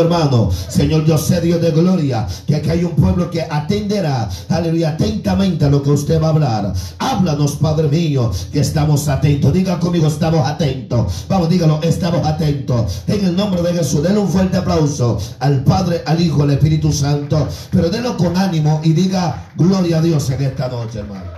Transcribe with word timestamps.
hermano. 0.00 0.50
Señor, 0.68 1.04
yo 1.04 1.18
sé, 1.18 1.40
Dios 1.40 1.60
de 1.60 1.70
gloria, 1.70 2.26
que 2.46 2.56
aquí 2.56 2.70
hay 2.70 2.84
un 2.84 2.92
pueblo 2.92 3.30
que 3.30 3.42
atenderá, 3.42 4.28
aleluya, 4.48 4.90
atentamente 4.90 5.64
a 5.64 5.70
lo 5.70 5.82
que 5.82 5.90
usted 5.90 6.20
va 6.20 6.28
a 6.28 6.30
hablar. 6.30 6.72
Háblanos, 6.98 7.56
Padre 7.56 7.88
mío, 7.88 8.30
que 8.52 8.60
estamos 8.60 9.08
atentos. 9.08 9.52
Diga 9.52 9.78
conmigo, 9.78 10.06
estamos 10.06 10.46
atentos. 10.46 11.26
Vamos, 11.28 11.48
dígalo, 11.48 11.80
estamos 11.82 12.26
atentos. 12.26 13.02
En 13.06 13.24
el 13.24 13.36
nombre 13.36 13.62
de 13.62 13.74
Jesús, 13.74 14.02
denle 14.02 14.20
un 14.20 14.28
fuerte 14.28 14.56
aplauso 14.56 15.18
al 15.40 15.64
Padre, 15.64 16.02
al 16.06 16.20
Hijo, 16.20 16.42
al 16.42 16.50
Espíritu 16.50 16.92
Santo. 16.92 17.48
Pero 17.70 17.90
denlo 17.90 18.16
con 18.16 18.36
ánimo 18.36 18.80
y 18.82 18.92
diga, 18.92 19.50
gloria 19.56 19.98
a 19.98 20.02
Dios 20.02 20.28
en 20.30 20.42
esta 20.42 20.68
noche, 20.68 21.00
hermano. 21.00 21.30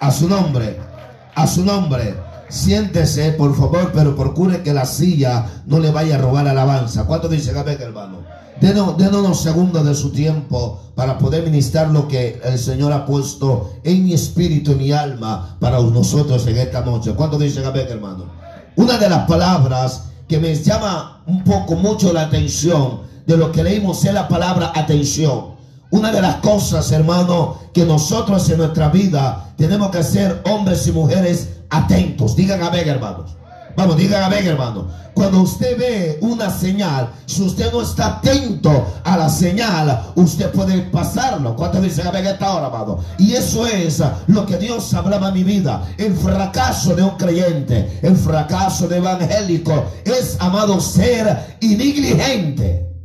A 0.00 0.10
su 0.10 0.28
nombre, 0.28 0.78
a 1.34 1.46
su 1.46 1.64
nombre. 1.64 2.25
Siéntese, 2.48 3.32
por 3.32 3.56
favor, 3.56 3.90
pero 3.92 4.14
procure 4.14 4.62
que 4.62 4.72
la 4.72 4.86
silla 4.86 5.62
no 5.66 5.78
le 5.78 5.90
vaya 5.90 6.16
a 6.16 6.18
robar 6.18 6.46
alabanza. 6.46 7.04
¿Cuánto 7.04 7.28
dice 7.28 7.56
amén, 7.58 7.78
hermano? 7.80 8.18
Denos, 8.60 8.96
unos 8.98 9.40
segundos 9.42 9.84
de 9.84 9.94
su 9.94 10.10
tiempo 10.10 10.80
para 10.94 11.18
poder 11.18 11.44
ministrar 11.44 11.90
lo 11.90 12.08
que 12.08 12.40
el 12.42 12.58
Señor 12.58 12.92
ha 12.92 13.04
puesto 13.04 13.74
en 13.84 14.04
mi 14.04 14.14
espíritu 14.14 14.72
y 14.72 14.76
mi 14.76 14.92
alma 14.92 15.56
para 15.60 15.78
nosotros 15.80 16.46
en 16.46 16.56
esta 16.56 16.80
noche. 16.80 17.12
¿Cuánto 17.14 17.38
dice 17.38 17.64
amén, 17.64 17.86
hermano? 17.90 18.24
Una 18.76 18.96
de 18.96 19.10
las 19.10 19.26
palabras 19.26 20.04
que 20.26 20.38
me 20.38 20.54
llama 20.54 21.22
un 21.26 21.44
poco 21.44 21.74
mucho 21.74 22.12
la 22.12 22.22
atención 22.22 23.00
de 23.26 23.36
lo 23.36 23.52
que 23.52 23.62
leímos 23.62 24.04
es 24.04 24.14
la 24.14 24.28
palabra 24.28 24.72
atención. 24.74 25.55
Una 25.90 26.10
de 26.10 26.20
las 26.20 26.36
cosas, 26.36 26.90
hermano, 26.90 27.58
que 27.72 27.84
nosotros 27.84 28.48
en 28.50 28.58
nuestra 28.58 28.88
vida 28.88 29.52
tenemos 29.56 29.90
que 29.90 30.02
ser 30.02 30.42
hombres 30.44 30.86
y 30.86 30.92
mujeres 30.92 31.48
atentos. 31.70 32.34
Digan 32.34 32.62
amén, 32.62 32.88
hermanos. 32.88 33.36
Vamos, 33.76 33.96
digan 33.96 34.22
amén, 34.22 34.46
hermano. 34.46 34.88
Cuando 35.12 35.42
usted 35.42 35.78
ve 35.78 36.18
una 36.22 36.50
señal, 36.50 37.10
si 37.26 37.42
usted 37.42 37.70
no 37.72 37.82
está 37.82 38.18
atento 38.18 38.86
a 39.04 39.16
la 39.16 39.28
señal, 39.28 40.12
usted 40.14 40.50
puede 40.50 40.80
pasarlo. 40.82 41.54
¿Cuántos 41.54 41.82
dicen 41.82 42.06
amén 42.06 42.26
esta 42.26 42.54
hora, 42.54 42.66
amado? 42.66 42.98
Y 43.18 43.34
eso 43.34 43.66
es 43.66 44.02
lo 44.26 44.46
que 44.46 44.56
Dios 44.56 44.92
hablaba 44.94 45.28
en 45.28 45.34
mi 45.34 45.44
vida. 45.44 45.86
El 45.98 46.16
fracaso 46.16 46.94
de 46.94 47.02
un 47.02 47.16
creyente, 47.16 47.98
el 48.02 48.16
fracaso 48.16 48.88
de 48.88 48.96
evangélico, 48.96 49.84
es, 50.04 50.36
amado, 50.40 50.80
ser 50.80 51.58
negligente. 51.60 52.95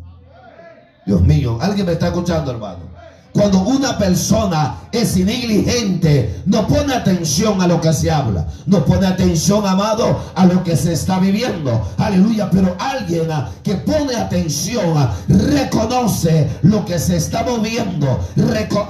Dios 1.11 1.23
mío, 1.23 1.57
¿alguien 1.59 1.85
me 1.85 1.91
está 1.91 2.07
escuchando, 2.07 2.51
hermano? 2.51 2.91
Cuando 3.33 3.59
una 3.59 3.97
persona 3.97 4.75
es 4.91 5.15
negligente, 5.15 6.41
no 6.45 6.67
pone 6.67 6.93
atención 6.93 7.61
a 7.61 7.67
lo 7.67 7.79
que 7.79 7.93
se 7.93 8.11
habla, 8.11 8.45
no 8.65 8.83
pone 8.83 9.07
atención, 9.07 9.65
amado, 9.65 10.19
a 10.35 10.45
lo 10.45 10.63
que 10.63 10.75
se 10.75 10.93
está 10.93 11.17
viviendo. 11.19 11.81
Aleluya, 11.97 12.49
pero 12.51 12.75
alguien 12.77 13.31
ah, 13.31 13.49
que 13.63 13.75
pone 13.75 14.15
atención, 14.15 14.97
ah, 14.97 15.13
reconoce 15.27 16.49
lo 16.63 16.83
que 16.85 16.99
se 16.99 17.17
está 17.17 17.43
moviendo, 17.43 18.19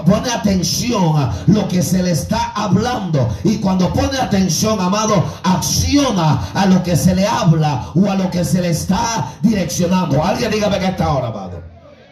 pone 0.05 0.31
atención 0.31 1.17
a 1.17 1.33
lo 1.45 1.67
que 1.67 1.83
se 1.83 2.01
le 2.01 2.11
está 2.11 2.51
hablando. 2.55 3.29
Y 3.43 3.57
cuando 3.57 3.93
pone 3.93 4.17
atención, 4.17 4.79
amado, 4.79 5.23
acciona 5.43 6.47
a 6.53 6.65
lo 6.65 6.81
que 6.81 6.95
se 6.95 7.13
le 7.13 7.27
habla 7.27 7.89
o 7.93 8.09
a 8.09 8.15
lo 8.15 8.29
que 8.31 8.43
se 8.43 8.61
le 8.61 8.71
está 8.71 9.33
direccionando. 9.43 10.23
Alguien 10.23 10.49
dígame 10.49 10.79
que 10.79 10.87
está 10.87 11.05
ahora, 11.05 11.27
amado. 11.27 11.70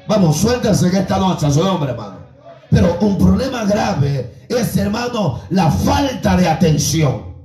Vamos, 0.10 0.38
suéltese 0.38 0.88
en 0.88 0.96
esta 0.96 1.20
noche 1.20 1.46
a 1.46 1.52
su 1.52 1.64
nombre, 1.64 1.92
hermano. 1.92 2.18
Pero 2.72 2.98
un 3.02 3.16
problema 3.16 3.64
grave 3.66 4.48
es, 4.50 4.76
hermano, 4.76 5.42
la 5.52 5.70
falta 5.70 6.36
de 6.36 6.50
atención. 6.50 7.36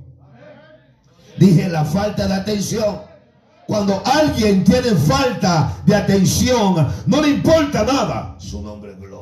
Dije 1.37 1.69
la 1.69 1.85
falta 1.85 2.27
de 2.27 2.33
atención. 2.33 3.01
Cuando 3.67 4.01
alguien 4.03 4.63
tiene 4.63 4.95
falta 4.95 5.73
de 5.85 5.93
atención, 5.93 6.87
no 7.05 7.21
le 7.21 7.29
importa 7.29 7.83
nada. 7.83 8.35
Su 8.39 8.63
nombre 8.63 8.93
es 8.93 8.99
gloria. 8.99 9.14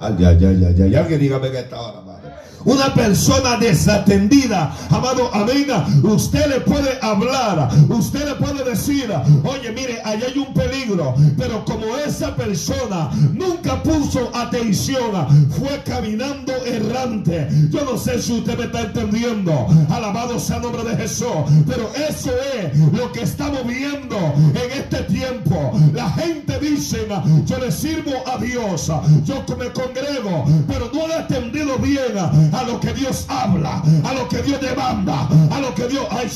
Ay, 0.00 0.14
ay, 0.20 0.44
ay, 0.44 0.64
ay, 0.64 0.82
ay. 0.82 0.94
Alguien 0.94 1.20
dígame 1.20 1.50
que 1.50 1.58
está 1.60 1.76
ahora, 1.76 2.00
madre. 2.02 2.18
Una 2.64 2.92
persona 2.92 3.56
desatendida, 3.56 4.74
amado, 4.90 5.30
amén. 5.32 5.68
Usted 6.02 6.46
le 6.48 6.60
puede 6.60 6.98
hablar, 7.00 7.70
usted 7.88 8.28
le 8.28 8.34
puede 8.34 8.64
decir, 8.68 9.10
oye, 9.44 9.72
mire, 9.72 10.00
ahí 10.04 10.20
hay 10.26 10.38
un 10.38 10.52
peligro. 10.52 11.14
Pero 11.36 11.64
como 11.64 11.96
esa 11.96 12.34
persona 12.34 13.10
nunca 13.32 13.82
puso 13.82 14.30
atención, 14.34 15.50
fue 15.50 15.82
caminando 15.84 16.52
errante. 16.66 17.48
Yo 17.70 17.84
no 17.84 17.96
sé 17.96 18.20
si 18.20 18.38
usted 18.38 18.58
me 18.58 18.64
está 18.64 18.82
entendiendo. 18.82 19.68
Alabado 19.88 20.38
sea 20.38 20.56
el 20.56 20.62
nombre 20.62 20.84
de 20.84 20.96
Jesús. 20.96 21.28
Pero 21.66 21.90
eso 21.94 22.32
es 22.60 22.76
lo 22.92 23.10
que 23.12 23.22
estamos 23.22 23.66
viendo 23.66 24.16
en 24.16 24.78
este 24.78 25.02
tiempo. 25.04 25.72
La 25.94 26.10
gente 26.10 26.58
dice, 26.58 27.06
yo 27.46 27.58
le 27.58 27.70
sirvo 27.70 28.12
a 28.26 28.36
Dios, 28.38 28.90
yo 29.24 29.44
me 29.56 29.72
congrego, 29.88 30.44
pero 30.66 30.90
no 30.92 31.08
he 31.08 31.14
atendido 31.14 31.78
bien 31.78 32.16
a 32.18 32.62
lo 32.64 32.80
que 32.80 32.92
Dios 32.92 33.26
habla, 33.28 33.82
a 34.04 34.14
lo 34.14 34.28
que 34.28 34.42
Dios 34.42 34.60
demanda, 34.60 35.28
a 35.50 35.60
lo 35.60 35.74
que 35.74 35.88
Dios, 35.88 36.06
ay, 36.10 36.28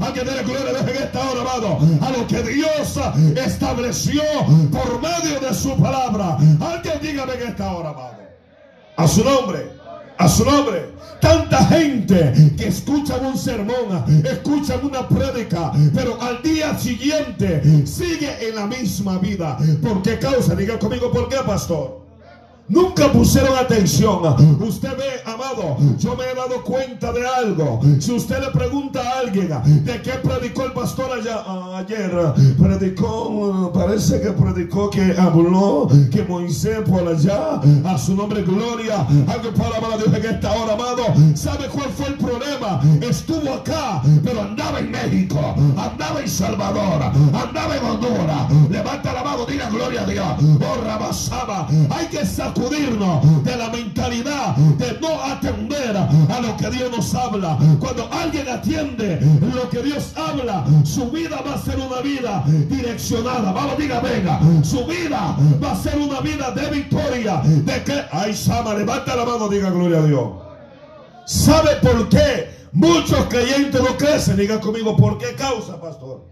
a 0.00 0.12
que 0.12 0.20
dé 0.20 0.42
gloria 0.42 0.80
en 0.80 1.02
esta 1.02 1.30
hora, 1.30 1.40
amado, 1.40 1.78
a 2.00 2.10
lo 2.10 2.26
que 2.26 2.42
Dios 2.42 2.98
estableció 3.36 4.22
por 4.70 5.00
medio 5.00 5.40
de 5.40 5.54
su 5.54 5.76
palabra. 5.76 6.38
Alguien 6.60 6.98
dígame 7.02 7.34
en 7.34 7.48
esta 7.48 7.72
hora, 7.72 7.90
amado. 7.90 8.16
A 8.96 9.06
su 9.06 9.24
nombre. 9.24 9.70
A 10.18 10.28
su 10.28 10.44
nombre. 10.44 10.94
Tanta 11.20 11.64
gente 11.66 12.32
que 12.56 12.68
escucha 12.68 13.16
un 13.16 13.36
sermón, 13.36 14.04
escucha 14.24 14.78
una 14.82 15.08
prédica, 15.08 15.72
pero 15.94 16.20
al 16.20 16.42
día 16.42 16.78
siguiente 16.78 17.86
sigue 17.86 18.48
en 18.48 18.54
la 18.54 18.66
misma 18.66 19.18
vida. 19.18 19.58
¿Por 19.82 20.02
qué 20.02 20.18
causa? 20.18 20.54
Diga 20.54 20.78
conmigo, 20.78 21.10
¿por 21.10 21.28
qué, 21.28 21.36
pastor? 21.46 22.05
Nunca 22.68 23.12
pusieron 23.12 23.56
atención. 23.56 24.58
Usted 24.60 24.96
ve, 24.96 25.22
amado, 25.24 25.76
yo 25.98 26.16
me 26.16 26.24
he 26.24 26.34
dado 26.34 26.62
cuenta 26.64 27.12
de 27.12 27.24
algo. 27.24 27.80
Si 28.00 28.12
usted 28.12 28.40
le 28.40 28.50
pregunta 28.50 29.00
a 29.02 29.20
alguien 29.20 29.50
de 29.84 30.02
qué 30.02 30.12
predicó 30.14 30.64
el 30.64 30.72
pastor 30.72 31.12
allá, 31.12 31.44
ayer, 31.76 32.10
predicó, 32.60 33.70
parece 33.72 34.20
que 34.20 34.30
predicó 34.32 34.90
que 34.90 35.14
habló 35.16 35.88
que 36.10 36.24
Moisés 36.24 36.80
por 36.80 37.06
allá, 37.06 37.60
a 37.84 37.98
su 37.98 38.16
nombre 38.16 38.42
gloria, 38.42 39.06
algo 39.28 39.52
para 39.56 39.76
amar 39.78 39.92
a 39.92 39.96
Dios 39.98 40.12
en 40.12 40.34
esta 40.34 40.52
hora, 40.52 40.72
amado. 40.72 41.04
¿Sabe 41.36 41.68
cuál 41.68 41.90
fue 41.90 42.08
el 42.08 42.14
problema? 42.14 42.80
Estuvo 43.00 43.52
acá, 43.54 44.02
pero 44.24 44.42
andaba 44.42 44.80
en 44.80 44.90
México, 44.90 45.38
andaba 45.76 46.20
en 46.20 46.28
Salvador, 46.28 47.00
andaba 47.32 47.76
en 47.76 47.84
Honduras. 47.84 48.50
Levanta 48.70 49.12
la 49.12 49.22
mano, 49.22 49.46
diga 49.46 49.70
gloria 49.70 50.02
a 50.02 50.06
Dios. 50.06 50.26
Oh, 50.60 50.84
Rabasaba, 50.84 51.68
hay 51.90 52.06
que 52.06 52.26
sacar 52.26 52.55
de 52.58 53.56
la 53.56 53.68
mentalidad 53.68 54.56
de 54.56 54.98
no 55.00 55.22
atender 55.22 55.96
a 55.96 56.40
lo 56.40 56.56
que 56.56 56.70
Dios 56.70 56.90
nos 56.90 57.14
habla. 57.14 57.58
Cuando 57.78 58.08
alguien 58.10 58.48
atiende 58.48 59.20
lo 59.54 59.68
que 59.68 59.82
Dios 59.82 60.12
habla, 60.16 60.64
su 60.84 61.10
vida 61.10 61.42
va 61.46 61.54
a 61.54 61.58
ser 61.58 61.76
una 61.78 62.00
vida 62.00 62.44
direccionada. 62.46 63.52
Vamos, 63.52 63.76
diga, 63.76 64.00
venga. 64.00 64.40
Su 64.62 64.86
vida 64.86 65.36
va 65.62 65.72
a 65.72 65.76
ser 65.76 65.98
una 65.98 66.20
vida 66.20 66.50
de 66.52 66.70
victoria. 66.70 67.42
De 67.44 67.84
que, 67.84 68.02
ay, 68.10 68.34
Sama, 68.34 68.74
levanta 68.74 69.14
la 69.14 69.24
mano, 69.24 69.48
diga 69.48 69.70
gloria 69.70 69.98
a 69.98 70.06
Dios. 70.06 70.28
¿Sabe 71.26 71.76
por 71.82 72.08
qué? 72.08 72.56
Muchos 72.72 73.26
creyentes 73.26 73.82
no 73.82 73.96
crecen. 73.98 74.36
Diga 74.36 74.60
conmigo, 74.60 74.96
¿por 74.96 75.18
qué 75.18 75.34
causa, 75.34 75.80
pastor? 75.80 76.24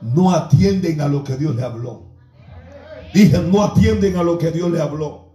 No 0.00 0.32
atienden 0.32 1.00
a 1.00 1.08
lo 1.08 1.24
que 1.24 1.36
Dios 1.36 1.56
le 1.56 1.64
habló. 1.64 2.10
Dije, 3.12 3.38
no 3.38 3.64
atienden 3.64 4.16
a 4.16 4.22
lo 4.22 4.38
que 4.38 4.52
Dios 4.52 4.70
le 4.70 4.80
habló. 4.80 5.29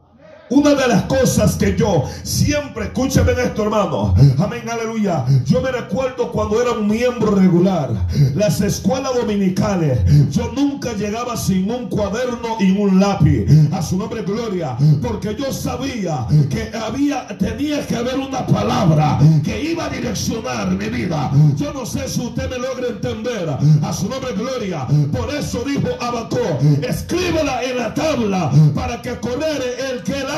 Una 0.50 0.76
de 0.76 0.88
las 0.88 1.04
cosas 1.04 1.56
que 1.56 1.76
yo 1.76 2.04
siempre, 2.22 2.86
escúcheme 2.86 3.32
esto 3.32 3.64
hermano, 3.64 4.14
amén, 4.38 4.62
aleluya. 4.70 5.26
Yo 5.44 5.60
me 5.60 5.72
recuerdo 5.72 6.32
cuando 6.32 6.62
era 6.62 6.72
un 6.74 6.88
miembro 6.88 7.34
regular, 7.34 7.90
las 8.36 8.62
escuelas 8.62 9.16
dominicales, 9.16 10.00
yo 10.30 10.52
nunca 10.56 10.94
llegaba 10.94 11.36
sin 11.36 11.72
un 11.72 11.90
cuaderno 11.90 12.58
y 12.60 12.78
un 12.78 13.00
lápiz, 13.00 13.48
a 13.72 13.82
su 13.82 13.98
nombre 13.98 14.22
gloria, 14.22 14.78
porque 15.02 15.36
yo 15.36 15.52
sabía 15.52 16.28
que 16.52 16.70
había, 16.78 17.28
tenía 17.40 17.86
que 17.88 17.96
haber 17.96 18.20
una 18.20 18.46
palabra 18.46 19.18
que 19.44 19.72
iba 19.72 19.86
a 19.86 19.90
direccionar 19.90 20.70
mi 20.70 20.90
vida. 20.90 21.32
Yo 21.56 21.74
no 21.74 21.88
sé 21.88 22.08
si 22.08 22.22
usted 22.22 22.48
me 22.52 22.60
logra 22.60 22.90
entender, 22.90 23.50
a 23.82 23.94
su 23.94 24.08
nombre 24.08 24.34
gloria. 24.34 24.86
Por 25.12 25.34
eso 25.34 25.64
dijo 25.66 25.88
Abacó, 26.00 26.60
escríbela 26.88 27.64
en 27.64 27.78
la 27.78 27.94
tabla 27.96 28.52
para 28.76 29.02
que 29.02 29.16
correre 29.20 29.90
el 29.92 30.04
que 30.04 30.20
la 30.20 30.35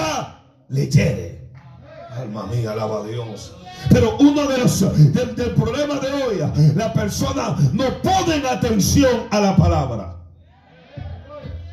leyere. 0.69 1.49
Alma 2.15 2.47
mía, 2.47 2.71
alaba 2.71 3.01
a 3.01 3.03
Dios. 3.03 3.53
Pero 3.89 4.17
uno 4.19 4.47
de 4.47 4.57
los 4.57 4.79
del, 5.13 5.51
problema 5.51 5.99
de 5.99 6.13
hoy, 6.13 6.73
la 6.75 6.91
persona 6.93 7.55
no 7.73 8.01
pone 8.01 8.47
atención 8.47 9.27
a 9.31 9.39
la 9.39 9.55
palabra. 9.55 10.16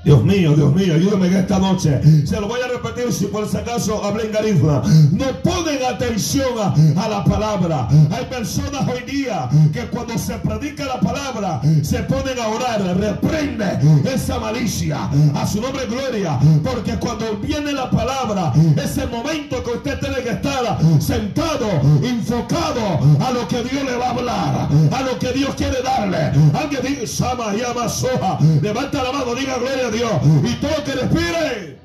Dios 0.05 0.23
mío, 0.23 0.53
Dios 0.55 0.75
mío, 0.75 0.95
ayúdame 0.95 1.29
en 1.29 1.37
esta 1.37 1.59
noche. 1.59 1.99
Se 2.27 2.39
lo 2.39 2.47
voy 2.47 2.61
a 2.61 2.69
repetir 2.69 3.11
si 3.11 3.25
por 3.25 3.49
si 3.49 3.57
acaso 3.57 4.05
hablé 4.05 4.27
en 4.27 4.33
garisma. 4.33 4.83
No 5.13 5.27
ponen 5.43 5.83
atención 5.83 6.53
a, 6.59 7.09
la 7.09 7.25
palabra. 7.25 7.89
Hay 8.11 8.27
personas 8.27 8.87
hoy 8.87 9.11
día 9.11 9.49
que 9.73 9.87
cuando 9.87 10.19
se 10.19 10.35
predica 10.35 10.85
la 10.85 11.01
palabra 11.01 11.63
se 11.83 12.01
ponen 12.03 12.39
a 12.39 12.49
orar. 12.49 12.83
Reprende 12.99 13.79
esa 14.13 14.39
malicia. 14.39 15.09
A 15.35 15.47
su 15.47 15.63
nombre 15.63 15.87
gloria. 15.87 16.39
Porque 16.63 16.99
cuando 16.99 17.39
viene 17.39 17.73
la 17.73 17.91
palabra, 17.91 18.53
es 18.77 18.99
el 18.99 19.09
momento 19.09 19.63
que 19.65 19.71
usted 19.71 19.99
tiene 20.01 20.17
que 20.17 20.31
estar 20.31 20.79
sentado, 21.01 21.67
enfocado 22.03 22.99
a 23.25 23.31
lo 23.33 23.49
que 23.49 23.63
Dios 23.63 23.85
le 23.85 23.97
va 23.97 24.09
a 24.09 24.11
hablar, 24.11 24.69
a 24.93 25.03
lo 25.03 25.19
que 25.19 25.33
Dios 25.33 25.55
quiere 25.55 25.81
darle. 25.83 26.33
Alguien 26.53 26.83
diga, 26.83 27.07
Sama, 27.07 27.55
llama, 27.55 27.89
soja. 27.89 28.39
Levanta 28.61 29.03
la 29.03 29.13
mano, 29.13 29.35
diga 29.35 29.57
gloria 29.59 29.94
Dios. 29.95 30.13
Y 30.45 30.55
todo 30.57 30.85
que 30.85 30.93
respire. 30.93 31.79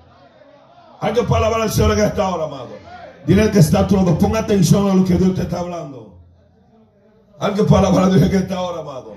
Alguien 1.00 1.26
puede 1.26 1.46
alabar 1.46 1.62
al 1.62 1.72
Señor 1.72 1.98
en 1.98 2.06
esta 2.06 2.28
hora, 2.30 2.46
amado. 2.46 2.70
Dile 3.26 3.50
que 3.52 3.60
está 3.60 3.88
todo. 3.88 4.18
Ponga 4.18 4.40
atención 4.40 4.90
a 4.90 4.94
lo 4.94 5.06
que 5.06 5.16
Dios 5.16 5.36
te 5.36 5.44
está 5.44 5.60
hablando. 5.60 6.20
Alguien 7.40 7.66
puede 7.66 7.86
alabar 7.86 8.04
a 8.04 8.10
Dios 8.10 8.30
en 8.30 8.36
esta 8.36 8.62
hora, 8.62 8.82
amado. 8.82 9.16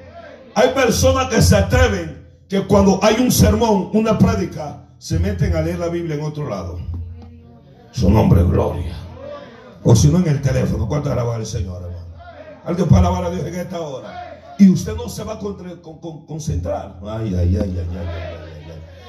Hay 0.54 0.68
personas 0.68 1.28
que 1.28 1.42
se 1.42 1.56
atreven 1.56 2.22
que 2.48 2.66
cuando 2.66 3.00
hay 3.02 3.16
un 3.18 3.32
sermón, 3.32 3.90
una 3.94 4.18
prédica, 4.18 4.88
se 4.98 5.18
meten 5.18 5.56
a 5.56 5.62
leer 5.62 5.78
la 5.78 5.88
Biblia 5.88 6.14
en 6.14 6.22
otro 6.22 6.48
lado. 6.48 6.78
Su 7.90 8.10
nombre 8.10 8.42
es 8.42 8.48
gloria. 8.48 8.94
O 9.82 9.96
si 9.96 10.08
no 10.08 10.18
en 10.18 10.28
el 10.28 10.40
teléfono. 10.40 10.86
¿Cuánto 10.86 11.10
alabar 11.10 11.40
al 11.40 11.46
Señor, 11.46 11.82
hermano? 11.82 12.06
Alguien 12.64 12.88
puede 12.88 13.00
alabar 13.00 13.24
a 13.24 13.30
Dios 13.30 13.44
en 13.44 13.54
esta 13.54 13.80
hora. 13.80 14.54
Y 14.58 14.68
usted 14.68 14.94
no 14.94 15.08
se 15.08 15.24
va 15.24 15.34
a 15.34 15.38
concentrar. 15.38 17.00
Ay, 17.02 17.34
ay, 17.34 17.56
ay, 17.56 17.58
ay, 17.60 17.88
ay, 17.90 18.06
ay. 18.06 18.41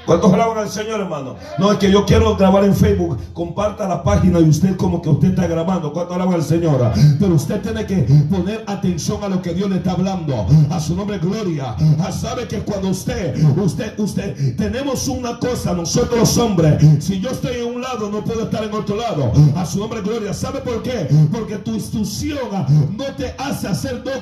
¿Cuántos 0.06 0.34
alaban 0.34 0.58
al 0.58 0.70
Señor, 0.70 1.00
hermano? 1.00 1.36
No, 1.58 1.72
es 1.72 1.78
que 1.78 1.90
yo 1.90 2.06
quiero 2.06 2.36
grabar 2.36 2.66
en 2.66 2.76
Facebook. 2.76 3.18
Comparta 3.34 3.88
la 3.88 4.04
página 4.04 4.40
y 4.40 4.50
usted 4.50 4.76
como 4.76 5.02
que 5.02 5.10
usted 5.10 5.30
está 5.30 5.48
grabando. 5.48 5.94
¿Cuántos 5.94 6.16
alaban 6.16 6.36
al 6.36 6.44
Señor? 6.44 6.92
Pero 7.20 7.36
usted 7.36 7.62
tiene 7.62 7.86
que 7.86 8.06
poner 8.30 8.64
atención 8.68 9.24
a 9.24 9.30
lo 9.30 9.42
que 9.42 9.54
Dios 9.54 9.70
le 9.70 9.78
está 9.78 9.92
hablando. 9.92 10.46
A 10.70 10.80
su 10.80 10.96
nombre, 10.96 11.20
gloria. 11.20 11.76
Ah, 12.00 12.12
sabe 12.12 12.48
que 12.48 12.60
cuando 12.60 12.90
usted, 12.90 13.36
usted, 13.58 13.98
usted, 13.98 14.56
tenemos 14.58 15.08
una 15.08 15.40
cosa, 15.40 15.74
nosotros 15.74 16.38
hombres. 16.38 16.84
Si 17.00 17.22
yo 17.22 17.30
estoy 17.30 17.62
en 17.62 17.76
un 17.76 17.82
lado, 17.82 18.10
no 18.10 18.24
puedo 18.24 18.44
estar 18.44 18.64
en 18.64 18.74
otro 18.74 18.98
lado. 18.98 19.32
A 19.56 19.66
su 19.66 19.80
nombre, 19.80 20.02
gloria. 20.02 20.34
¿Sabe 20.34 20.60
por 20.60 20.84
qué? 20.84 21.08
Porque 21.32 21.58
tu 21.58 21.74
instrucción 21.76 22.50
no 22.98 23.06
te 23.16 23.34
hace 23.38 23.70
hacer 23.70 24.04
dos 24.04 24.22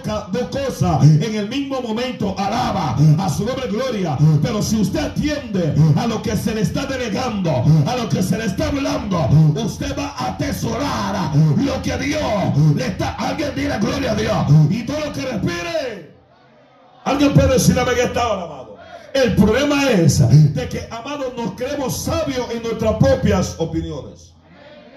cosas 0.51 1.04
en 1.04 1.36
el 1.36 1.50
mismo 1.50 1.81
momento. 1.81 2.36
Alaba. 2.38 2.95
A 3.18 3.30
su 3.30 3.45
nombre, 3.45 3.68
gloria. 3.68 4.18
Pero 4.44 4.62
si 4.62 4.80
usted 4.80 5.00
atiende 5.00 5.70
a 5.95 6.07
lo 6.07 6.21
que 6.21 6.35
se 6.35 6.53
le 6.53 6.62
está 6.62 6.85
delegando, 6.85 7.63
a 7.88 7.95
lo 7.95 8.09
que 8.09 8.21
se 8.21 8.38
le 8.38 8.45
está 8.45 8.68
hablando, 8.68 9.27
usted 9.56 9.97
va 9.97 10.13
a 10.18 10.29
atesorar 10.29 11.35
lo 11.57 11.81
que 11.81 11.97
Dios 11.97 12.57
le 12.75 12.88
está. 12.88 13.13
Alguien 13.13 13.56
diga 13.56 13.77
gloria 13.77 14.12
a 14.12 14.15
Dios. 14.15 14.45
Y 14.69 14.83
todo 14.83 15.00
lo 15.00 15.13
que 15.13 15.21
respire. 15.21 16.12
Alguien 17.03 17.33
puede 17.33 17.53
decir 17.53 17.79
a 17.79 17.85
que 17.85 18.03
está 18.03 18.21
ahora, 18.21 18.44
amado. 18.44 18.77
El 19.13 19.35
problema 19.35 19.89
es 19.89 20.19
de 20.53 20.69
que, 20.69 20.88
amados, 20.89 21.33
nos 21.35 21.53
creemos 21.56 22.03
sabios 22.03 22.50
en 22.51 22.63
nuestras 22.63 22.95
propias 22.95 23.56
opiniones. 23.57 24.33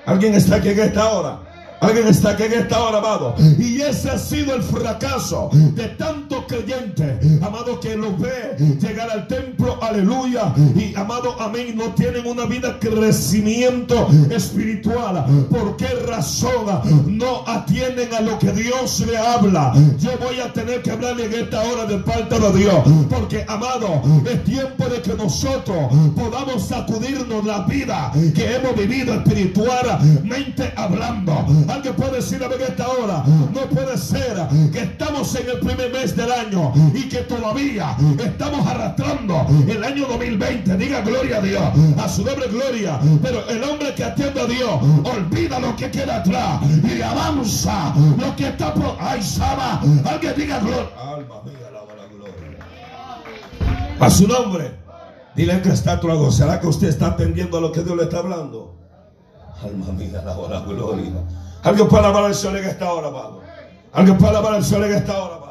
Alguien 0.06 0.34
está 0.34 0.56
aquí 0.56 0.68
en 0.68 0.80
esta 0.80 1.10
hora. 1.10 1.53
Alguien 1.80 2.06
está 2.06 2.30
aquí 2.30 2.44
en 2.44 2.52
esta 2.54 2.82
hora, 2.82 2.98
amado. 2.98 3.34
Y 3.58 3.80
ese 3.80 4.10
ha 4.10 4.18
sido 4.18 4.54
el 4.54 4.62
fracaso 4.62 5.50
de 5.52 5.88
tantos 5.88 6.44
creyentes, 6.46 7.42
amado, 7.42 7.78
que 7.80 7.96
los 7.96 8.18
ve 8.18 8.56
llegar 8.80 9.10
al 9.10 9.26
templo, 9.26 9.78
aleluya. 9.82 10.54
Y 10.74 10.94
amado, 10.96 11.40
amén, 11.40 11.76
no 11.76 11.94
tienen 11.94 12.26
una 12.26 12.46
vida 12.46 12.78
crecimiento 12.78 14.08
espiritual. 14.30 15.24
¿Por 15.50 15.76
qué 15.76 15.88
razón 16.06 16.66
no 17.06 17.44
atienden 17.46 18.14
a 18.14 18.20
lo 18.20 18.38
que 18.38 18.52
Dios 18.52 19.00
le 19.00 19.16
habla? 19.16 19.74
Yo 19.98 20.10
voy 20.18 20.40
a 20.40 20.52
tener 20.52 20.82
que 20.82 20.90
hablarle 20.90 21.26
en 21.26 21.34
esta 21.34 21.62
hora 21.62 21.84
de 21.84 21.98
parte 21.98 22.38
de 22.38 22.52
Dios. 22.58 22.78
Porque, 23.10 23.44
amado, 23.48 24.02
es 24.24 24.42
tiempo 24.44 24.84
de 24.88 25.02
que 25.02 25.14
nosotros 25.14 25.92
podamos 26.14 26.66
sacudirnos 26.66 27.44
la 27.44 27.60
vida 27.66 28.12
que 28.34 28.56
hemos 28.56 28.74
vivido 28.76 29.14
espiritualmente 29.14 30.72
hablando. 30.76 31.44
Alguien 31.68 31.94
puede 31.94 32.16
decir 32.16 32.42
a 32.42 32.48
ver 32.48 32.62
esta 32.62 32.88
hora. 32.88 33.24
No 33.26 33.60
puede 33.68 33.96
ser 33.98 34.36
que 34.72 34.80
estamos 34.80 35.34
en 35.34 35.48
el 35.50 35.58
primer 35.60 35.92
mes 35.92 36.16
del 36.16 36.30
año 36.30 36.72
y 36.94 37.08
que 37.08 37.18
todavía 37.18 37.96
estamos 38.18 38.66
arrastrando 38.66 39.46
el 39.66 39.82
año 39.84 40.06
2020. 40.06 40.76
Diga 40.76 41.00
gloria 41.02 41.38
a 41.38 41.40
Dios. 41.40 41.62
A 41.98 42.08
su 42.08 42.24
nombre 42.24 42.48
gloria. 42.48 42.98
Pero 43.22 43.46
el 43.48 43.62
hombre 43.64 43.94
que 43.94 44.04
atiende 44.04 44.40
a 44.40 44.46
Dios 44.46 44.70
olvida 45.04 45.58
lo 45.58 45.74
que 45.76 45.90
queda 45.90 46.16
atrás 46.16 46.60
y 46.82 47.00
avanza 47.02 47.94
lo 48.18 48.34
que 48.36 48.48
está 48.48 48.72
por. 48.74 48.96
Ay, 49.00 49.22
Saba. 49.22 49.80
Alguien 50.04 50.34
diga 50.36 50.58
gloria. 50.60 50.88
Alma 50.98 51.42
mía, 51.44 51.70
la 51.72 51.80
gloria. 52.08 52.58
A 54.00 54.10
su 54.10 54.26
nombre. 54.26 54.78
Dile 55.34 55.60
que 55.62 55.70
está 55.70 55.92
a 55.92 56.00
tu 56.00 56.08
lado. 56.08 56.30
¿Será 56.30 56.60
que 56.60 56.66
usted 56.66 56.88
está 56.88 57.08
atendiendo 57.08 57.58
a 57.58 57.60
lo 57.60 57.72
que 57.72 57.82
Dios 57.82 57.96
le 57.96 58.04
está 58.04 58.18
hablando? 58.18 58.76
Alma 59.62 59.92
mía, 59.92 60.22
la 60.24 60.60
gloria. 60.60 61.12
Alguien 61.64 61.88
puede 61.88 62.04
alabar 62.04 62.24
al 62.24 62.34
Señor 62.34 62.58
en 62.58 62.64
esta 62.66 62.92
hora, 62.92 63.08
amado. 63.08 63.42
Alguien 63.92 64.18
puede 64.18 64.30
alabar 64.30 64.54
al 64.54 64.64
Señor 64.64 64.84
en 64.84 64.96
esta 64.96 65.22
hora. 65.22 65.43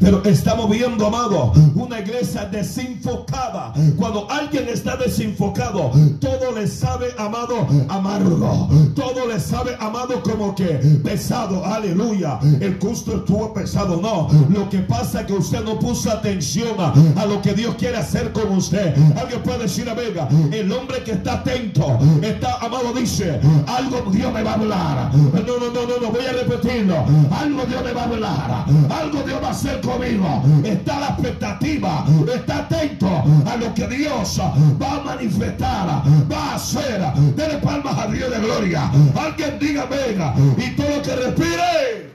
Pero 0.00 0.22
estamos 0.24 0.70
viendo, 0.70 1.06
amado, 1.06 1.52
una 1.74 2.00
iglesia 2.00 2.44
desenfocada. 2.46 3.72
Cuando 3.96 4.30
alguien 4.30 4.68
está 4.68 4.96
desenfocado, 4.96 5.90
todo 6.20 6.52
le 6.52 6.66
sabe, 6.66 7.14
amado, 7.18 7.66
amargo. 7.88 8.68
Todo 8.94 9.26
le 9.26 9.38
sabe, 9.40 9.76
amado, 9.80 10.22
como 10.22 10.54
que 10.54 10.64
pesado. 11.04 11.64
Aleluya. 11.64 12.38
El 12.60 12.78
gusto 12.78 13.16
estuvo 13.16 13.52
pesado. 13.52 14.00
No. 14.00 14.28
Lo 14.48 14.68
que 14.68 14.78
pasa 14.78 15.20
es 15.20 15.26
que 15.26 15.34
usted 15.34 15.64
no 15.64 15.78
puso 15.78 16.10
atención 16.10 16.76
a, 16.78 17.26
lo 17.26 17.40
que 17.40 17.54
Dios 17.54 17.74
quiere 17.76 17.96
hacer 17.96 18.32
con 18.32 18.50
usted. 18.52 18.94
Alguien 19.16 19.42
puede 19.42 19.60
decir 19.60 19.88
a 19.88 19.94
Vega, 19.94 20.28
el 20.52 20.70
hombre 20.72 21.02
que 21.04 21.12
está 21.12 21.34
atento, 21.34 21.98
está, 22.22 22.56
amado, 22.56 22.92
dice, 22.92 23.40
algo 23.66 24.10
Dios 24.10 24.32
me 24.32 24.42
va 24.42 24.52
a 24.52 24.54
hablar. 24.54 25.14
No, 25.14 25.58
no, 25.58 25.70
no, 25.72 25.86
no, 25.86 26.00
no, 26.00 26.10
voy 26.10 26.24
a 26.26 26.32
repetirlo. 26.32 27.04
Algo 27.30 27.64
Dios 27.66 27.84
me 27.84 27.92
va 27.92 28.02
a 28.02 28.04
hablar. 28.04 28.64
Algo 28.90 29.22
Dios 29.22 29.42
va 29.42 29.48
a 29.48 29.50
hacer 29.50 29.61
conmigo. 29.80 30.42
Está 30.64 31.00
la 31.00 31.08
expectativa. 31.08 32.04
Está 32.34 32.58
atento 32.58 33.08
a 33.46 33.56
lo 33.56 33.74
que 33.74 33.86
Dios 33.86 34.40
va 34.80 34.96
a 34.96 35.00
manifestar, 35.00 36.02
va 36.30 36.52
a 36.52 36.54
hacer. 36.54 37.00
Dele 37.36 37.58
palmas 37.58 37.98
a 37.98 38.06
Dios 38.08 38.30
de 38.30 38.38
gloria. 38.40 38.90
Alguien 39.16 39.58
diga 39.58 39.86
venga 39.86 40.34
y 40.56 40.70
todo 40.76 40.96
lo 40.96 41.02
que 41.02 41.16
respire. 41.16 42.12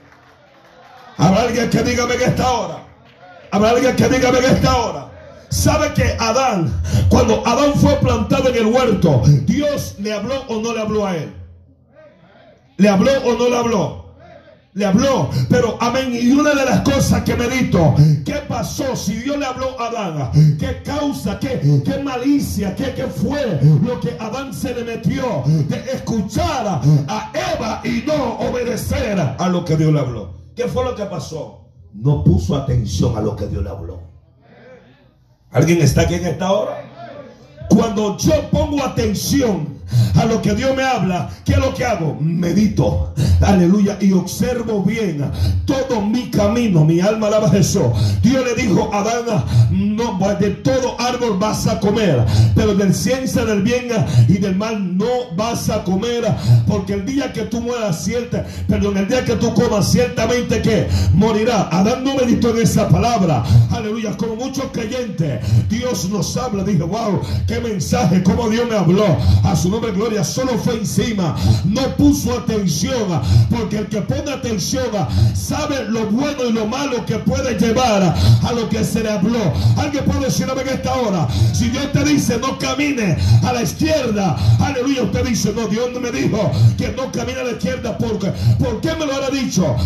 Habrá 1.16 1.42
alguien 1.42 1.70
que 1.70 1.82
diga 1.82 2.04
en 2.04 2.20
esta 2.20 2.50
hora. 2.50 2.84
Habrá 3.50 3.70
alguien 3.70 3.96
que 3.96 4.08
diga 4.08 4.28
en 4.28 4.44
esta 4.44 4.76
hora. 4.76 5.08
¿Sabe 5.50 5.92
que 5.94 6.14
Adán, 6.18 6.80
cuando 7.08 7.46
Adán 7.46 7.72
fue 7.74 7.94
plantado 7.96 8.50
en 8.50 8.56
el 8.56 8.66
huerto, 8.66 9.22
Dios 9.46 9.96
le 9.98 10.12
habló 10.12 10.42
o 10.48 10.60
no 10.60 10.74
le 10.74 10.80
habló 10.80 11.06
a 11.06 11.16
él? 11.16 11.34
¿Le 12.76 12.88
habló 12.88 13.10
o 13.24 13.32
no 13.32 13.48
le 13.48 13.56
habló? 13.56 14.07
Le 14.78 14.86
habló. 14.86 15.28
Pero 15.50 15.76
amén. 15.80 16.10
Y 16.12 16.30
una 16.30 16.54
de 16.54 16.64
las 16.64 16.80
cosas 16.80 17.22
que 17.24 17.34
medito, 17.34 17.94
¿qué 18.24 18.36
pasó 18.48 18.96
si 18.96 19.14
Dios 19.14 19.36
le 19.36 19.44
habló 19.44 19.78
a 19.78 19.88
Adán? 19.88 20.56
¿Qué 20.58 20.82
causa, 20.84 21.38
qué, 21.38 21.60
qué 21.84 22.02
malicia, 22.02 22.74
qué, 22.74 22.94
qué 22.94 23.04
fue 23.04 23.60
lo 23.84 24.00
que 24.00 24.16
Adán 24.18 24.54
se 24.54 24.74
le 24.74 24.84
metió 24.84 25.42
de 25.46 25.76
escuchar 25.92 26.80
a 27.08 27.32
Eva 27.54 27.82
y 27.84 28.04
no 28.06 28.38
obedecer 28.38 29.18
a 29.20 29.48
lo 29.48 29.64
que 29.64 29.76
Dios 29.76 29.92
le 29.92 30.00
habló? 30.00 30.38
¿Qué 30.54 30.64
fue 30.68 30.84
lo 30.84 30.94
que 30.94 31.04
pasó? 31.04 31.66
No 31.92 32.22
puso 32.22 32.56
atención 32.56 33.16
a 33.16 33.20
lo 33.20 33.34
que 33.34 33.46
Dios 33.48 33.62
le 33.62 33.70
habló. 33.70 34.00
¿Alguien 35.50 35.80
está 35.82 36.02
aquí 36.02 36.14
en 36.14 36.26
esta 36.26 36.52
hora? 36.52 36.84
Cuando 37.70 38.16
yo 38.18 38.48
pongo 38.50 38.82
atención 38.84 39.77
a 40.14 40.24
lo 40.24 40.42
que 40.42 40.54
Dios 40.54 40.76
me 40.76 40.82
habla, 40.82 41.30
¿qué 41.44 41.52
es 41.52 41.58
lo 41.58 41.74
que 41.74 41.84
hago? 41.84 42.16
Medito, 42.20 43.14
aleluya, 43.40 43.98
y 44.00 44.12
observo 44.12 44.82
bien 44.82 45.30
todo 45.64 46.00
mi 46.00 46.30
camino. 46.30 46.84
Mi 46.84 47.00
alma 47.00 47.28
alaba 47.28 47.48
a 47.48 47.50
Jesús. 47.50 47.82
Dios 48.22 48.44
le 48.44 48.60
dijo 48.60 48.90
a 48.92 49.00
Adán, 49.00 49.44
no, 49.70 50.18
de 50.40 50.50
todo 50.50 51.00
árbol 51.00 51.38
vas 51.38 51.66
a 51.66 51.78
comer, 51.80 52.24
pero 52.54 52.74
del 52.74 52.94
ciencia 52.94 53.44
del 53.44 53.62
bien 53.62 53.88
y 54.28 54.34
del 54.34 54.56
mal 54.56 54.96
no 54.96 55.06
vas 55.36 55.70
a 55.70 55.84
comer, 55.84 56.24
porque 56.66 56.94
el 56.94 57.06
día 57.06 57.32
que 57.32 57.42
tú 57.42 57.60
mueras, 57.60 58.04
cierta, 58.04 58.44
perdón, 58.66 58.96
el 58.96 59.08
día 59.08 59.24
que 59.24 59.36
tú 59.36 59.54
comas, 59.54 59.90
ciertamente 59.90 60.60
que 60.62 60.88
morirá. 61.14 61.68
Adán 61.70 62.04
no 62.04 62.14
meditó 62.14 62.50
en 62.50 62.62
esa 62.62 62.88
palabra, 62.88 63.44
aleluya, 63.70 64.16
como 64.16 64.34
muchos 64.34 64.66
creyentes, 64.72 65.40
Dios 65.68 66.08
nos 66.10 66.36
habla, 66.36 66.64
dije, 66.64 66.82
wow, 66.82 67.20
qué 67.46 67.60
mensaje, 67.60 68.22
cómo 68.22 68.48
Dios 68.48 68.68
me 68.68 68.76
habló 68.76 69.06
a 69.44 69.56
su 69.56 69.70
nombre 69.70 69.77
gloria, 69.80 70.24
solo 70.24 70.58
fue 70.58 70.74
encima, 70.74 71.34
no 71.64 71.96
puso 71.96 72.32
atención, 72.38 73.20
porque 73.50 73.78
el 73.78 73.86
que 73.86 74.02
pone 74.02 74.30
atención 74.30 74.86
sabe 75.34 75.84
lo 75.84 76.06
bueno 76.06 76.44
y 76.48 76.52
lo 76.52 76.66
malo 76.66 77.04
que 77.06 77.18
puede 77.18 77.58
llevar 77.58 78.02
a 78.02 78.52
lo 78.52 78.68
que 78.68 78.84
se 78.84 79.02
le 79.02 79.10
habló. 79.10 79.52
Alguien 79.76 80.04
puede 80.04 80.26
decir 80.26 80.46
en 80.48 80.68
esta 80.68 80.94
hora, 80.94 81.28
si 81.52 81.68
Dios 81.68 81.92
te 81.92 82.04
dice 82.04 82.38
no 82.38 82.58
camine 82.58 83.16
a 83.44 83.52
la 83.52 83.62
izquierda, 83.62 84.36
aleluya, 84.60 85.02
usted 85.02 85.24
dice, 85.24 85.52
no, 85.54 85.66
Dios 85.68 85.88
me 86.00 86.10
dijo 86.10 86.50
que 86.76 86.88
no 86.92 87.10
camine 87.12 87.40
a 87.40 87.44
la 87.44 87.50
izquierda, 87.52 87.96
porque, 87.96 88.32
¿por 88.58 88.80
qué 88.80 88.94
me 88.94 89.06
lo 89.06 89.14
ha 89.14 89.30
dicho? 89.30 89.76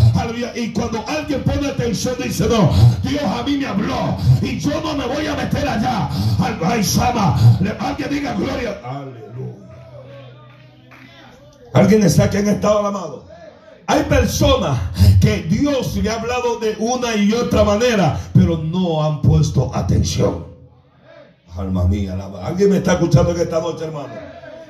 Y 0.55 0.69
cuando 0.69 1.05
alguien 1.09 1.43
pone 1.43 1.69
atención 1.69 2.15
dice, 2.23 2.47
no, 2.49 2.73
Dios 3.03 3.23
a 3.23 3.43
mí 3.43 3.57
me 3.57 3.67
habló 3.67 4.17
y 4.41 4.59
yo 4.59 4.81
no 4.83 4.97
me 4.97 5.07
voy 5.07 5.27
a 5.27 5.35
meter 5.35 5.69
allá. 5.69 6.09
Ay, 6.65 6.83
Sama, 6.83 7.37
alguien 7.81 8.09
diga 8.11 8.35
gloria. 8.35 8.79
Alguien 11.73 12.03
está 12.03 12.25
aquí 12.25 12.39
en 12.39 12.49
estado 12.49 12.87
amado. 12.87 13.25
Hay 13.87 14.05
personas 14.05 14.79
que 15.21 15.43
Dios 15.43 15.97
le 15.97 16.11
ha 16.11 16.21
hablado 16.21 16.59
de 16.59 16.77
una 16.79 17.15
y 17.15 17.33
otra 17.33 17.65
manera, 17.65 18.19
pero 18.35 18.59
no 18.59 19.03
han 19.03 19.23
puesto 19.23 19.75
atención. 19.75 20.47
Alma 21.57 21.87
mía, 21.87 22.17
alguien 22.43 22.71
me 22.71 22.79
está 22.79 22.95
escuchando 22.95 23.33
en 23.33 23.41
esta 23.41 23.61
noche, 23.61 23.85
hermano. 23.85 24.15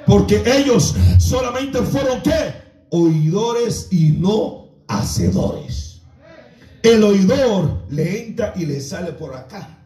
Porque 0.06 0.42
ellos 0.44 0.94
solamente 1.18 1.80
fueron 1.82 2.20
qué? 2.22 2.54
Oidores 2.90 3.88
y 3.90 4.10
no 4.18 4.66
hacedores. 4.88 6.00
El 6.82 7.04
oidor 7.04 7.84
le 7.90 8.26
entra 8.26 8.52
y 8.56 8.66
le 8.66 8.80
sale 8.80 9.12
por 9.12 9.34
acá. 9.34 9.81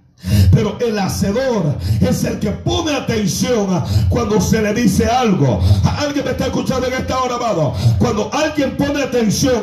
Pero 0.51 0.79
el 0.81 0.99
hacedor 0.99 1.77
es 2.01 2.25
el 2.25 2.39
que 2.39 2.51
pone 2.51 2.93
atención 2.95 3.85
cuando 4.09 4.41
se 4.41 4.63
le 4.63 4.73
dice 4.73 5.07
algo. 5.07 5.61
Alguien 5.99 6.25
me 6.25 6.31
está 6.31 6.47
escuchando 6.47 6.87
en 6.87 6.95
esta 6.95 7.19
hora, 7.23 7.37
amado. 7.37 7.75
Cuando 7.99 8.33
alguien 8.33 8.77
pone 8.77 9.03
atención, 9.03 9.63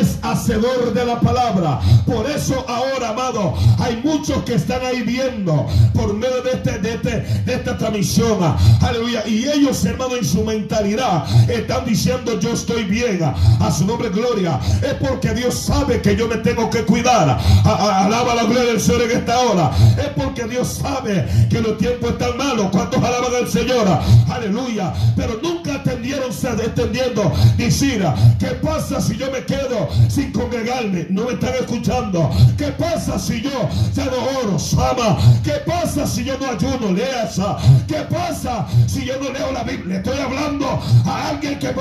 es 0.00 0.18
hacedor 0.22 0.94
de 0.94 1.04
la 1.04 1.20
palabra. 1.20 1.80
Por 2.06 2.28
eso 2.30 2.64
ahora, 2.66 3.10
amado, 3.10 3.54
hay 3.78 4.00
muchos 4.02 4.42
que 4.44 4.54
están 4.54 4.84
ahí 4.84 5.02
viendo 5.02 5.66
por 5.94 6.14
medio 6.14 6.42
de, 6.42 6.52
este, 6.52 6.78
de, 6.78 6.94
este, 6.94 7.10
de 7.44 7.54
esta. 7.78 8.56
Aleluya. 8.80 9.26
Y 9.26 9.48
ellos, 9.48 9.84
hermano, 9.84 10.16
en 10.16 10.24
su 10.24 10.42
mentalidad 10.44 11.24
están 11.50 11.84
diciendo 11.84 12.38
yo 12.40 12.52
estoy 12.52 12.84
bien. 12.84 13.20
A 13.22 13.70
su 13.70 13.86
nombre, 13.86 14.08
gloria. 14.10 14.58
Es 14.82 14.94
porque 14.94 15.34
Dios 15.34 15.54
sabe 15.54 16.00
que 16.00 16.16
yo 16.16 16.28
me 16.28 16.36
tengo 16.36 16.68
que 16.70 16.82
cuidar. 16.84 17.38
Alaba 17.64 18.34
la 18.34 18.44
gloria 18.44 18.72
del 18.72 18.80
Señor 18.80 19.02
en 19.02 19.18
esta 19.18 19.38
hora 19.40 19.70
es 19.98 20.08
porque 20.16 20.44
Dios 20.44 20.80
sabe 20.82 21.26
que 21.50 21.60
los 21.60 21.78
tiempos 21.78 22.12
están 22.12 22.36
malos. 22.36 22.68
¿Cuántos 22.70 23.02
alaban 23.02 23.34
al 23.34 23.48
Señor? 23.48 23.86
Aleluya. 24.28 24.92
Pero 25.16 25.38
nunca 25.42 25.76
atendieron, 25.76 26.30
entendiendo. 26.64 27.32
Decir, 27.56 28.04
¿qué 28.38 28.48
pasa 28.62 29.00
si 29.00 29.16
yo 29.16 29.30
me 29.30 29.44
quedo 29.44 29.88
sin 30.08 30.32
congregarme? 30.32 31.06
No 31.10 31.24
me 31.24 31.32
están 31.34 31.54
escuchando. 31.54 32.30
¿Qué 32.56 32.66
pasa 32.72 33.18
si 33.18 33.42
yo 33.42 33.68
ya 33.94 34.06
no 34.06 34.40
oro? 34.40 34.58
Sama. 34.58 35.18
¿Qué 35.42 35.54
pasa 35.66 36.06
si 36.06 36.24
yo 36.24 36.38
no 36.38 36.50
ayuno? 36.50 36.92
Leas. 36.92 37.40
¿Qué 37.86 38.00
pasa 38.10 38.66
si 38.86 39.04
yo 39.04 39.18
no 39.20 39.30
leo 39.30 39.52
la 39.52 39.62
Biblia? 39.62 39.98
Estoy 39.98 40.18
hablando 40.18 40.80
a 41.06 41.28
alguien 41.28 41.58
que, 41.58 41.74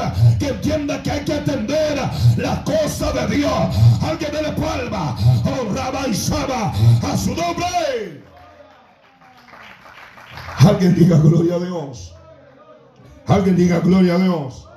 entienda 0.45 1.01
que 1.03 1.11
hay 1.11 1.25
que 1.25 1.33
atender 1.33 1.99
las 2.37 2.59
cosas 2.59 3.13
de 3.13 3.37
Dios. 3.37 3.51
Alguien 4.01 4.31
de 4.31 4.41
la 4.41 4.55
palma. 4.55 5.17
Oh, 5.45 5.73
Rabba 5.73 6.07
y 6.07 6.13
Saba. 6.13 6.73
A 7.03 7.17
su 7.17 7.35
nombre. 7.35 8.23
Alguien 10.57 10.95
diga 10.95 11.17
gloria 11.17 11.55
a 11.55 11.59
Dios. 11.59 12.13
Alguien 13.27 13.55
diga 13.55 13.79
gloria 13.79 14.15
a 14.15 14.17
Dios. 14.19 14.67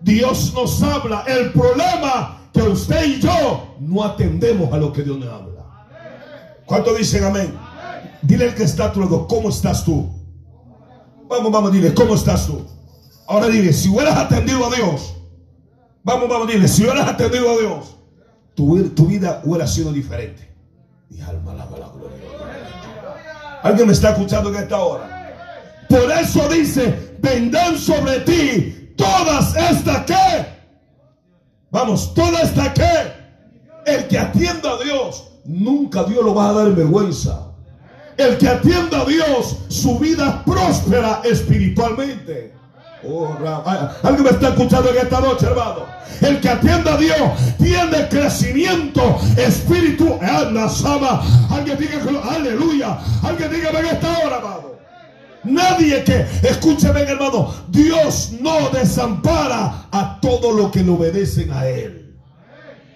Dios 0.00 0.52
nos 0.54 0.82
habla. 0.82 1.24
El 1.26 1.52
problema 1.52 2.38
que 2.52 2.62
usted 2.62 3.04
y 3.04 3.20
yo 3.20 3.76
no 3.80 4.04
atendemos 4.04 4.72
a 4.72 4.76
lo 4.76 4.92
que 4.92 5.02
Dios 5.02 5.18
nos 5.18 5.28
habla. 5.28 5.54
¿Cuánto 6.66 6.94
dicen 6.94 7.24
amén? 7.24 7.54
Dile 8.22 8.48
al 8.48 8.54
que 8.54 8.62
está 8.62 8.86
a 8.86 8.92
tu 8.92 9.00
lado, 9.00 9.26
¿cómo 9.28 9.50
estás 9.50 9.84
tú? 9.84 10.10
Vamos, 11.28 11.50
vamos, 11.50 11.72
dile, 11.72 11.94
¿cómo 11.94 12.14
estás 12.14 12.46
tú? 12.46 12.64
Ahora 13.26 13.48
dile, 13.48 13.72
si 13.72 13.88
hubieras 13.88 14.16
atendido 14.16 14.66
a 14.66 14.74
Dios, 14.74 15.14
vamos, 16.02 16.28
vamos, 16.28 16.48
dile, 16.48 16.68
si 16.68 16.82
hubieras 16.82 17.08
atendido 17.08 17.50
a 17.50 17.58
Dios, 17.58 17.96
tu, 18.54 19.06
vida 19.06 19.40
hubiera 19.44 19.66
sido 19.66 19.92
diferente. 19.92 20.54
Mi 21.08 21.20
alma 21.20 21.52
alaba 21.52 21.78
la 21.78 21.88
gloria. 21.88 22.18
Alguien 23.62 23.86
me 23.86 23.92
está 23.94 24.10
escuchando 24.10 24.50
en 24.50 24.56
esta 24.56 24.78
hora. 24.78 25.86
Por 25.88 26.10
eso 26.12 26.48
dice, 26.48 27.16
vendrán 27.20 27.78
sobre 27.78 28.20
ti 28.20 28.92
todas 28.96 29.56
estas 29.56 30.04
que. 30.04 30.46
Vamos, 31.70 32.12
todas 32.14 32.44
estas 32.44 32.70
que. 32.70 33.24
El 33.86 34.06
que 34.08 34.18
atienda 34.18 34.72
a 34.72 34.82
Dios, 34.82 35.28
nunca 35.44 36.04
Dios 36.04 36.24
lo 36.24 36.34
va 36.34 36.50
a 36.50 36.52
dar 36.52 36.74
vergüenza. 36.74 37.43
El 38.16 38.38
que 38.38 38.48
atienda 38.48 39.00
a 39.00 39.04
Dios, 39.04 39.58
su 39.68 39.98
vida 39.98 40.42
próspera 40.44 41.20
espiritualmente. 41.24 42.54
Oh, 43.06 43.36
Alguien 44.02 44.24
me 44.24 44.30
está 44.30 44.48
escuchando 44.48 44.90
en 44.90 44.96
esta 44.98 45.20
noche, 45.20 45.46
hermano. 45.46 45.84
El 46.20 46.40
que 46.40 46.48
atiende 46.48 46.90
a 46.90 46.96
Dios 46.96 47.18
tiene 47.58 48.08
crecimiento 48.08 49.18
espíritu. 49.36 50.18
Sama. 50.70 51.22
Alguien 51.50 51.78
diga 51.78 52.00
aleluya. 52.30 52.98
Alguien 53.22 53.50
diga 53.50 53.70
en 53.70 53.86
esta 53.86 54.18
hora, 54.18 54.36
hermano. 54.36 54.74
Nadie 55.44 56.02
que, 56.04 56.24
escúcheme 56.42 57.02
hermano, 57.02 57.52
Dios 57.68 58.32
no 58.40 58.70
desampara 58.70 59.86
a 59.90 60.18
todos 60.20 60.54
los 60.54 60.70
que 60.70 60.82
le 60.82 60.90
obedecen 60.90 61.52
a 61.52 61.66
Él. 61.66 62.16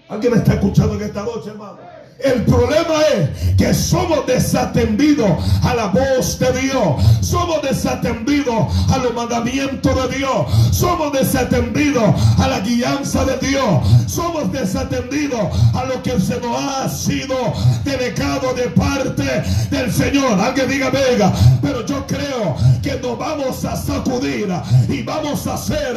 Alguien 0.09 0.33
me 0.33 0.39
está 0.39 0.55
escuchando 0.55 0.95
en 0.95 1.03
esta 1.03 1.23
noche, 1.25 1.51
hermano. 1.51 1.88
El 2.19 2.43
problema 2.43 2.95
es 3.15 3.55
que 3.57 3.73
somos 3.73 4.27
desatendidos 4.27 5.31
a 5.63 5.75
la 5.75 5.87
voz 5.87 6.37
de 6.41 6.53
Dios. 6.61 7.03
Somos 7.21 7.63
desatendidos 7.63 8.67
a 8.91 8.99
los 8.99 9.15
mandamientos 9.15 9.95
de 10.11 10.19
Dios. 10.19 10.47
Somos 10.73 11.13
desatendidos 11.13 12.15
a 12.39 12.49
la 12.49 12.59
guianza 12.61 13.25
de 13.25 13.37
Dios. 13.47 13.87
Somos 14.09 14.51
desatendidos 14.51 15.41
a 15.75 15.85
lo 15.85 16.03
que 16.03 16.19
se 16.19 16.41
nos 16.41 16.61
ha 16.61 16.89
sido 16.89 17.37
delegado 17.85 18.53
de 18.55 18.65
parte 18.71 19.45
del 19.71 19.93
Señor. 19.93 20.41
Alguien 20.41 20.69
diga, 20.69 20.91
venga, 20.91 21.33
pero 21.63 21.87
yo 21.87 22.05
creo 22.07 22.57
que 22.83 22.99
nos 23.01 23.17
vamos 23.17 23.65
a 23.65 23.77
sacudir 23.77 24.49
y 24.89 25.03
vamos 25.03 25.47
a 25.47 25.57
ser 25.57 25.97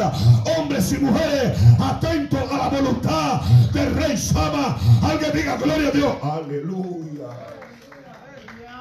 hombres 0.56 0.92
y 0.92 0.98
mujeres 0.98 1.58
atentos 1.80 2.40
a 2.52 2.56
la 2.56 2.68
voluntad 2.68 3.40
del 3.72 3.92
Rey 3.96 4.16
Sama. 4.16 4.78
Alguien 5.02 5.32
diga, 5.34 5.56
gloria 5.56 5.88
a 5.88 5.90
Dios. 5.90 6.11
Aleluya. 6.20 7.28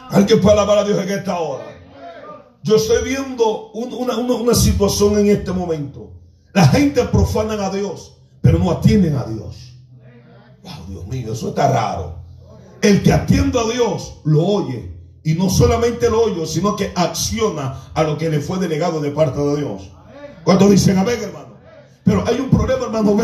Alguien 0.10 0.42
puede 0.42 0.54
alabar 0.54 0.80
a 0.80 0.84
Dios 0.84 1.00
en 1.00 1.10
esta 1.10 1.40
hora. 1.40 1.66
Yo 2.64 2.76
estoy 2.76 3.04
viendo 3.04 3.72
una, 3.72 4.54
situación 4.54 5.18
en 5.18 5.30
este 5.30 5.52
momento. 5.52 6.12
La 6.54 6.68
gente 6.68 7.04
profana 7.06 7.54
a 7.66 7.70
Dios, 7.70 8.18
pero 8.42 8.60
no 8.60 8.72
atienden 8.72 9.16
a 9.16 9.24
Dios. 9.24 9.74
Wow, 10.64 10.86
Dios 10.88 11.08
mío, 11.08 11.34
eso 11.34 11.50
está 11.50 11.72
raro. 11.72 12.20
El 12.82 13.02
que 13.02 13.14
atiende 13.14 13.60
a 13.60 13.64
Dios 13.64 14.20
lo 14.26 14.46
oye. 14.46 14.92
Y 15.24 15.34
no 15.36 15.50
solamente 15.50 16.10
lo 16.10 16.24
oye, 16.24 16.46
sino 16.46 16.76
que 16.76 16.92
acciona 16.96 17.92
a 17.94 18.04
lo 18.04 18.18
que 18.18 18.30
le 18.30 18.42
fue 18.42 18.60
delegado 18.60 19.00
de 19.02 19.12
parte 19.12 19.40
de 19.40 19.58
Dios. 19.58 19.90
Cuando 20.44 20.68
dicen 20.68 20.98
amén, 20.98 21.20
hermano? 21.22 21.51
Pero 22.12 22.26
hay 22.28 22.42
un 22.42 22.50
problema, 22.50 22.88
hermano, 22.88 23.16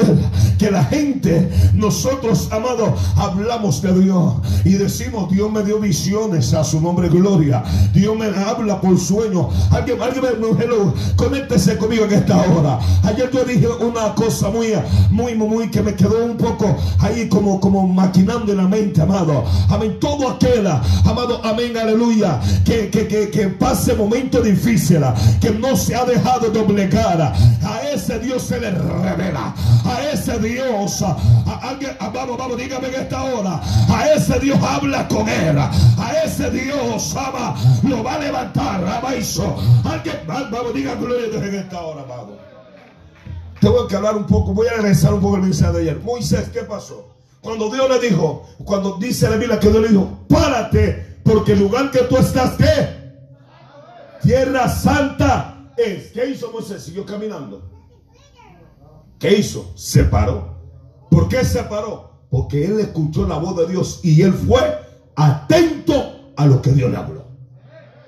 que 0.58 0.72
la 0.72 0.82
gente, 0.86 1.51
nosotros, 1.74 2.48
amados, 2.53 2.91
hablamos 3.17 3.82
de 3.82 4.00
Dios 4.00 4.36
y 4.63 4.75
decimos, 4.75 5.29
Dios 5.29 5.51
me 5.51 5.62
dio 5.62 5.77
visiones 5.82 6.53
a 6.53 6.63
su 6.63 6.79
nombre, 6.79 7.10
gloria. 7.10 7.65
Dios 7.94 8.17
me 8.17 8.27
habla 8.27 8.79
por 8.79 8.98
sueño. 8.98 9.50
Alguien, 9.72 10.01
alguien 10.01 10.24
hello, 10.58 10.94
conéctese 11.17 11.77
conmigo 11.77 12.06
en 12.06 12.13
esta 12.13 12.38
hora. 12.38 12.79
Ayer 13.03 13.29
yo 13.29 13.44
dije 13.44 13.67
una 13.67 14.15
cosa 14.15 14.50
muy, 14.51 14.67
muy, 15.10 15.36
muy, 15.36 15.70
que 15.70 15.82
me 15.82 15.94
quedó 15.94 16.24
un 16.24 16.38
poco 16.38 16.74
ahí 17.00 17.27
como, 17.27 17.60
como 17.60 17.86
maquinando 17.86 18.53
en 18.53 18.58
la 18.60 18.70
mente, 18.70 19.01
amado. 19.01 19.44
Amén. 19.67 19.98
Todo 20.00 20.29
aquel, 20.29 20.65
amado, 20.65 21.41
amén, 21.44 21.75
aleluya, 21.75 22.39
que, 22.63 22.89
que, 22.89 23.06
que, 23.06 23.29
que 23.32 23.48
pase 23.50 23.96
momentos 23.96 24.46
difíciles, 24.46 25.10
que 25.41 25.51
no 25.51 25.75
se 25.75 25.94
ha 25.94 26.06
dejado 26.06 26.50
doblegar. 26.51 27.34
A 27.63 27.82
ese 27.94 28.17
Dios 28.20 28.44
se 28.44 28.62
le 28.62 28.77
revela. 28.78 29.54
A 29.86 30.02
ese 30.12 30.40
Dios, 30.40 31.02
a, 31.02 31.16
alguien, 31.62 31.98
vamos, 32.00 32.38
vamos, 32.38 32.58
dígame 32.58 32.88
en 32.88 32.96
esta 32.96 33.24
hora. 33.24 33.62
A 33.90 34.10
ese 34.10 34.40
Dios 34.40 34.60
habla 34.62 35.08
con 35.08 35.28
él. 35.28 35.58
A 35.58 36.14
ese 36.24 36.50
Dios 36.52 37.16
ama, 37.16 37.56
lo 37.84 38.04
va 38.04 38.16
a 38.16 38.20
levantar. 38.20 38.86
Amaizo. 38.86 39.56
Alguien, 39.84 40.18
vamos, 40.28 40.74
diga 40.74 40.96
gloria 40.96 41.28
a 41.28 41.30
Dios 41.30 41.44
en 41.44 41.56
esta 41.56 41.82
hora, 41.82 42.04
amado. 42.04 42.38
Tengo 43.60 43.88
que 43.88 43.96
hablar 43.96 44.16
un 44.16 44.26
poco, 44.26 44.54
voy 44.54 44.68
a 44.68 44.74
regresar 44.74 45.14
un 45.14 45.22
poco 45.22 45.38
el 45.38 45.44
mensaje 45.44 45.74
de 45.74 45.82
ayer. 45.82 46.00
Moisés, 46.02 46.50
¿qué 46.50 46.62
pasó? 46.62 47.16
Cuando 47.42 47.70
Dios 47.70 47.90
le 47.90 48.00
dijo, 48.10 48.48
cuando 48.64 48.98
dice 48.98 49.30
la 49.30 49.38
Biblia 49.38 49.60
que 49.60 49.70
Dios 49.70 49.82
le 49.82 49.90
dijo, 49.90 50.26
párate, 50.28 51.20
porque 51.24 51.54
el 51.54 51.60
lugar 51.60 51.92
que 51.92 52.00
tú 52.00 52.18
estás, 52.18 52.54
¿qué? 52.58 52.98
Tierra 54.22 54.68
santa 54.68 55.72
es, 55.78 56.12
¿qué 56.12 56.30
hizo 56.30 56.52
Moisés? 56.52 56.84
Siguió 56.84 57.06
caminando. 57.06 57.77
¿Qué 59.20 59.38
hizo? 59.38 59.72
Se 59.76 60.04
paró. 60.04 60.58
¿Por 61.10 61.28
qué 61.28 61.44
se 61.44 61.64
paró? 61.64 62.12
Porque 62.30 62.66
él 62.66 62.80
escuchó 62.80 63.28
la 63.28 63.38
voz 63.38 63.58
de 63.58 63.68
Dios 63.68 64.00
y 64.04 64.22
él 64.22 64.34
fue 64.34 64.60
atento 65.16 66.32
a 66.36 66.46
lo 66.46 66.62
que 66.62 66.72
Dios 66.72 66.92
le 66.92 66.98
habló. 66.98 67.26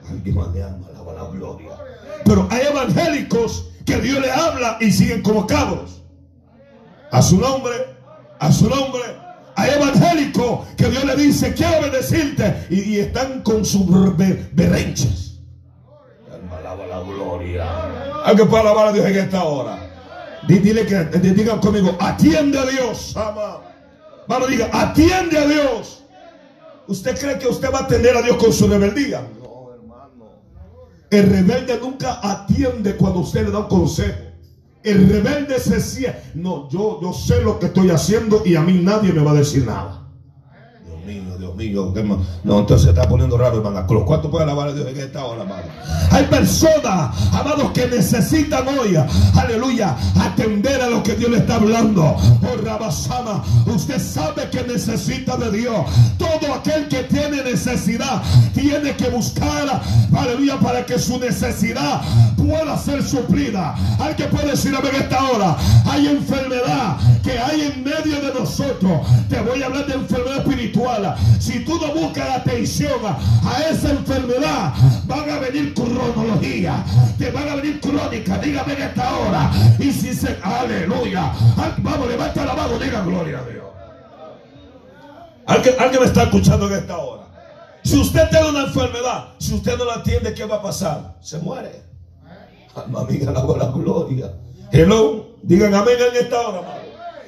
Alguien 0.08 0.36
me 0.36 0.62
alma, 0.62 0.88
alaba 0.89 1.13
la 1.13 1.30
gloria. 1.30 1.70
Pero 2.25 2.48
hay 2.51 2.62
evangélicos 2.68 3.70
que 3.86 4.00
Dios 4.00 4.20
le 4.20 4.32
habla 4.32 4.78
y 4.80 4.92
siguen 4.92 5.22
como 5.22 5.48
cabros. 5.48 6.04
A 7.12 7.22
su 7.22 7.38
nombre, 7.38 7.74
a 8.39 8.51
su 8.51 8.70
nombre. 8.70 9.01
Hay 9.56 9.72
evangélicos 9.72 10.68
que 10.78 10.89
Dios 10.89 11.04
le 11.06 11.16
dice, 11.16 11.54
quiero 11.54 11.82
bendecirte. 11.82 12.68
Y, 12.70 13.00
están 13.00 13.42
con 13.42 13.66
sus 13.66 13.86
berrenches. 14.54 15.39
Alaba 16.51 16.86
la 16.86 17.00
gloria. 17.01 18.24
Alguien 18.25 18.48
puede 18.48 18.62
alabar 18.62 18.88
a 18.88 18.92
Dios 18.92 19.06
en 19.08 19.18
esta 19.18 19.44
hora. 19.44 19.88
Dile 20.48 20.86
que 20.86 21.03
digan 21.19 21.60
conmigo, 21.60 21.96
atiende 22.00 22.58
a 22.58 22.65
Dios. 22.65 23.15
Ama. 23.15 23.62
Vamos, 24.27 24.50
diga, 24.50 24.69
atiende 24.72 25.38
a 25.38 25.48
Dios. 25.48 26.03
¿Usted 26.88 27.19
cree 27.19 27.38
que 27.38 27.48
usted 27.48 27.72
va 27.74 27.79
a 27.79 27.84
atender 27.84 28.15
a 28.15 28.22
Dios 28.22 28.38
con 28.38 28.53
su 28.53 28.67
rebeldía? 28.67 29.22
No, 29.41 29.74
hermano. 29.74 30.39
El 31.10 31.29
rebelde 31.29 31.79
nunca 31.79 32.19
atiende 32.22 32.96
cuando 32.96 33.19
usted 33.19 33.46
le 33.46 33.51
da 33.51 33.60
un 33.60 33.67
consejo. 33.67 34.17
El 34.84 35.10
rebelde 35.10 35.60
se 35.60 35.81
siente, 35.81 36.31
no, 36.36 36.69
yo, 36.69 37.00
yo 37.01 37.12
sé 37.12 37.41
lo 37.41 37.60
que 37.60 37.65
estoy 37.65 37.89
haciendo 37.89 38.43
y 38.46 38.55
a 38.55 38.62
mí 38.62 38.79
nadie 38.81 39.12
me 39.12 39.22
va 39.22 39.31
a 39.31 39.36
decir 39.36 39.65
nada. 39.65 40.08
Dios 40.86 41.05
mío, 41.05 41.38
no, 42.44 42.60
entonces 42.60 42.84
se 42.84 42.89
está 42.89 43.08
poniendo 43.08 43.38
raro, 43.38 43.58
hermano. 43.58 43.86
¿Cuánto 44.06 44.29
puede 44.29 44.44
alabar 44.44 44.70
a 44.70 44.74
Dios 44.74 44.88
en 44.88 45.00
esta 45.00 45.25
hora, 45.25 45.44
amado? 45.44 45.63
Hay 46.12 46.25
personas, 46.25 47.15
amados, 47.34 47.72
que 47.72 47.88
necesitan 47.88 48.68
hoy, 48.68 48.96
aleluya, 49.36 49.96
atender 50.20 50.82
a 50.82 50.89
lo 50.89 51.03
que 51.03 51.15
Dios 51.15 51.32
le 51.32 51.38
está 51.38 51.56
hablando. 51.56 52.03
Oh, 52.03 52.63
Rabasama, 52.63 53.44
usted 53.68 54.00
sabe 54.00 54.50
que 54.50 54.63
necesita 54.63 55.38
de 55.38 55.51
Dios. 55.51 55.86
Todo 56.18 56.53
aquel 56.53 56.88
que 56.88 57.03
tiene 57.03 57.44
necesidad 57.44 58.22
tiene 58.53 58.96
que 58.96 59.10
buscar, 59.10 59.82
aleluya, 60.15 60.60
para 60.60 60.86
que 60.86 60.98
su 60.98 61.20
necesidad 61.20 62.01
pueda 62.38 62.77
ser 62.77 63.03
suplida. 63.03 63.75
Hay 64.00 64.15
que 64.15 64.25
puede 64.25 64.51
decir 64.51 64.75
ver 64.82 64.96
esta 64.96 65.24
hora, 65.32 65.58
hay 65.86 66.08
enfermedad 66.08 66.98
que 67.24 67.38
hay 67.38 67.62
en 67.62 67.84
medio 67.84 68.22
de 68.22 68.39
nosotros. 68.39 69.01
Te 69.29 69.39
voy 69.41 69.62
a 69.62 69.68
hablar 69.68 69.86
de 69.88 69.94
enfermedad 69.96 70.38
espiritual. 70.38 71.15
Si 71.39 71.63
tú 71.65 71.79
no 71.79 71.93
buscas 71.93 72.38
atención 72.38 73.00
a 73.05 73.62
esa 73.69 73.91
enfermedad, 73.91 74.74
van 75.05 75.29
a 75.29 75.39
venir 75.39 75.74
cronología, 75.74 76.84
te 77.17 77.31
van 77.31 77.50
a 77.50 77.55
venir 77.55 77.79
crónica. 77.79 78.38
Dígame 78.38 78.74
en 78.74 78.81
esta 78.81 79.17
hora. 79.17 79.51
Y 79.79 79.91
si 79.91 80.13
se, 80.13 80.38
aleluya. 80.43 81.31
Vamos, 81.77 82.08
levanta 82.08 82.46
la 82.46 82.53
mano, 82.53 82.77
diga 82.77 83.01
gloria 83.01 83.39
a 83.39 83.43
Dios. 83.50 83.65
¿Alguien, 85.48 85.75
me 86.00 86.05
está 86.05 86.24
escuchando 86.24 86.67
en 86.67 86.74
esta 86.74 86.98
hora. 86.98 87.24
Si 87.84 87.98
usted 87.98 88.29
tiene 88.29 88.50
una 88.50 88.65
enfermedad, 88.65 89.29
si 89.39 89.55
usted 89.55 89.77
no 89.77 89.86
la 89.86 89.96
atiende, 89.96 90.34
¿qué 90.34 90.46
va 90.46 90.58
a 90.58 90.62
pasar? 90.62 91.15
Se 91.22 91.39
muere. 91.39 91.84
Alma 92.75 93.03
mía, 93.05 93.31
la 93.31 93.41
gloria. 93.41 94.34
Hello. 94.72 95.29
Digan 95.41 95.74
amén 95.74 95.96
en 95.98 96.24
esta 96.24 96.41
hora, 96.41 96.81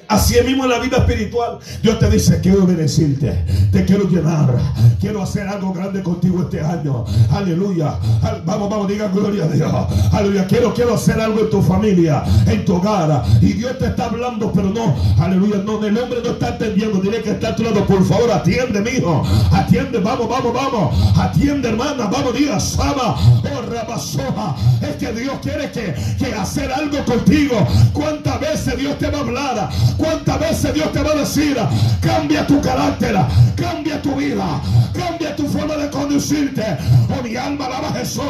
Así 0.07 0.35
mismo 0.45 0.65
en 0.65 0.69
la 0.71 0.79
vida 0.79 0.97
espiritual. 0.97 1.59
Dios 1.81 1.99
te 1.99 2.09
dice, 2.09 2.39
quiero 2.41 2.65
bendecirte, 2.65 3.45
te 3.71 3.85
quiero 3.85 4.09
llenar, 4.09 4.57
quiero 4.99 5.21
hacer 5.21 5.47
algo 5.47 5.73
grande 5.73 6.03
contigo 6.03 6.41
este 6.41 6.61
año. 6.61 7.05
Aleluya. 7.31 7.97
Vamos, 8.45 8.69
vamos, 8.69 8.87
diga 8.87 9.07
gloria 9.07 9.45
a 9.45 9.47
Dios. 9.47 9.71
Aleluya. 10.11 10.47
Quiero, 10.47 10.73
quiero 10.73 10.95
hacer 10.95 11.19
algo 11.19 11.39
en 11.39 11.49
tu 11.49 11.61
familia, 11.61 12.23
en 12.45 12.65
tu 12.65 12.75
hogar. 12.75 13.23
Y 13.41 13.53
Dios 13.53 13.77
te 13.79 13.87
está 13.87 14.05
hablando, 14.05 14.51
pero 14.51 14.69
no. 14.69 14.95
Aleluya. 15.17 15.57
No, 15.65 15.83
el 15.83 15.97
hombre 15.97 16.19
no 16.23 16.31
está 16.31 16.49
entendiendo. 16.49 16.99
Diré 16.99 17.21
que 17.21 17.31
está 17.31 17.49
a 17.49 17.55
tu 17.55 17.63
lado. 17.63 17.85
Por 17.85 18.05
favor, 18.05 18.31
atiende, 18.31 18.81
mi 18.81 18.91
hijo. 18.91 19.23
Atiende, 19.51 19.99
vamos, 19.99 20.27
vamos, 20.27 20.53
vamos. 20.53 21.17
Atiende, 21.17 21.69
hermana. 21.69 22.07
Vamos, 22.07 22.33
diga, 22.33 22.59
Sama. 22.59 23.15
Oh, 23.15 23.61
Rabasoja. 23.71 24.55
Es 24.81 24.95
que 24.97 25.13
Dios 25.13 25.35
quiere 25.41 25.71
que, 25.71 25.95
que 26.17 26.33
hacer 26.33 26.71
algo 26.71 27.03
contigo. 27.05 27.65
¿Cuántas 27.93 28.39
veces 28.39 28.77
Dios 28.77 28.97
te 28.97 29.09
va 29.09 29.19
a 29.19 29.21
hablar? 29.21 29.69
¿Cuántas 29.97 30.39
veces 30.39 30.73
Dios 30.73 30.91
te 30.91 31.01
va 31.01 31.11
a 31.11 31.15
decir, 31.15 31.57
cambia 32.01 32.45
tu 32.47 32.61
carácter, 32.61 33.15
cambia 33.55 34.01
tu 34.01 34.15
vida, 34.15 34.61
cambia 34.93 35.35
tu 35.35 35.47
forma 35.47 35.75
de 35.75 35.89
conducirte? 35.89 36.63
Oh, 37.09 37.23
mi 37.23 37.35
alma 37.35 37.65
alaba 37.65 37.89
a 37.89 37.93
Jesús. 37.93 38.23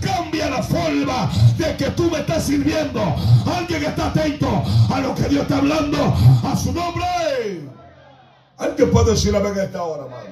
Cambia 0.00 0.50
la 0.50 0.62
forma 0.62 1.30
de 1.58 1.76
que 1.76 1.90
tú 1.90 2.10
me 2.10 2.18
estás 2.18 2.44
sirviendo. 2.44 3.00
Alguien 3.46 3.84
está 3.84 4.08
atento 4.08 4.62
a 4.92 5.00
lo 5.00 5.14
que 5.14 5.28
Dios 5.28 5.42
está 5.42 5.58
hablando, 5.58 6.14
a 6.44 6.56
su 6.56 6.72
nombre. 6.72 7.04
Alguien 8.58 8.90
puede 8.90 9.10
decir 9.12 9.32
la 9.32 9.40
verdad 9.40 9.64
esta 9.64 9.82
hora, 9.82 10.06
madre. 10.08 10.30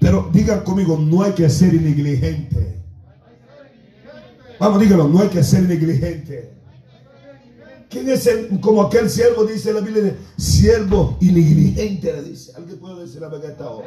Pero 0.00 0.28
digan 0.32 0.60
conmigo, 0.60 0.96
no 0.96 1.22
hay 1.22 1.32
que 1.32 1.48
ser 1.50 1.74
negligente. 1.74 2.82
Vamos, 4.60 4.80
díganlo, 4.80 5.08
no 5.08 5.20
hay 5.20 5.28
que 5.28 5.42
ser 5.42 5.62
negligente. 5.62 6.57
¿Quién 7.90 8.06
es 8.10 8.26
el, 8.26 8.60
como 8.60 8.82
aquel 8.82 9.08
siervo, 9.08 9.44
dice 9.44 9.72
la 9.72 9.80
Biblia, 9.80 10.14
siervo 10.36 11.16
y 11.20 11.32
negligente, 11.32 12.12
le 12.12 12.22
dice. 12.22 12.52
Alguien 12.54 12.78
puede 12.78 13.06
decir 13.06 13.22
la 13.22 13.28
verdad 13.28 13.50
esta 13.50 13.70
hora. 13.70 13.86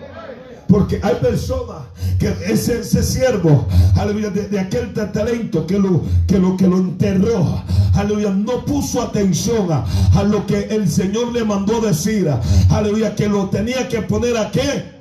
Porque 0.67 0.99
hay 1.03 1.15
personas 1.15 1.83
que 2.17 2.33
ese, 2.45 2.79
ese 2.79 3.03
siervo, 3.03 3.67
aleluya, 3.95 4.31
de, 4.31 4.59
aquel 4.59 4.91
talento 4.93 5.67
que 5.67 5.77
lo, 5.77 6.01
que 6.25 6.39
lo, 6.39 6.57
que 6.57 6.67
lo 6.67 6.77
enterró, 6.77 7.63
aleluya, 7.93 8.31
no 8.31 8.65
puso 8.65 9.03
atención 9.03 9.71
a, 9.71 9.85
a 10.15 10.23
lo 10.23 10.47
que 10.47 10.61
el 10.61 10.89
Señor 10.89 11.31
le 11.31 11.43
mandó 11.43 11.79
decir, 11.79 12.27
aleluya, 12.71 13.15
que 13.15 13.27
lo 13.27 13.49
tenía 13.49 13.87
que 13.87 14.01
poner 14.01 14.35
a 14.35 14.49
qué? 14.49 15.00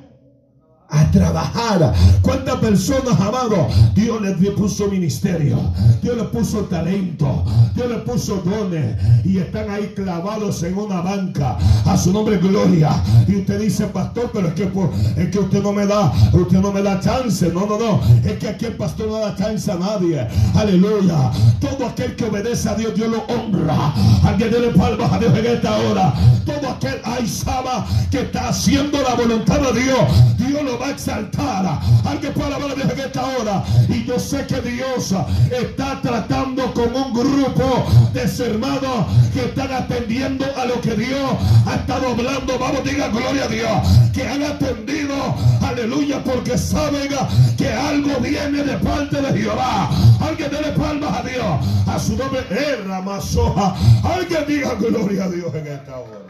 A 0.91 1.11
trabajar. 1.11 1.95
¿Cuántas 2.23 2.57
personas, 2.57 3.19
amado? 3.21 3.69
Dios 3.95 4.21
le 4.21 4.33
puso 4.53 4.89
ministerio, 4.89 5.59
Dios 6.03 6.17
le 6.17 6.25
puso 6.25 6.61
talento, 6.65 7.45
Dios 7.75 7.89
le 7.89 7.97
puso 7.99 8.37
dones 8.37 8.97
y 9.25 9.39
están 9.39 9.71
ahí 9.71 9.93
clavados 9.95 10.63
en 10.63 10.77
una 10.77 11.01
banca. 11.01 11.57
A 11.87 11.97
su 11.97 12.13
nombre, 12.13 12.39
gloria. 12.39 12.91
Y 13.27 13.37
usted 13.37 13.61
dice, 13.61 13.87
pastor, 13.87 14.31
pero 14.33 14.49
es 14.49 14.55
que, 14.55 14.71
es 15.17 15.29
que 15.31 15.39
usted 15.39 15.63
no 15.63 15.73
me 15.73 15.87
da, 15.87 16.13
usted 16.33 16.59
no 16.59 16.73
me 16.73 16.83
da 16.83 17.01
chance. 17.01 17.51
No, 17.53 17.67
no, 17.67 17.79
no. 17.79 18.01
Es 18.25 18.39
que 18.39 18.49
aquí 18.49 18.67
el 18.67 18.77
pastor 18.77 19.09
no 19.09 19.19
da 19.19 19.37
chance 19.37 19.71
a 19.71 19.77
nadie. 19.77 20.27
Aleluya. 20.55 21.31
Todo 21.61 21.87
aquel 21.87 22.17
que 22.17 22.25
obedece 22.25 22.69
a 22.69 22.75
Dios, 22.75 22.95
Dios 22.95 23.09
lo 23.09 23.23
honra. 23.35 23.95
Alguien 24.25 24.51
le 24.51 24.69
palmas 24.71 25.13
a 25.13 25.19
Dios 25.19 25.37
en 25.37 25.47
esta 25.47 25.77
hora. 25.79 26.15
Todo 26.45 26.71
aquel, 26.71 27.01
ay, 27.05 27.27
Saba, 27.27 27.87
que 28.11 28.23
está 28.23 28.49
haciendo 28.49 29.01
la 29.03 29.15
voluntad 29.15 29.61
de 29.61 29.81
Dios, 29.81 29.99
Dios 30.39 30.63
lo 30.63 30.79
va 30.81 30.87
a 30.87 30.91
exaltar. 30.91 31.81
Alguien 32.05 32.33
puede 32.33 32.55
hablar 32.55 32.75
de 32.75 32.83
en 32.83 33.01
esta 33.01 33.27
hora. 33.27 33.65
Y 33.89 34.05
yo 34.05 34.19
sé 34.19 34.47
que 34.47 34.61
Dios 34.61 35.15
está 35.51 36.01
tratando 36.01 36.73
con 36.73 36.95
un 36.95 37.13
grupo 37.13 37.87
de 38.13 38.23
hermanos 38.45 39.07
que 39.33 39.41
están 39.47 39.73
atendiendo 39.73 40.47
a 40.57 40.65
lo 40.65 40.81
que 40.81 40.95
Dios 40.95 41.33
ha 41.67 41.75
estado 41.77 42.11
hablando. 42.11 42.59
Vamos, 42.59 42.85
diga 42.85 43.09
gloria 43.09 43.45
a 43.45 43.49
Dios. 43.49 43.71
Que 44.13 44.27
han 44.27 44.43
atendido, 44.43 45.15
aleluya, 45.63 46.23
porque 46.25 46.57
saben 46.57 47.11
que 47.57 47.69
algo 47.69 48.19
viene 48.21 48.63
de 48.63 48.77
parte 48.79 49.21
de 49.21 49.39
Jehová. 49.39 49.91
Alguien 50.21 50.51
dele 50.51 50.73
palmas 50.73 51.19
a 51.19 51.23
Dios. 51.23 51.67
A 51.87 51.99
su 51.99 52.17
nombre, 52.17 52.45
Erra 52.51 53.01
Masoja. 53.01 53.75
Alguien 54.03 54.45
diga 54.47 54.75
gloria 54.75 55.25
a 55.25 55.29
Dios 55.29 55.55
en 55.55 55.67
esta 55.67 55.99
hora. 55.99 56.21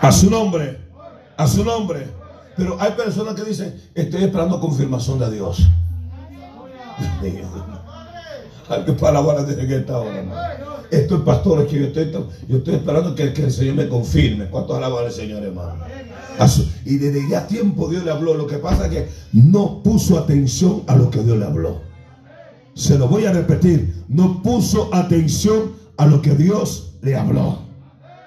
A 0.00 0.12
su 0.12 0.30
nombre, 0.30 0.78
a 1.36 1.46
su 1.46 1.64
nombre. 1.64 2.17
Pero 2.58 2.76
hay 2.80 2.92
personas 2.92 3.34
que 3.34 3.44
dicen, 3.44 3.80
estoy 3.94 4.24
esperando 4.24 4.60
confirmación 4.60 5.20
de 5.20 5.30
Dios. 5.30 5.66
Hay 8.68 8.84
que 8.84 8.92
palabras 8.92 9.46
desde 9.46 9.76
esta 9.76 9.98
hora, 9.98 10.18
hermano. 10.18 10.68
Esto 10.90 11.16
es 11.16 11.20
pastores 11.22 11.68
que 11.68 11.78
yo 11.78 11.86
estoy, 11.86 12.12
yo 12.48 12.58
estoy 12.58 12.74
esperando 12.74 13.14
que, 13.14 13.22
el 13.22 13.52
Señor 13.52 13.76
me 13.76 13.88
confirme. 13.88 14.46
¿Cuánto 14.46 14.74
alaban 14.74 15.06
al 15.06 15.12
Señor, 15.12 15.42
hermano? 15.42 15.84
Y 16.84 16.96
desde 16.98 17.28
ya 17.30 17.46
tiempo 17.46 17.88
Dios 17.88 18.04
le 18.04 18.10
habló. 18.10 18.34
Lo 18.34 18.46
que 18.46 18.58
pasa 18.58 18.86
es 18.86 18.90
que 18.90 19.08
no 19.32 19.82
puso 19.82 20.18
atención 20.18 20.82
a 20.86 20.96
lo 20.96 21.10
que 21.10 21.22
Dios 21.22 21.38
le 21.38 21.46
habló. 21.46 21.80
Se 22.74 22.98
lo 22.98 23.08
voy 23.08 23.24
a 23.24 23.32
repetir. 23.32 24.04
No 24.08 24.42
puso 24.42 24.94
atención 24.94 25.72
a 25.96 26.06
lo 26.06 26.20
que 26.20 26.34
Dios 26.34 26.94
le 27.00 27.16
habló. 27.16 27.60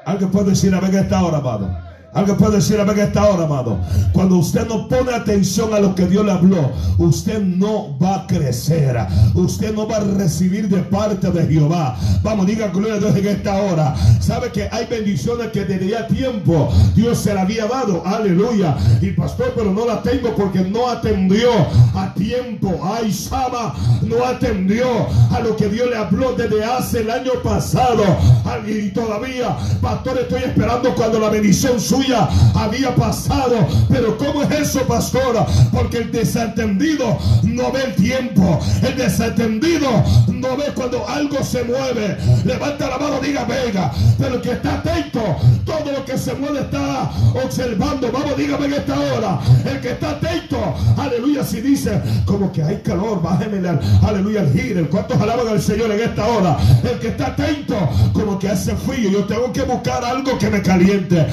Alguien 0.06 0.32
puede 0.32 0.52
decir 0.52 0.74
a 0.74 0.80
ver 0.80 0.96
esta 0.96 1.24
hora, 1.24 1.38
hermano. 1.38 1.81
Alguien 2.14 2.36
puede 2.36 2.58
decir 2.58 2.78
a 2.78 2.94
que 2.94 3.04
esta 3.04 3.26
hora, 3.26 3.46
amado. 3.46 3.80
Cuando 4.12 4.36
usted 4.36 4.68
no 4.68 4.90
pone 4.90 5.14
atención 5.14 5.74
a 5.74 5.80
lo 5.80 5.96
que 5.96 6.06
Dios 6.08 6.26
le 6.26 6.34
habló, 6.34 6.72
usted 6.98 7.42
no 7.42 7.98
va 8.00 8.16
a 8.16 8.28
crecer. 8.28 8.98
Usted 9.34 9.74
no 9.74 9.88
va 9.88 9.98
a 9.98 10.00
recibir 10.02 10.68
de 10.68 10.80
parte 10.80 11.32
de 11.32 11.48
Jehová. 11.48 11.98
Vamos, 12.22 12.48
diga 12.48 12.68
gloria 12.68 12.96
a 12.96 13.00
Dios 13.00 13.16
en 13.16 13.28
esta 13.28 13.56
hora. 13.56 13.96
Sabe 14.20 14.52
que 14.52 14.68
hay 14.70 14.88
bendiciones 14.88 15.52
que 15.52 15.64
desde 15.64 15.88
ya 15.88 16.08
tiempo 16.08 16.70
Dios 16.96 17.18
se 17.18 17.34
la 17.34 17.44
había 17.44 17.66
dado. 17.66 18.06
Aleluya. 18.06 18.76
Y 19.00 19.12
pastor, 19.12 19.54
pero 19.56 19.72
no 19.72 19.86
la 19.86 20.02
tengo 20.02 20.36
porque 20.36 20.60
no 20.60 20.90
atendió 20.90 21.50
a 21.96 22.14
tiempo. 22.14 22.78
Ay, 22.84 23.14
Sama, 23.14 23.74
no 24.02 24.26
atendió 24.26 24.86
a 25.32 25.40
lo 25.40 25.56
que 25.56 25.70
Dios 25.70 25.90
le 25.90 25.96
habló 25.96 26.34
desde 26.34 26.62
hace 26.62 27.02
el 27.02 27.10
año 27.10 27.32
pasado. 27.42 28.04
Y 28.68 28.90
todavía, 28.90 29.56
pastor, 29.82 30.20
estoy 30.20 30.44
esperando 30.44 30.94
cuando 30.94 31.18
la 31.18 31.30
bendición 31.30 31.80
suya 31.80 32.01
había 32.56 32.96
pasado. 32.96 33.68
Pero 33.90 34.18
¿cómo 34.18 34.44
es 34.44 34.52
eso, 34.52 34.82
pastora? 34.88 35.46
Porque 35.72 36.00
el 36.00 36.12
desentendido 36.12 37.18
no 37.44 37.72
ve 37.72 37.84
el 37.86 37.96
tiempo. 37.96 38.60
El 38.82 38.98
desentendido 38.98 39.90
no 40.28 40.58
ve 40.58 40.66
cuando 40.76 41.08
algo 41.08 41.44
se 41.44 41.64
mueve. 41.64 42.18
Levanta 42.46 42.90
la 42.90 42.98
mano, 42.98 43.20
diga 43.22 43.46
venga. 43.46 43.92
Pero 44.18 44.36
el 44.36 44.42
que 44.42 44.52
está 44.52 44.76
atento, 44.76 45.22
todo 45.66 45.92
lo 45.92 46.06
que 46.06 46.18
se 46.18 46.34
mueve 46.34 46.62
está 46.62 47.12
observando. 47.44 48.12
Vamos, 48.12 48.38
dígame 48.38 48.66
en 48.66 48.74
esta 48.74 49.00
hora. 49.00 49.40
El 49.66 49.80
que 49.82 49.92
está 49.92 50.12
atento, 50.12 50.58
aleluya, 50.98 51.44
si 51.44 51.62
dice 51.62 52.02
como 52.26 52.52
que 52.52 52.64
hay 52.64 52.78
calor, 52.78 53.22
bájeme 53.22 53.62
aleluya 54.02 54.42
al 54.42 54.52
giro. 54.54 54.90
¿Cuántos 54.90 55.20
alaban 55.22 55.48
al 55.48 55.62
Señor 55.62 55.92
en 55.92 56.02
esta 56.02 56.26
hora? 56.26 56.58
El 56.84 57.00
que 57.00 57.10
está 57.10 57.28
atento, 57.28 57.78
como 58.14 58.40
que 58.40 58.50
hace 58.50 58.76
frío. 58.76 59.10
Yo 59.10 59.24
tengo 59.26 59.52
que 59.52 59.62
buscar 59.64 60.04
algo 60.04 60.38
que 60.38 60.50
me 60.50 60.62
caliente. 60.62 61.28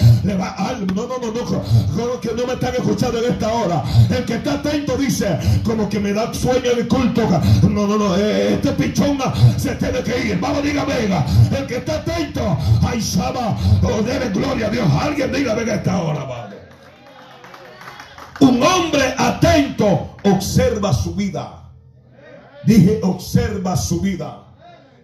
No, 0.95 1.07
no, 1.07 1.19
no, 1.19 1.33
no, 1.33 2.21
que 2.21 2.35
no 2.35 2.47
me 2.47 2.55
están 2.55 2.75
escuchando 2.75 3.19
en 3.19 3.33
esta 3.33 3.53
hora. 3.53 3.85
El 4.11 4.25
que 4.25 4.35
está 4.35 4.55
atento 4.55 4.97
dice, 4.97 5.39
como 5.65 5.89
que 5.89 6.01
me 6.01 6.13
da 6.13 6.33
sueño 6.35 6.71
el 6.77 6.89
culto. 6.89 7.23
No, 7.63 7.87
no, 7.87 7.97
no, 7.97 8.17
eh, 8.17 8.55
este 8.55 8.73
pichón 8.73 9.19
se 9.57 9.75
tiene 9.77 10.03
que 10.03 10.27
ir. 10.27 10.41
Vamos, 10.41 10.63
diga, 10.63 10.85
venga. 10.85 11.25
El 11.57 11.67
que 11.67 11.77
está 11.77 11.97
atento, 11.97 12.57
ay, 12.83 13.01
Sama, 13.01 13.57
oh, 13.83 14.03
debe 14.03 14.31
gloria 14.31 14.67
a 14.67 14.71
Dios. 14.71 14.89
Alguien 15.01 15.33
diga, 15.33 15.55
venga, 15.55 15.75
esta 15.75 16.03
hora, 16.03 16.25
vale. 16.25 16.57
Un 18.41 18.63
hombre 18.63 19.15
atento 19.17 20.17
observa 20.25 20.93
su 20.93 21.15
vida. 21.15 21.71
Dije, 22.65 23.01
observa 23.03 23.77
su 23.77 24.01
vida. 24.01 24.48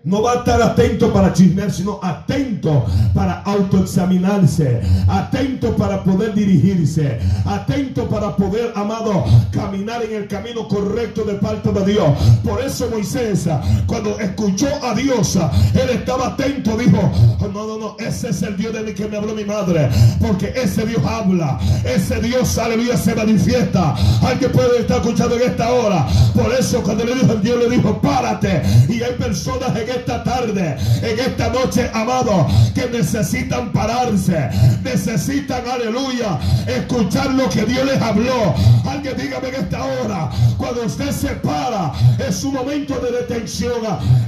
No 0.04 0.20
va 0.20 0.32
a 0.32 0.34
estar 0.36 0.60
atento 0.60 1.10
para 1.14 1.32
chismear, 1.32 1.72
sino 1.72 1.98
atento 2.02 2.84
para 3.14 3.40
autoexaminarse, 3.40 4.82
atento 5.08 5.74
para 5.76 6.04
poder 6.04 6.34
dirigirse, 6.34 7.18
atento 7.46 8.06
para 8.06 8.36
poder, 8.36 8.70
amado, 8.76 9.24
caminar 9.50 10.02
en 10.02 10.14
el 10.14 10.28
camino 10.28 10.68
correcto 10.68 11.24
de 11.24 11.34
parte 11.34 11.72
de 11.72 11.92
Dios. 11.92 12.08
Por 12.44 12.60
eso 12.60 12.86
Moisés, 12.90 13.48
cuando 13.86 14.18
escuchó 14.20 14.68
a 14.82 14.94
Dios, 14.94 15.36
él 15.36 15.88
estaba 15.90 16.26
atento, 16.28 16.76
dijo, 16.76 16.98
oh, 17.40 17.48
no, 17.48 17.66
no, 17.66 17.78
no, 17.78 17.96
ese 17.98 18.28
es 18.28 18.42
el 18.42 18.58
Dios 18.58 18.74
de 18.74 18.94
que 18.94 19.08
me 19.08 19.16
habló 19.16 19.34
mi 19.34 19.44
madre, 19.46 19.88
porque 20.20 20.52
ese 20.54 20.84
Dios 20.84 21.02
habla, 21.06 21.58
ese 21.82 22.20
Dios, 22.20 22.58
aleluya, 22.58 22.98
se 22.98 23.14
manifiesta. 23.14 23.94
Alguien 24.22 24.52
puede 24.52 24.80
estar 24.80 24.98
escuchando 24.98 25.36
en 25.36 25.50
esta 25.50 25.72
hora. 25.72 26.06
Por 26.34 26.52
eso 26.52 26.82
cuando 26.82 27.04
le 27.04 27.14
dijo, 27.14 27.34
Dios 27.36 27.58
le 27.58 27.76
dijo, 27.76 27.98
párate. 28.02 28.62
Y 28.90 29.02
hay 29.02 29.14
personas 29.14 29.74
esta 29.94 30.22
tarde, 30.22 30.76
en 31.02 31.18
esta 31.18 31.48
noche, 31.48 31.90
amado, 31.94 32.46
que 32.74 32.88
necesitan 32.88 33.72
pararse, 33.72 34.50
necesitan, 34.82 35.66
aleluya, 35.68 36.38
escuchar 36.66 37.32
lo 37.32 37.48
que 37.48 37.64
Dios 37.64 37.84
les 37.86 38.00
habló. 38.00 38.54
Alguien 38.88 39.16
dígame 39.16 39.48
en 39.48 39.54
esta 39.54 39.84
hora, 39.84 40.30
cuando 40.56 40.82
usted 40.84 41.10
se 41.10 41.28
para, 41.36 41.92
es 42.18 42.42
un 42.44 42.54
momento 42.54 42.98
de 43.00 43.12
detención, 43.12 43.80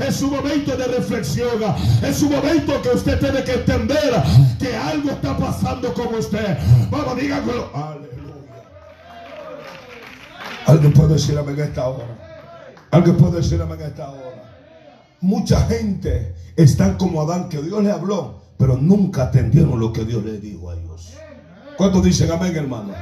es 0.07 0.22
un 0.22 0.31
momento 0.31 0.76
de 0.76 0.87
reflexión, 0.87 1.62
es 2.02 2.22
un 2.22 2.33
momento 2.33 2.81
que 2.83 2.90
usted 2.90 3.18
tiene 3.18 3.42
que 3.44 3.55
entender 3.55 4.22
que 4.59 4.76
algo 4.76 5.11
está 5.11 5.37
pasando 5.37 5.92
con 5.94 6.14
usted. 6.14 6.59
Vamos, 6.90 7.16
díganlo. 7.16 7.70
Aleluya. 7.74 8.07
Alguien 10.66 10.92
puede 10.92 11.14
decirme 11.14 11.52
en 11.52 11.61
esta 11.61 11.87
hora. 11.87 12.07
Alguien 12.90 13.16
puede 13.16 13.37
decirme 13.37 13.74
en 13.74 13.83
esta 13.83 14.11
hora 14.11 14.56
mucha 15.27 15.61
gente 15.67 16.35
están 16.55 16.97
como 16.97 17.21
Adán, 17.21 17.49
que 17.49 17.61
Dios 17.61 17.83
le 17.83 17.91
habló, 17.91 18.41
pero 18.57 18.77
nunca 18.77 19.25
atendieron 19.25 19.79
lo 19.79 19.93
que 19.93 20.05
Dios 20.05 20.25
le 20.25 20.39
dijo 20.39 20.71
a 20.71 20.75
ellos. 20.75 21.15
¿Cuántos 21.77 22.05
dicen 22.05 22.31
amén, 22.31 22.57
hermano? 22.57 22.95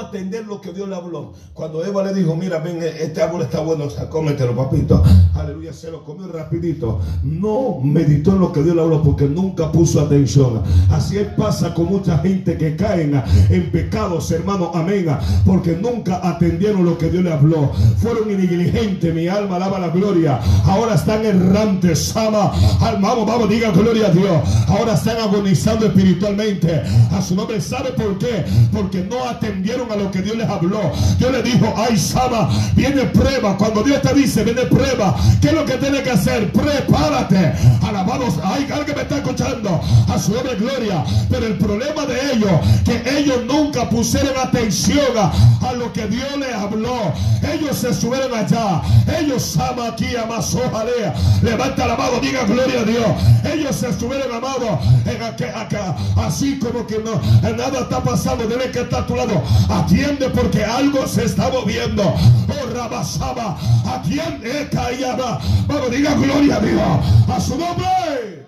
Atender 0.00 0.46
lo 0.46 0.60
que 0.60 0.72
Dios 0.72 0.88
le 0.88 0.96
habló. 0.96 1.32
Cuando 1.52 1.84
Eva 1.84 2.02
le 2.02 2.14
dijo, 2.14 2.34
mira, 2.34 2.58
ven, 2.58 2.82
este 2.82 3.22
árbol 3.22 3.42
está 3.42 3.60
bueno, 3.60 3.84
o 3.84 3.90
sea, 3.90 4.08
cómetelo, 4.08 4.56
papito. 4.56 5.02
Aleluya, 5.34 5.72
se 5.72 5.90
lo 5.90 6.04
comió 6.04 6.26
rapidito. 6.28 7.00
No 7.22 7.78
meditó 7.82 8.32
en 8.32 8.40
lo 8.40 8.52
que 8.52 8.62
Dios 8.62 8.74
le 8.74 8.82
habló 8.82 9.02
porque 9.02 9.26
nunca 9.26 9.70
puso 9.70 10.00
atención. 10.00 10.62
Así 10.90 11.18
pasa 11.36 11.74
con 11.74 11.86
mucha 11.86 12.18
gente 12.18 12.56
que 12.56 12.76
caen 12.76 13.22
en 13.48 13.70
pecados, 13.70 14.30
hermano, 14.30 14.70
amén. 14.74 15.06
Porque 15.44 15.76
nunca 15.76 16.20
atendieron 16.26 16.84
lo 16.84 16.98
que 16.98 17.10
Dios 17.10 17.24
le 17.24 17.32
habló. 17.32 17.70
Fueron 17.98 18.30
indigentes, 18.30 19.14
mi 19.14 19.28
alma 19.28 19.56
alaba 19.56 19.78
la 19.78 19.88
gloria. 19.88 20.40
Ahora 20.64 20.94
están 20.94 21.24
errantes, 21.24 22.16
ama. 22.16 22.52
Vamos, 22.80 23.26
vamos, 23.26 23.48
diga 23.48 23.70
gloria 23.70 24.08
a 24.08 24.10
Dios. 24.10 24.42
Ahora 24.68 24.94
están 24.94 25.18
agonizando 25.18 25.86
espiritualmente. 25.86 26.82
A 27.12 27.22
su 27.22 27.34
nombre, 27.34 27.60
¿sabe 27.60 27.90
por 27.92 28.18
qué? 28.18 28.44
Porque 28.72 29.02
no 29.02 29.24
atendieron 29.28 29.89
a 29.92 29.96
lo 29.96 30.10
que 30.10 30.22
Dios 30.22 30.36
les 30.36 30.48
habló. 30.48 30.92
Dios 31.18 31.32
le 31.32 31.42
dijo, 31.42 31.74
ay, 31.76 31.98
Sama, 31.98 32.48
viene 32.74 33.02
prueba. 33.06 33.56
Cuando 33.56 33.82
Dios 33.82 34.00
te 34.02 34.14
dice, 34.14 34.44
viene 34.44 34.62
prueba, 34.62 35.16
¿qué 35.40 35.48
es 35.48 35.54
lo 35.54 35.64
que 35.64 35.74
tiene 35.74 36.02
que 36.02 36.10
hacer? 36.10 36.52
Prepárate. 36.52 37.52
Alabados, 37.82 38.34
ay, 38.42 38.68
alguien 38.72 38.96
me 38.96 39.02
está 39.02 39.18
escuchando. 39.18 39.80
A 40.08 40.18
su 40.18 40.32
nombre, 40.32 40.54
gloria. 40.56 41.04
Pero 41.28 41.46
el 41.46 41.58
problema 41.58 42.06
de 42.06 42.32
ellos, 42.32 42.50
que 42.84 43.02
ellos 43.18 43.44
nunca 43.46 43.88
pusieron 43.88 44.34
atención 44.38 45.16
a, 45.16 45.72
lo 45.72 45.92
que 45.92 46.06
Dios 46.08 46.36
les 46.38 46.52
habló. 46.52 47.12
Ellos 47.52 47.76
se 47.76 47.94
subieron 47.94 48.34
allá. 48.34 48.82
Ellos, 49.18 49.42
Sama, 49.42 49.88
aquí, 49.88 50.16
Amazojalea. 50.16 51.14
Levanta 51.42 51.86
la 51.86 51.96
mano, 51.96 52.18
diga 52.20 52.44
gloria 52.44 52.80
a 52.80 52.84
Dios. 52.84 53.06
Ellos 53.44 53.76
se 53.76 53.88
estuvieron 53.88 54.32
amados 54.32 54.78
en 55.06 55.22
acá, 55.22 55.96
así 56.16 56.58
como 56.58 56.86
que 56.86 56.98
no, 56.98 57.20
nada 57.42 57.80
está 57.80 58.02
pasando. 58.02 58.46
Debe 58.46 58.70
que 58.70 58.80
estar 58.80 59.02
a 59.02 59.06
tu 59.06 59.14
lado. 59.14 59.42
Atiende 59.80 60.28
porque 60.30 60.62
algo 60.62 61.06
se 61.06 61.24
está 61.24 61.50
moviendo. 61.50 62.02
Oh, 62.02 62.74
Rabasaba. 62.74 63.56
Atiende, 63.86 64.68
callaba. 64.70 65.40
Vamos, 65.66 65.90
diga 65.90 66.14
gloria 66.14 66.56
a 66.56 66.60
Dios. 66.60 67.28
A 67.28 67.40
su 67.40 67.56
nombre. 67.56 68.46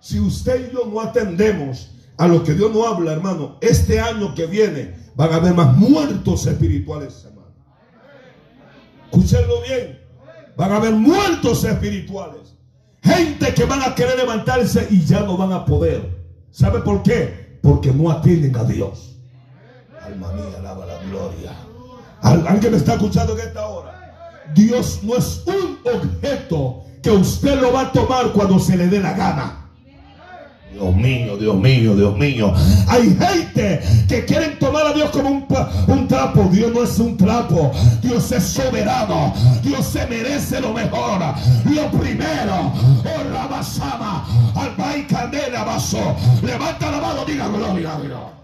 Si 0.00 0.20
usted 0.20 0.68
y 0.68 0.74
yo 0.74 0.84
no 0.84 1.00
atendemos 1.00 1.90
a 2.18 2.28
lo 2.28 2.44
que 2.44 2.52
Dios 2.52 2.70
no 2.72 2.86
habla, 2.86 3.12
hermano, 3.12 3.56
este 3.62 3.98
año 3.98 4.34
que 4.34 4.46
viene 4.46 4.94
van 5.16 5.32
a 5.32 5.36
haber 5.36 5.54
más 5.54 5.74
muertos 5.76 6.46
espirituales, 6.46 7.24
hermano. 7.24 7.48
Escúchenlo 9.04 9.62
bien. 9.62 9.98
Van 10.58 10.72
a 10.72 10.76
haber 10.76 10.92
muertos 10.92 11.64
espirituales. 11.64 12.54
Gente 13.02 13.54
que 13.54 13.64
van 13.64 13.80
a 13.82 13.94
querer 13.94 14.18
levantarse 14.18 14.86
y 14.90 15.04
ya 15.04 15.20
no 15.20 15.38
van 15.38 15.52
a 15.52 15.64
poder. 15.64 16.22
¿Sabe 16.50 16.80
por 16.80 17.02
qué? 17.02 17.58
Porque 17.62 17.92
no 17.92 18.10
atienden 18.10 18.54
a 18.56 18.64
Dios. 18.64 19.13
Alma 20.14 20.32
mía, 20.32 20.58
alaba 20.60 20.86
la 20.86 20.98
gloria. 21.10 21.52
Alguien 22.22 22.70
me 22.70 22.78
está 22.78 22.92
escuchando 22.92 23.32
en 23.32 23.40
esta 23.48 23.66
hora. 23.66 24.44
Dios 24.54 25.00
no 25.02 25.16
es 25.16 25.42
un 25.44 25.80
objeto 25.84 26.84
que 27.02 27.10
usted 27.10 27.60
lo 27.60 27.72
va 27.72 27.80
a 27.80 27.92
tomar 27.92 28.30
cuando 28.32 28.60
se 28.60 28.76
le 28.76 28.86
dé 28.86 29.00
la 29.00 29.12
gana. 29.14 29.70
Dios 30.72 30.94
mío, 30.94 31.36
Dios 31.36 31.56
mío, 31.56 31.96
Dios 31.96 32.16
mío. 32.16 32.54
Hay 32.86 33.16
gente 33.16 33.80
que 34.08 34.24
quieren 34.24 34.56
tomar 34.60 34.86
a 34.86 34.92
Dios 34.92 35.10
como 35.10 35.30
un, 35.30 35.46
un, 35.88 36.06
trapo. 36.06 36.44
Dios 36.52 36.72
no 36.72 36.84
es 36.84 36.96
un 37.00 37.16
trapo. 37.16 37.72
Dios 38.00 38.30
es 38.30 38.44
soberano. 38.44 39.34
Dios 39.64 39.84
se 39.84 40.06
merece 40.06 40.60
lo 40.60 40.72
mejor. 40.72 41.20
Lo 41.64 41.90
primero. 41.90 42.72
Oh, 42.72 43.32
la 43.32 43.48
basama. 43.48 44.24
Al 44.54 45.06
candela 45.08 45.64
vaso. 45.64 46.14
Levanta 46.40 46.92
la 46.92 47.00
mano, 47.00 47.24
diga 47.24 47.48
gloria 47.48 47.96
a 47.96 48.00
Dios. 48.00 48.43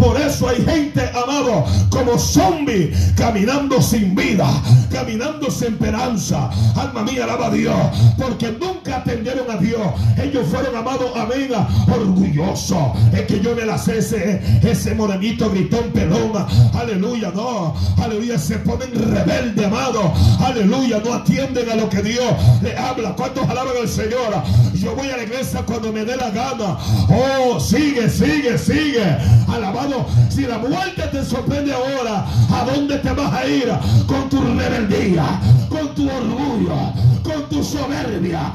Por 0.00 0.18
eso 0.18 0.48
hay 0.48 0.64
gente, 0.64 1.02
amado, 1.10 1.64
como 1.90 2.18
zombie, 2.18 2.90
caminando 3.16 3.82
sin 3.82 4.14
vida, 4.14 4.48
caminando 4.90 5.50
sin 5.50 5.74
esperanza. 5.74 6.50
Alma 6.74 7.02
mía, 7.02 7.24
alaba 7.24 7.48
a 7.48 7.50
Dios, 7.50 7.76
porque 8.16 8.50
nunca 8.58 8.96
atendieron 8.96 9.50
a 9.50 9.58
Dios. 9.58 9.80
Ellos 10.16 10.46
fueron, 10.50 10.74
amados, 10.74 11.10
amén, 11.14 11.50
orgullosos. 11.92 12.96
Es 13.12 13.22
que 13.26 13.40
yo 13.40 13.54
me 13.54 13.66
la 13.66 13.76
sé 13.76 13.98
ese, 13.98 14.40
ese 14.62 14.94
morenito 14.94 15.50
gritón 15.50 15.90
pelón. 15.92 16.32
Aleluya, 16.72 17.30
no. 17.34 17.74
Aleluya, 18.02 18.38
se 18.38 18.56
ponen 18.58 18.90
rebelde, 18.94 19.66
amado. 19.66 20.12
Aleluya, 20.40 21.02
no 21.04 21.12
atienden 21.12 21.68
a 21.70 21.76
lo 21.76 21.90
que 21.90 22.02
Dios 22.02 22.32
le 22.62 22.74
habla. 22.74 23.14
¿Cuántos 23.16 23.46
alaban 23.48 23.76
al 23.78 23.88
Señor? 23.88 24.42
Yo 24.74 24.94
voy 24.96 25.10
a 25.10 25.18
la 25.18 25.24
iglesia 25.24 25.62
cuando 25.66 25.92
me 25.92 26.06
dé 26.06 26.16
la 26.16 26.30
gana. 26.30 26.78
Oh, 27.08 27.60
sigue, 27.60 28.08
sigue, 28.08 28.56
sigue. 28.56 29.04
Alabado. 29.46 29.89
Si 30.28 30.42
la 30.42 30.58
muerte 30.58 31.02
te 31.10 31.24
sorprende 31.24 31.72
ahora, 31.72 32.26
¿a 32.52 32.64
dónde 32.64 32.98
te 32.98 33.12
vas 33.12 33.32
a 33.32 33.46
ir? 33.46 33.70
Con 34.06 34.28
tu 34.28 34.40
rebeldía, 34.40 35.40
con 35.68 35.94
tu 35.94 36.08
orgullo, 36.08 36.92
con 37.22 37.48
tu 37.48 37.62
soberbia. 37.62 38.52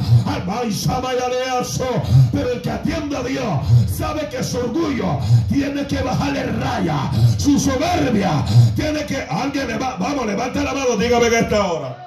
Pero 2.32 2.52
el 2.52 2.62
que 2.62 2.72
atiende 2.72 3.18
a 3.18 3.24
Dios 3.24 3.60
sabe 3.98 4.28
que 4.30 4.44
su 4.44 4.58
orgullo 4.58 5.20
tiene 5.50 5.86
que 5.88 6.02
bajarle 6.02 6.44
raya. 6.44 7.12
Su 7.38 7.60
soberbia 7.60 8.44
tiene 8.76 9.06
que. 9.06 9.22
Alguien 9.22 9.68
le 9.68 9.78
va. 9.78 9.96
Vamos, 9.98 10.26
levanta 10.26 10.64
la 10.64 10.74
mano, 10.74 10.98
dígame 10.98 11.28
en 11.28 11.34
esta 11.34 11.66
hora. 11.72 11.98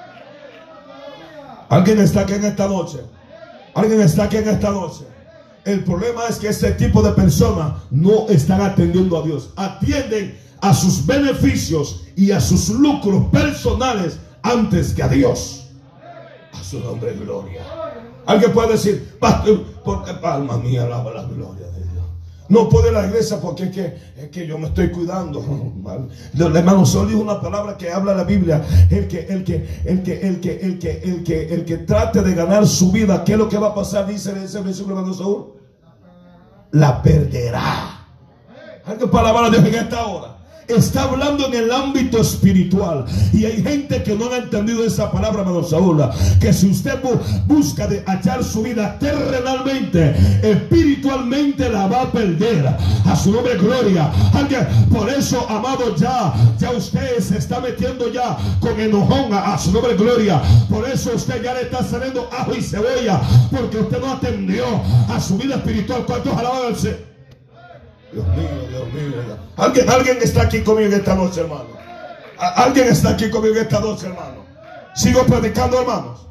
Alguien 1.71 2.01
está 2.01 2.21
aquí 2.21 2.35
en 2.35 2.45
esta 2.45 2.67
noche. 2.67 2.99
Alguien 3.75 4.01
está 4.01 4.25
aquí 4.25 4.39
en 4.39 4.49
esta 4.49 4.71
noche. 4.71 5.18
El 5.69 5.85
problema 5.85 6.27
es 6.27 6.39
que 6.39 6.49
este 6.49 6.71
tipo 6.73 7.03
de 7.03 7.13
personas 7.13 7.75
no 7.91 8.27
están 8.31 8.63
atendiendo 8.63 9.19
a 9.19 9.23
Dios. 9.23 9.51
Atienden 9.55 10.39
a 10.63 10.73
sus 10.73 11.05
beneficios 11.05 12.07
y 12.17 12.31
a 12.31 12.41
sus 12.41 12.71
lucros 12.71 13.27
personales 13.31 14.19
antes 14.41 14.95
que 14.95 15.03
a 15.03 15.09
Dios. 15.09 15.69
A 16.55 16.65
su 16.65 16.81
nombre 16.81 17.13
gloria. 17.17 17.61
Alguien 18.25 18.51
puede 18.53 18.73
decir, 18.73 19.17
pastor, 19.21 19.63
porque 19.85 20.15
palma 20.15 20.57
mía 20.57 20.85
alaba 20.85 21.13
la 21.13 21.25
gloria 21.25 21.67
de 21.67 21.81
Dios. 21.81 22.05
No 22.49 22.67
puede 22.71 22.91
la 22.91 23.07
iglesia 23.07 23.39
porque 23.39 23.65
es 23.65 23.71
que, 23.71 23.99
es 24.17 24.29
que 24.31 24.47
yo 24.47 24.57
me 24.57 24.69
estoy 24.69 24.91
cuidando. 24.91 25.45
El 26.35 26.57
hermano 26.57 26.87
solo 26.87 27.11
dijo 27.11 27.21
una 27.21 27.43
palabra 27.43 27.77
que 27.77 27.91
habla 27.91 28.15
la 28.15 28.25
Biblia. 28.25 28.65
El 28.89 29.07
que, 29.07 29.27
el 29.27 29.45
que, 29.45 29.83
el 29.85 30.03
que, 30.03 30.19
el 30.23 30.41
que, 30.41 30.61
el 30.63 30.79
que, 30.79 30.91
el 31.03 31.23
que, 31.23 31.55
el 31.55 31.65
que 31.67 31.77
trate 31.77 32.23
de 32.23 32.35
ganar 32.35 32.67
su 32.67 32.91
vida, 32.91 33.23
¿qué 33.23 33.33
es 33.33 33.39
lo 33.39 33.51
que 33.51 33.59
va 33.59 33.69
a 33.69 33.75
pasar? 33.75 34.07
Dice 34.07 34.33
ese 34.43 34.63
versículo 34.63 34.97
hermano 34.97 35.13
Saúl. 35.13 35.58
La 36.73 37.03
perderá. 37.03 38.07
Alguien 38.85 39.11
para 39.11 39.29
alabar 39.29 39.45
a 39.45 39.51
Dios 39.51 39.65
en 39.65 39.75
esta 39.75 40.07
hora 40.07 40.38
está 40.69 41.05
hablando 41.05 41.47
en 41.47 41.55
el 41.55 41.73
ámbito 41.73 42.21
espiritual. 42.21 43.05
Y 43.33 43.45
hay 43.45 43.63
gente 43.63 44.03
que 44.03 44.15
no 44.15 44.31
ha 44.31 44.39
entendido 44.39 44.85
esa 44.85 45.11
palabra, 45.11 45.41
hermano 45.41 45.63
Saúl. 45.65 46.03
Que 46.41 46.53
si 46.53 46.69
usted 46.69 46.99
busca 47.47 47.87
de 47.87 48.05
su 48.43 48.63
vida 48.63 48.99
terrenalmente, 48.99 50.15
espiritualmente 50.43 51.69
la 51.69 51.87
va 51.87 52.03
a 52.03 52.13
perder. 52.13 52.67
A 53.07 53.17
su 53.17 53.33
nombre, 53.33 53.57
gloria. 53.57 54.11
Por 54.91 55.09
eso, 55.11 55.47
amado, 55.49 55.95
ya, 55.97 56.33
ya 56.59 56.71
usted 56.71 57.19
se 57.21 57.39
está 57.39 57.61
metiendo 57.61 58.13
ya 58.13 58.37
con 58.61 58.79
enojón 58.79 59.33
a, 59.33 59.57
su 59.59 59.73
nombre, 59.73 59.95
gloria. 59.97 60.41
Por 60.69 60.89
eso 60.89 61.13
usted 61.15 61.43
ya 61.43 61.55
le 61.55 61.63
está 61.63 61.83
saliendo 61.83 62.29
ajo 62.33 62.55
y 62.55 62.63
cebolla. 62.63 63.21
Porque 63.51 63.79
usted 63.79 64.01
no 64.01 64.13
atendió 64.13 64.65
a 65.09 65.21
su 65.21 65.37
vida 65.39 65.57
espiritual. 65.57 66.05
¿Cuántos 66.07 66.37
alaban 66.37 66.67
al 66.69 66.77
Señor? 66.77 67.18
Dios 68.13 68.27
mío, 68.29 68.49
Dios 68.69 68.93
mío. 68.93 69.37
¿Alguien, 69.57 69.89
alguien 69.91 70.19
está 70.23 70.43
aquí 70.43 70.63
conmigo 70.63 70.95
esta 70.95 71.15
noche, 71.15 71.41
hermano. 71.41 71.69
Alguien 72.39 72.89
está 72.89 73.11
aquí 73.11 73.31
conmigo 73.31 73.57
esta 73.57 73.81
noche, 73.81 74.07
hermano. 74.07 74.47
Sigo 74.95 75.25
predicando, 75.25 75.81
hermanos. 75.81 76.28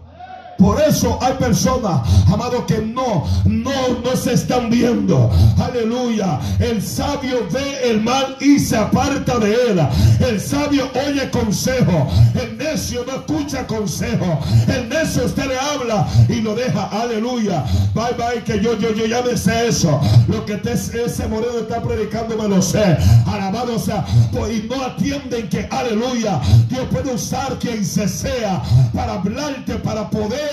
Por 0.58 0.82
eso 0.82 1.20
hay 1.22 1.34
personas, 1.34 2.02
amados, 2.32 2.64
que 2.68 2.80
no, 2.80 3.26
no, 3.46 3.72
no 4.04 4.16
se 4.16 4.34
están 4.34 4.70
viendo. 4.70 5.30
Aleluya. 5.58 6.40
El 6.60 6.82
sabio 6.82 7.48
ve 7.52 7.92
el 7.92 8.02
mal 8.02 8.36
y 8.40 8.58
se 8.58 8.76
aparta 8.76 9.38
de 9.38 9.54
él. 9.54 9.88
El 10.20 10.42
sabio 10.42 10.90
oye 11.08 11.30
consejo. 11.30 12.08
El 12.34 12.58
necio 12.58 13.06
no 13.06 13.18
escucha 13.18 13.68
consejo. 13.68 14.40
El 14.68 14.90
necio 14.90 15.26
usted 15.26 15.46
le 15.46 15.60
habla 15.60 16.08
y 16.28 16.42
lo 16.42 16.56
deja. 16.56 16.86
Aleluya. 16.86 17.64
Bye 17.94 18.16
bye, 18.18 18.44
que 18.44 18.60
yo, 18.60 18.78
yo, 18.78 18.94
yo 18.94 19.06
ya 19.06 19.22
me 19.22 19.38
sé 19.38 19.68
eso. 19.68 20.00
Lo 20.28 20.44
que 20.46 20.60
ese 20.64 21.28
moreno 21.28 21.60
está 21.60 21.82
predicando 21.82 22.36
me 22.36 22.48
lo 22.48 22.62
sé. 22.62 22.98
Alabado 23.28 23.78
sea. 23.78 24.06
Pues, 24.32 24.58
y 24.58 24.68
no 24.68 24.84
atienden 24.84 25.50
que, 25.50 25.68
aleluya, 25.70 26.42
Dios 26.68 26.86
puede 26.92 27.14
usar 27.14 27.58
quien 27.60 27.86
se 27.86 28.08
sea 28.08 28.62
para 28.94 29.14
hablarte, 29.14 29.76
para 29.76 30.10
poder 30.10 30.47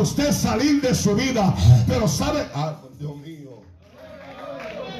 usted 0.00 0.32
salir 0.32 0.80
de 0.80 0.94
su 0.94 1.14
vida. 1.14 1.54
Pero 1.86 2.08
sabe, 2.08 2.46
Dios 2.98 3.16
mío. 3.16 3.62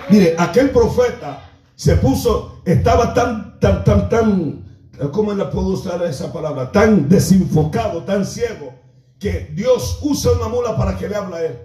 Mire, 0.08 0.36
aquel 0.38 0.70
profeta 0.70 1.50
se 1.74 1.96
puso, 1.96 2.60
estaba 2.64 3.12
tan, 3.12 3.58
tan, 3.60 3.84
tan, 3.84 4.08
tan, 4.08 4.64
¿cómo 5.12 5.34
le 5.34 5.44
puedo 5.46 5.68
usar 5.68 6.02
esa 6.04 6.32
palabra? 6.32 6.70
Tan 6.72 7.08
desenfocado, 7.08 8.02
tan 8.04 8.24
ciego, 8.24 8.74
que 9.18 9.50
Dios 9.54 9.98
usa 10.02 10.32
una 10.32 10.48
mula 10.48 10.76
para 10.76 10.96
que 10.96 11.08
le 11.08 11.16
hable 11.16 11.36
a 11.36 11.44
él. 11.44 11.58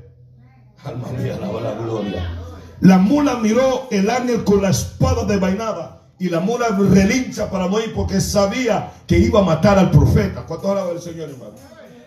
Alma 0.83 1.07
mía, 1.17 1.35
alaba 1.35 1.61
la 1.61 1.73
gloria. 1.73 2.37
La 2.79 2.97
mula 2.97 3.35
miró 3.35 3.87
el 3.91 4.09
ángel 4.09 4.43
con 4.43 4.61
la 4.61 4.71
espada 4.71 5.23
de 5.25 5.37
vainada 5.37 6.01
y 6.17 6.29
la 6.29 6.39
mula 6.39 6.69
relincha 6.69 7.49
para 7.49 7.67
morir 7.67 7.93
porque 7.95 8.19
sabía 8.19 8.91
que 9.05 9.19
iba 9.19 9.41
a 9.41 9.43
matar 9.43 9.77
al 9.77 9.91
profeta. 9.91 10.43
¿Cuánto 10.47 10.71
alaba 10.71 10.91
el 10.91 10.99
Señor, 10.99 11.29
hermano? 11.29 11.53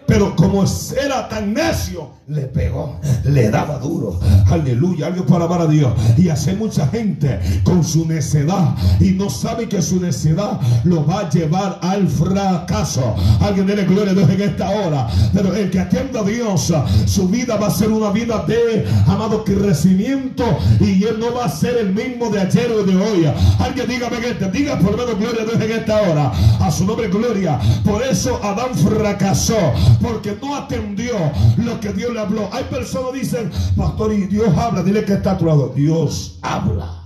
Pero 0.06 0.36
como 0.36 0.64
era 1.02 1.28
tan 1.28 1.54
necio, 1.54 2.10
le 2.28 2.42
pegó, 2.42 3.00
le 3.24 3.50
daba 3.50 3.78
duro. 3.78 4.18
Aleluya, 4.50 5.06
algo 5.06 5.26
para 5.26 5.44
amar 5.44 5.62
a 5.62 5.66
Dios. 5.66 5.92
Y 6.16 6.28
hace 6.28 6.54
mucha 6.54 6.86
gente 6.88 7.40
con 7.64 7.84
su 7.84 8.06
necedad 8.06 8.74
y 9.00 9.12
no 9.12 9.30
sabe 9.30 9.68
que 9.68 9.82
su 9.82 10.00
necedad 10.00 10.60
lo 10.84 11.06
va 11.06 11.20
a 11.20 11.30
llevar 11.30 11.78
al 11.82 12.08
fracaso. 12.08 13.14
Alguien 13.40 13.66
dele 13.66 13.84
gloria 13.84 14.12
a 14.12 14.14
Dios 14.14 14.30
en 14.30 14.40
esta 14.42 14.70
hora. 14.70 15.08
Pero 15.32 15.54
el 15.54 15.70
que 15.70 15.80
atienda 15.80 16.20
a 16.20 16.24
Dios, 16.24 16.72
su 17.06 17.28
vida 17.28 17.56
va 17.56 17.68
a 17.68 17.70
ser 17.70 17.90
una 17.90 18.10
vida 18.10 18.44
de 18.46 18.86
amado 19.06 19.44
crecimiento 19.44 20.44
y 20.80 21.04
él 21.04 21.18
no 21.18 21.34
va 21.34 21.46
a 21.46 21.48
ser 21.48 21.76
el 21.76 21.92
mismo 21.92 22.30
de 22.30 22.40
ayer 22.40 22.70
o 22.72 22.84
de 22.84 22.96
hoy. 22.96 23.26
Alguien 23.58 23.88
dígame 23.88 24.18
que 24.18 24.30
este, 24.30 24.50
diga 24.50 24.78
por 24.78 24.96
menos 24.96 25.18
gloria 25.18 25.42
a 25.42 25.44
Dios 25.44 25.60
en 25.60 25.72
esta 25.72 26.02
hora. 26.02 26.32
A 26.60 26.70
su 26.70 26.84
nombre 26.86 27.08
gloria. 27.08 27.58
Por 27.84 28.02
eso 28.02 28.40
Adán 28.42 28.74
fracasó 28.74 29.72
porque 30.00 30.36
no 30.40 30.56
atendió 30.56 31.14
lo 31.56 31.80
que 31.80 31.92
Dios 31.92 32.12
le 32.12 32.20
habló. 32.20 32.48
Hay 32.52 32.64
personas 32.64 33.12
que 33.12 33.18
dicen, 33.20 33.50
pastor, 33.76 34.12
y 34.12 34.26
Dios 34.26 34.48
habla, 34.56 34.82
dile 34.82 35.04
que 35.04 35.14
está 35.14 35.32
a 35.32 35.38
tu 35.38 35.46
lado. 35.46 35.72
Dios 35.74 36.38
habla. 36.42 37.02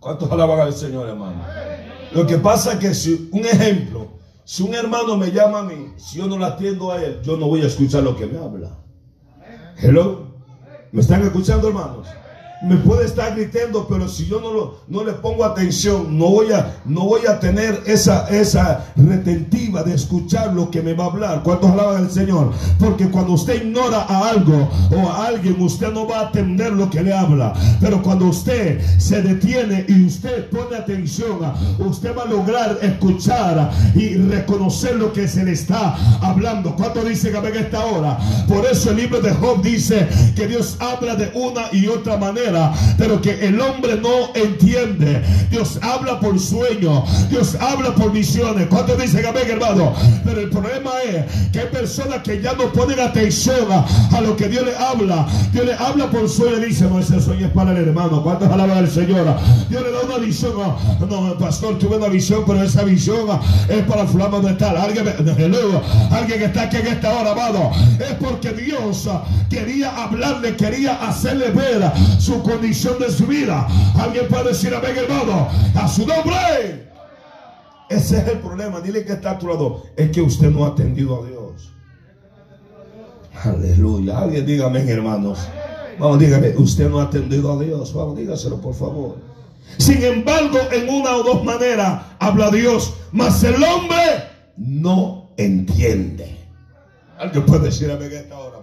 ¿Cuántos 0.00 0.30
alaban 0.30 0.60
al 0.60 0.72
Señor, 0.72 1.08
hermano? 1.08 1.42
Lo 2.12 2.26
que 2.26 2.38
pasa 2.38 2.74
es 2.74 2.78
que 2.78 2.94
si, 2.94 3.28
un 3.32 3.44
ejemplo, 3.44 4.08
si 4.44 4.62
un 4.62 4.74
hermano 4.74 5.16
me 5.16 5.32
llama 5.32 5.60
a 5.60 5.62
mí, 5.62 5.94
si 5.96 6.18
yo 6.18 6.26
no 6.26 6.38
le 6.38 6.44
atiendo 6.44 6.92
a 6.92 7.02
él, 7.02 7.20
yo 7.22 7.36
no 7.36 7.46
voy 7.46 7.62
a 7.62 7.66
escuchar 7.66 8.02
lo 8.02 8.14
que 8.16 8.26
me 8.26 8.38
habla. 8.38 8.70
Hello. 9.78 10.34
¿Me 10.92 11.00
están 11.00 11.22
escuchando, 11.22 11.68
hermanos? 11.68 12.06
Me 12.66 12.76
puede 12.76 13.04
estar 13.04 13.34
gritando, 13.36 13.86
pero 13.88 14.08
si 14.08 14.26
yo 14.26 14.40
no, 14.40 14.52
lo, 14.52 14.78
no 14.88 15.04
le 15.04 15.12
pongo 15.12 15.44
atención, 15.44 16.16
no 16.16 16.30
voy, 16.30 16.52
a, 16.52 16.76
no 16.84 17.04
voy 17.04 17.22
a 17.26 17.38
tener 17.38 17.82
esa, 17.86 18.28
esa 18.28 18.86
retentiva 18.96 19.82
de 19.82 19.94
escuchar 19.94 20.54
lo 20.54 20.70
que 20.70 20.80
me 20.80 20.94
va 20.94 21.04
a 21.04 21.08
hablar. 21.08 21.42
¿Cuántos 21.42 21.70
alaban 21.70 22.04
al 22.04 22.10
Señor? 22.10 22.52
Porque 22.78 23.08
cuando 23.08 23.32
usted 23.32 23.62
ignora 23.62 24.06
a 24.08 24.30
algo 24.30 24.68
o 24.90 25.08
a 25.08 25.26
alguien, 25.26 25.60
usted 25.60 25.92
no 25.92 26.06
va 26.08 26.20
a 26.20 26.28
atender 26.28 26.72
lo 26.72 26.88
que 26.88 27.02
le 27.02 27.12
habla. 27.12 27.52
Pero 27.80 28.02
cuando 28.02 28.26
usted 28.26 28.80
se 28.98 29.20
detiene 29.20 29.84
y 29.88 30.06
usted 30.06 30.48
pone 30.48 30.76
atención, 30.76 31.40
usted 31.78 32.16
va 32.16 32.22
a 32.22 32.26
lograr 32.26 32.78
escuchar 32.80 33.70
y 33.94 34.14
reconocer 34.14 34.96
lo 34.96 35.12
que 35.12 35.28
se 35.28 35.44
le 35.44 35.52
está 35.52 35.96
hablando. 36.22 36.74
¿Cuánto 36.76 37.04
dice 37.04 37.30
que 37.30 37.36
en 37.36 37.56
esta 37.56 37.84
hora? 37.84 38.18
Por 38.48 38.64
eso 38.64 38.90
el 38.90 38.96
libro 38.96 39.20
de 39.20 39.32
Job 39.32 39.62
dice 39.62 40.08
que 40.34 40.46
Dios 40.46 40.76
habla 40.80 41.14
de 41.14 41.30
una 41.34 41.64
y 41.72 41.86
otra 41.88 42.16
manera 42.16 42.53
pero 42.96 43.20
que 43.20 43.46
el 43.46 43.60
hombre 43.60 43.96
no 43.96 44.34
entiende. 44.34 45.22
Dios 45.50 45.78
habla 45.82 46.20
por 46.20 46.38
sueño, 46.38 47.04
Dios 47.30 47.56
habla 47.60 47.94
por 47.94 48.12
visiones. 48.12 48.66
¿Cuántos 48.68 49.00
dicen 49.00 49.24
amén, 49.26 49.44
hermano? 49.48 49.92
Pero 50.24 50.40
el 50.40 50.50
problema 50.50 50.90
es 51.04 51.50
que 51.52 51.60
hay 51.60 51.68
personas 51.68 52.18
que 52.22 52.40
ya 52.40 52.54
no 52.54 52.72
ponen 52.72 53.00
atención 53.00 53.66
a, 53.70 54.20
lo 54.20 54.36
que 54.36 54.48
Dios 54.48 54.64
le 54.64 54.76
habla. 54.76 55.26
Dios 55.52 55.66
le 55.66 55.74
habla 55.74 56.10
por 56.10 56.28
sueño 56.28 56.58
y 56.58 56.66
dice, 56.66 56.86
no, 56.88 56.98
ese 56.98 57.20
sueño 57.20 57.46
es 57.46 57.52
para 57.52 57.72
el 57.72 57.88
hermano. 57.88 58.22
¿Cuántos 58.22 58.50
alaban 58.50 58.78
al 58.78 58.90
Señor? 58.90 59.26
Dios 59.68 59.82
le 59.82 59.90
da 59.90 60.00
una 60.02 60.18
visión. 60.18 60.52
No, 61.08 61.38
pastor, 61.38 61.78
tuve 61.78 61.96
una 61.96 62.08
visión, 62.08 62.44
pero 62.46 62.62
esa 62.62 62.82
visión 62.84 63.26
es 63.68 63.82
para 63.84 64.06
fulano 64.06 64.40
de 64.40 64.54
tal. 64.54 64.76
Alguien, 64.76 65.06
alguien 65.08 66.38
que 66.38 66.44
está 66.44 66.62
aquí 66.62 66.76
en 66.76 66.86
esta 66.86 67.12
hora, 67.12 67.32
amado. 67.32 67.70
Es 67.98 68.14
porque 68.14 68.52
Dios 68.52 69.08
quería 69.48 69.94
hablarle, 70.04 70.56
quería 70.56 70.94
hacerle 71.06 71.50
ver 71.50 71.82
su 72.18 72.33
su 72.34 72.42
condición 72.42 72.98
de 72.98 73.10
su 73.10 73.26
vida. 73.26 73.66
Alguien 73.98 74.26
puede 74.28 74.48
decir 74.48 74.74
amén, 74.74 74.96
hermano, 74.96 75.48
a 75.74 75.88
su 75.88 76.06
nombre. 76.06 76.88
Ese 77.88 78.18
es 78.18 78.28
el 78.28 78.38
problema. 78.38 78.80
Dile 78.80 79.04
que 79.04 79.12
está 79.12 79.32
a 79.32 79.38
tu 79.38 79.46
lado. 79.46 79.84
Es 79.96 80.10
que 80.10 80.20
usted 80.20 80.50
no 80.50 80.64
ha 80.64 80.68
atendido 80.68 81.22
a 81.22 81.26
Dios. 81.26 81.72
Aleluya. 83.44 84.18
Alguien 84.18 84.46
dígame, 84.46 84.80
hermanos. 84.90 85.38
Vamos, 85.98 86.18
dígame, 86.18 86.54
usted 86.56 86.88
no 86.88 87.00
ha 87.00 87.04
atendido 87.04 87.52
a 87.52 87.62
Dios. 87.62 87.94
Vamos, 87.94 88.16
dígaselo, 88.16 88.60
por 88.60 88.74
favor. 88.74 89.16
Sin 89.78 90.02
embargo, 90.02 90.58
en 90.72 90.88
una 90.88 91.16
o 91.16 91.22
dos 91.22 91.44
maneras 91.44 92.02
habla 92.18 92.50
Dios, 92.50 92.94
mas 93.12 93.42
el 93.44 93.62
hombre 93.62 94.28
no 94.56 95.30
entiende. 95.36 96.36
Alguien 97.18 97.46
puede 97.46 97.66
decir 97.66 97.90
a 97.90 97.94
esta 97.94 98.38
hora, 98.38 98.58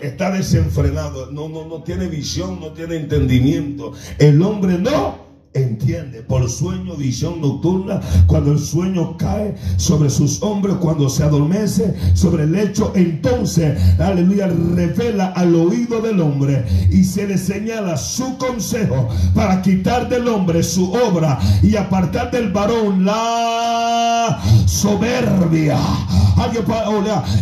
Está 0.00 0.30
desenfrenado, 0.30 1.30
no, 1.30 1.48
no, 1.48 1.66
no 1.66 1.82
tiene 1.82 2.06
visión, 2.06 2.60
no 2.60 2.72
tiene 2.72 2.96
entendimiento. 2.96 3.92
El 4.18 4.40
hombre 4.42 4.78
no 4.78 5.27
entiende 5.54 6.22
por 6.22 6.48
sueño, 6.48 6.94
visión 6.94 7.40
nocturna, 7.40 8.00
cuando 8.26 8.52
el 8.52 8.58
sueño 8.58 9.16
cae 9.16 9.56
sobre 9.76 10.10
sus 10.10 10.42
hombros, 10.42 10.78
cuando 10.78 11.08
se 11.08 11.24
adormece 11.24 11.94
sobre 12.14 12.44
el 12.44 12.52
lecho, 12.52 12.92
entonces, 12.94 13.78
aleluya, 13.98 14.48
revela 14.74 15.28
al 15.28 15.54
oído 15.54 16.00
del 16.00 16.20
hombre 16.20 16.64
y 16.90 17.04
se 17.04 17.26
le 17.26 17.38
señala 17.38 17.96
su 17.96 18.36
consejo 18.38 19.08
para 19.34 19.62
quitar 19.62 20.08
del 20.08 20.28
hombre 20.28 20.62
su 20.62 20.92
obra 20.92 21.38
y 21.62 21.76
apartar 21.76 22.30
del 22.30 22.50
varón 22.52 23.04
la 23.04 24.40
soberbia. 24.66 25.78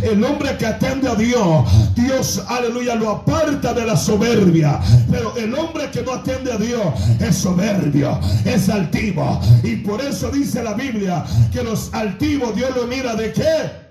El 0.03 0.25
hombre 0.25 0.57
que 0.59 0.67
atende 0.67 1.09
a 1.09 1.15
Dios, 1.15 1.65
Dios, 1.95 2.43
aleluya, 2.49 2.95
lo 2.95 3.11
aparta 3.11 3.73
de 3.75 3.87
la 3.87 3.97
soberbia. 3.97 4.81
Pero 5.11 5.37
el 5.37 5.55
hombre 5.55 5.91
que 5.91 6.03
no 6.03 6.13
atiende 6.13 6.53
a 6.53 6.57
Dios 6.57 6.83
es 7.21 7.37
soberbio, 7.37 7.96
es 8.45 8.69
altivo. 8.69 9.41
Y 9.63 9.77
por 9.77 10.01
eso 10.01 10.31
dice 10.31 10.63
la 10.63 10.75
Biblia 10.75 11.25
que 11.53 11.63
los 11.63 11.93
altivos 11.95 12.55
Dios 12.55 12.75
lo 12.77 12.87
mira 12.87 13.15
de 13.15 13.33
qué. 13.33 13.87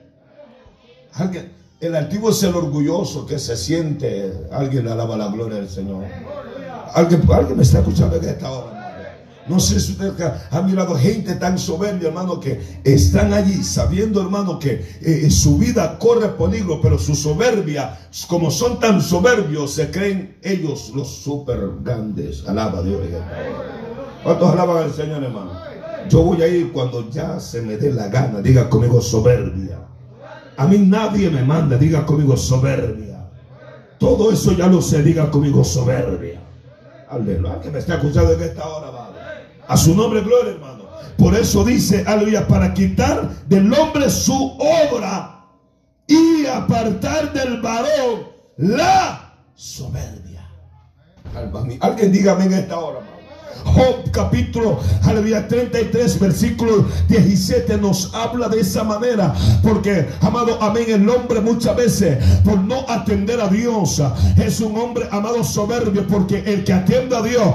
Alguien, 1.13 1.51
el 1.79 1.95
altivo 1.95 2.29
es 2.29 2.43
el 2.43 2.55
orgulloso 2.55 3.25
que 3.25 3.39
se 3.39 3.55
siente. 3.55 4.33
Alguien 4.51 4.87
alaba 4.87 5.17
la 5.17 5.27
gloria 5.27 5.57
del 5.57 5.69
Señor. 5.69 6.03
Alguien, 6.93 7.23
alguien 7.31 7.57
me 7.57 7.63
está 7.63 7.79
escuchando 7.79 8.17
en 8.17 8.25
esta 8.25 8.51
hora. 8.51 8.75
No 9.47 9.59
sé 9.59 9.79
si 9.79 9.91
usted 9.91 10.11
ha 10.49 10.61
mirado 10.61 10.95
gente 10.95 11.35
tan 11.35 11.59
soberbia, 11.59 12.07
hermano, 12.07 12.39
que 12.39 12.79
están 12.83 13.31
allí 13.31 13.63
sabiendo, 13.63 14.19
hermano, 14.19 14.57
que 14.57 14.83
eh, 15.01 15.29
su 15.29 15.59
vida 15.59 15.99
corre 15.99 16.29
peligro, 16.29 16.81
pero 16.81 16.97
su 16.97 17.13
soberbia, 17.13 17.95
como 18.27 18.49
son 18.49 18.79
tan 18.79 19.01
soberbios, 19.01 19.73
se 19.73 19.91
creen 19.91 20.37
ellos 20.41 20.91
los 20.95 21.09
super 21.09 21.59
grandes. 21.83 22.43
Alaba 22.47 22.79
a 22.79 22.83
Dios. 22.83 23.01
¿Cuántos 24.25 24.51
alaban 24.51 24.77
al 24.83 24.91
Señor, 24.91 25.23
hermano? 25.23 25.51
Yo 26.09 26.23
voy 26.23 26.41
a 26.41 26.47
ir 26.47 26.73
cuando 26.73 27.07
ya 27.11 27.39
se 27.39 27.61
me 27.61 27.77
dé 27.77 27.93
la 27.93 28.07
gana. 28.07 28.41
Diga 28.41 28.67
conmigo 28.67 28.99
soberbia. 28.99 29.77
A 30.57 30.65
mí 30.65 30.79
nadie 30.79 31.29
me 31.29 31.43
manda. 31.43 31.77
Diga 31.77 32.07
conmigo 32.07 32.35
soberbia. 32.35 33.29
Todo 33.99 34.31
eso 34.31 34.53
ya 34.53 34.65
lo 34.65 34.81
sé. 34.81 35.03
Diga 35.03 35.29
conmigo 35.29 35.63
soberbia. 35.63 36.41
Aleluya. 37.07 37.61
Que 37.61 37.69
me 37.69 37.77
está 37.77 37.95
escuchando 37.95 38.33
en 38.33 38.41
esta 38.41 38.67
hora, 38.67 38.87
a 39.67 39.77
su 39.77 39.95
nombre, 39.95 40.21
gloria, 40.21 40.53
hermano. 40.53 40.85
Por 41.19 41.35
eso 41.35 41.63
dice, 41.63 42.03
aleluya, 42.07 42.47
para 42.47 42.73
quitar 42.73 43.29
del 43.45 43.71
hombre 43.73 44.09
su 44.09 44.57
obra 44.57 45.45
y 46.07 46.47
apartar 46.47 47.31
del 47.31 47.61
varón 47.61 48.27
la 48.57 49.35
soberbia. 49.53 50.49
Alguien 51.81 52.11
dígame 52.11 52.45
en 52.45 52.53
esta 52.53 52.79
hora, 52.79 52.99
Job 53.63 54.11
capítulo, 54.11 54.79
aleluya, 55.03 55.47
33, 55.47 56.19
versículo 56.19 56.85
17 57.09 57.77
nos 57.77 58.13
habla 58.13 58.47
de 58.47 58.61
esa 58.61 58.83
manera. 58.83 59.33
Porque, 59.61 60.07
amado, 60.21 60.57
amén, 60.61 60.85
el 60.87 61.09
hombre 61.09 61.41
muchas 61.41 61.75
veces, 61.75 62.17
por 62.43 62.59
no 62.59 62.85
atender 62.87 63.41
a 63.41 63.47
Dios, 63.47 64.01
es 64.37 64.59
un 64.61 64.77
hombre, 64.77 65.07
amado, 65.11 65.43
soberbio. 65.43 66.07
Porque 66.07 66.43
el 66.45 66.63
que 66.63 66.73
atiende 66.73 67.15
a 67.15 67.21
Dios 67.21 67.47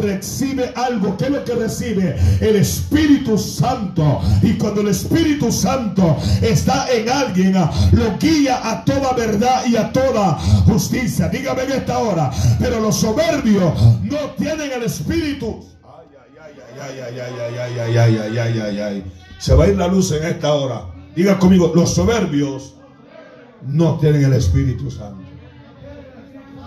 recibe 0.00 0.72
algo. 0.76 1.16
¿Qué 1.16 1.26
es 1.26 1.30
lo 1.30 1.44
que 1.44 1.54
recibe? 1.54 2.16
El 2.40 2.56
Espíritu 2.56 3.36
Santo. 3.36 4.20
Y 4.42 4.54
cuando 4.54 4.80
el 4.80 4.88
Espíritu 4.88 5.52
Santo 5.52 6.16
está 6.40 6.90
en 6.90 7.08
alguien, 7.08 7.54
lo 7.92 8.18
guía 8.18 8.60
a 8.62 8.84
toda 8.84 9.12
verdad 9.12 9.62
y 9.66 9.76
a 9.76 9.92
toda 9.92 10.38
justicia. 10.66 11.28
Dígame 11.28 11.64
en 11.64 11.72
esta 11.72 11.98
hora. 11.98 12.30
Pero 12.58 12.80
los 12.80 12.96
soberbios 12.96 13.72
no 14.02 14.18
tienen 14.36 14.72
el 14.72 14.84
Espíritu 14.84 15.37
Se 19.38 19.54
va 19.54 19.64
a 19.64 19.68
ir 19.68 19.76
la 19.76 19.88
luz 19.88 20.12
en 20.12 20.24
esta 20.24 20.54
hora. 20.54 20.86
Diga 21.14 21.38
conmigo, 21.38 21.72
los 21.74 21.94
soberbios 21.94 22.74
no 23.62 23.98
tienen 23.98 24.24
el 24.24 24.32
Espíritu 24.34 24.90
Santo. 24.90 25.28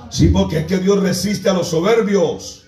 Sí, 0.09 0.27
porque 0.27 0.59
es 0.59 0.65
que 0.65 0.77
Dios 0.77 1.01
resiste 1.01 1.49
a 1.49 1.53
los 1.53 1.67
soberbios. 1.69 2.65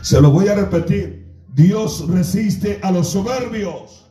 Se 0.00 0.20
lo 0.20 0.30
voy 0.30 0.48
a 0.48 0.54
repetir. 0.54 1.26
Dios 1.52 2.08
resiste 2.08 2.80
a 2.82 2.90
los 2.90 3.08
soberbios. 3.08 4.06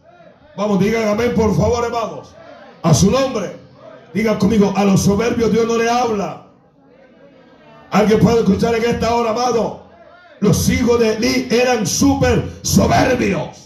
Vamos, 0.56 0.80
digan 0.80 1.08
amén, 1.08 1.34
por 1.36 1.56
favor, 1.56 1.84
hermanos. 1.86 2.36
A 2.84 2.94
su 2.94 3.10
nombre. 3.10 3.58
Diga 4.14 4.38
conmigo, 4.38 4.72
a 4.76 4.86
los 4.86 5.02
soberbios 5.02 5.52
Dios 5.52 5.66
no 5.68 5.78
le 5.78 5.90
habla. 5.90 6.45
Alguien 7.96 8.20
puede 8.20 8.40
escuchar 8.40 8.76
en 8.76 8.84
esta 8.84 9.16
hora, 9.16 9.30
amado. 9.30 9.84
Los 10.42 10.68
hijos 10.68 11.00
de 11.00 11.14
Eli 11.14 11.48
eran 11.50 11.88
súper 11.88 12.44
soberbios. 12.62 13.65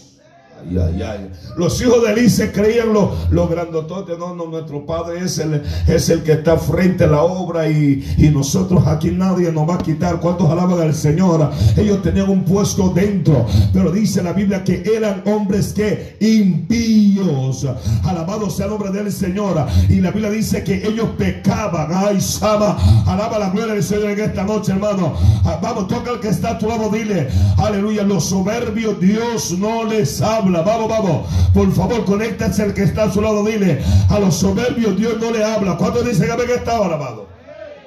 Los 1.56 1.80
hijos 1.80 2.02
de 2.02 2.12
Eli 2.12 2.30
se 2.30 2.52
creían 2.52 2.92
los, 2.92 3.30
los. 3.30 3.50
No, 3.50 4.34
no, 4.34 4.46
nuestro 4.46 4.84
padre 4.86 5.24
es 5.24 5.38
el, 5.38 5.62
es 5.86 6.08
el 6.08 6.22
que 6.22 6.32
está 6.32 6.56
frente 6.56 7.04
a 7.04 7.08
la 7.08 7.22
obra 7.22 7.68
y, 7.68 8.04
nosotros 8.32 8.86
aquí 8.86 9.10
nadie 9.10 9.50
nos 9.52 9.68
va 9.68 9.74
a 9.74 9.78
quitar. 9.78 10.20
¿Cuántos 10.20 10.48
alaban 10.48 10.80
al 10.80 10.94
Señor? 10.94 11.50
Ellos 11.76 12.00
tenían 12.02 12.30
un 12.30 12.44
puesto 12.44 12.90
dentro, 12.90 13.44
pero 13.72 13.90
dice 13.90 14.22
la 14.22 14.32
Biblia 14.32 14.62
que 14.62 14.82
eran 14.94 15.22
hombres 15.26 15.72
que 15.72 16.16
impíos. 16.20 17.66
Alabado 18.04 18.48
sea 18.48 18.66
el 18.66 18.72
nombre 18.72 18.90
del 18.90 19.12
Señor. 19.12 19.66
Y 19.88 20.00
la 20.00 20.10
Biblia 20.10 20.30
dice 20.30 20.62
que 20.62 20.86
ellos 20.86 21.08
pecaban. 21.18 21.90
Ay, 21.92 22.20
Sama, 22.20 22.78
alaba 23.06 23.38
la 23.38 23.50
gloria 23.50 23.74
del 23.74 23.82
Señor 23.82 24.10
en 24.10 24.20
esta 24.20 24.44
noche, 24.44 24.72
hermano. 24.72 25.14
Ah, 25.44 25.58
vamos, 25.60 25.88
toca 25.88 26.10
al 26.10 26.20
que 26.20 26.28
está 26.28 26.50
a 26.50 26.58
tu 26.58 26.68
lado, 26.68 26.88
dile, 26.90 27.28
aleluya, 27.58 28.02
los 28.02 28.26
soberbios 28.26 29.00
Dios 29.00 29.58
no 29.58 29.84
les 29.84 30.20
habla 30.20 30.49
Vamos, 30.52 30.88
vamos. 30.88 31.28
Por 31.54 31.72
favor, 31.72 32.04
conéctase 32.04 32.64
el 32.64 32.74
que 32.74 32.82
está 32.82 33.04
a 33.04 33.12
su 33.12 33.20
lado. 33.20 33.44
Dile, 33.44 33.82
a 34.08 34.18
los 34.18 34.34
soberbios 34.34 34.96
Dios 34.96 35.18
no 35.20 35.30
le 35.30 35.44
habla. 35.44 35.76
¿Cuántos 35.76 36.04
dicen 36.04 36.30
amén 36.30 36.46
que 36.46 36.54
está 36.54 36.76
ahora, 36.76 36.96
amado? 36.96 37.28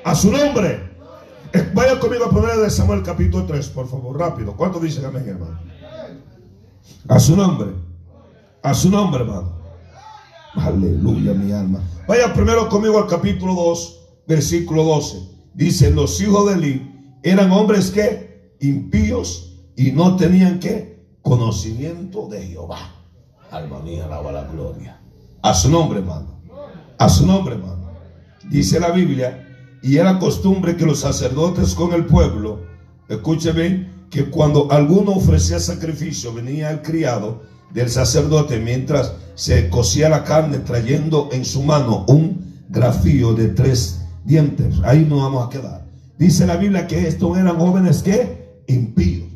A 0.04 0.16
su 0.16 0.32
nombre. 0.32 0.92
Eh, 1.54 1.70
vaya 1.74 2.00
conmigo 2.00 2.26
a 2.26 2.30
poner 2.30 2.56
de 2.58 2.70
Samuel 2.70 3.04
capítulo 3.04 3.46
3, 3.46 3.68
por 3.68 3.88
favor, 3.88 4.18
rápido. 4.18 4.56
¿Cuántos 4.56 4.82
dicen 4.82 5.06
amén, 5.06 5.26
hermano? 5.28 5.60
A 7.08 7.20
su 7.20 7.36
nombre. 7.36 7.72
A 8.64 8.74
su 8.74 8.90
nombre, 8.90 9.22
hermano. 9.22 9.54
Aleluya, 10.56 11.34
mi 11.34 11.52
alma. 11.52 11.80
Vaya 12.08 12.34
primero 12.34 12.70
conmigo 12.70 12.98
al 12.98 13.08
capítulo 13.08 13.54
2, 13.54 14.00
versículo 14.28 14.84
12. 14.84 15.18
Dice, 15.54 15.92
los 15.92 16.20
hijos 16.22 16.48
de 16.48 16.54
Eli 16.54 17.20
eran 17.24 17.52
hombres 17.52 17.92
que 17.92 18.56
impíos 18.60 19.54
y 19.76 19.92
no 19.92 20.16
tenían 20.16 20.60
que 20.60 20.93
conocimiento 21.24 22.28
de 22.28 22.46
Jehová. 22.46 22.94
Alma 23.50 23.80
mía, 23.80 24.06
alaba 24.06 24.32
la 24.32 24.44
gloria. 24.44 25.00
A 25.42 25.54
su 25.54 25.70
nombre, 25.70 26.00
hermano. 26.00 26.40
A 27.00 27.10
su 27.10 27.26
nombre, 27.26 27.56
hermano. 27.56 27.92
Dice 28.50 28.80
la 28.80 28.92
Biblia, 28.92 29.48
y 29.82 29.98
era 29.98 30.20
costumbre 30.20 30.76
que 30.76 30.86
los 30.86 31.00
sacerdotes 31.00 31.74
con 31.74 31.94
el 31.94 32.06
pueblo, 32.06 32.62
escuchen 33.10 34.08
que 34.10 34.30
cuando 34.30 34.72
alguno 34.72 35.14
ofrecía 35.14 35.60
sacrificio, 35.60 36.34
venía 36.34 36.70
el 36.70 36.82
criado 36.82 37.42
del 37.74 37.90
sacerdote 37.90 38.60
mientras 38.60 39.14
se 39.36 39.70
cocía 39.70 40.10
la 40.10 40.24
carne, 40.24 40.60
trayendo 40.60 41.30
en 41.32 41.46
su 41.46 41.64
mano 41.64 42.06
un 42.08 42.64
grafío 42.70 43.34
de 43.34 43.48
tres 43.48 44.02
dientes. 44.26 44.76
Ahí 44.84 45.06
no 45.10 45.18
vamos 45.18 45.48
a 45.48 45.50
quedar. 45.50 45.86
Dice 46.18 46.46
la 46.46 46.58
Biblia 46.58 46.86
que 46.86 47.08
estos 47.08 47.38
eran 47.38 47.58
jóvenes 47.58 48.04
que 48.04 48.62
impíos 48.68 49.33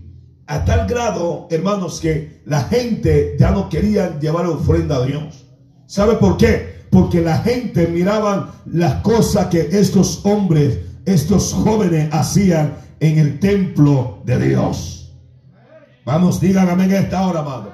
a 0.48 0.64
tal 0.64 0.88
grado, 0.88 1.48
hermanos, 1.52 2.00
que 2.00 2.42
la 2.46 2.62
gente 2.64 3.36
ya 3.38 3.52
no 3.52 3.68
quería 3.68 4.18
llevar 4.20 4.46
ofrenda 4.46 4.96
a 4.96 5.06
Dios. 5.06 5.46
¿Sabe 5.86 6.16
por 6.16 6.38
qué? 6.38 6.86
Porque 6.90 7.22
la 7.22 7.40
gente 7.40 7.88
miraban 7.88 8.52
las 8.66 9.02
cosas 9.02 9.48
que 9.48 9.68
estos 9.72 10.26
hombres, 10.26 10.80
estos 11.06 11.54
jóvenes 11.54 12.10
hacían 12.14 12.76
en 13.02 13.20
el 13.20 13.40
templo 13.40 14.22
de 14.26 14.40
Dios. 14.50 15.14
Vamos, 16.06 16.40
digan 16.40 16.70
amén 16.70 16.92
a 16.94 17.00
esta 17.00 17.28
hora, 17.28 17.42
amado. 17.42 17.74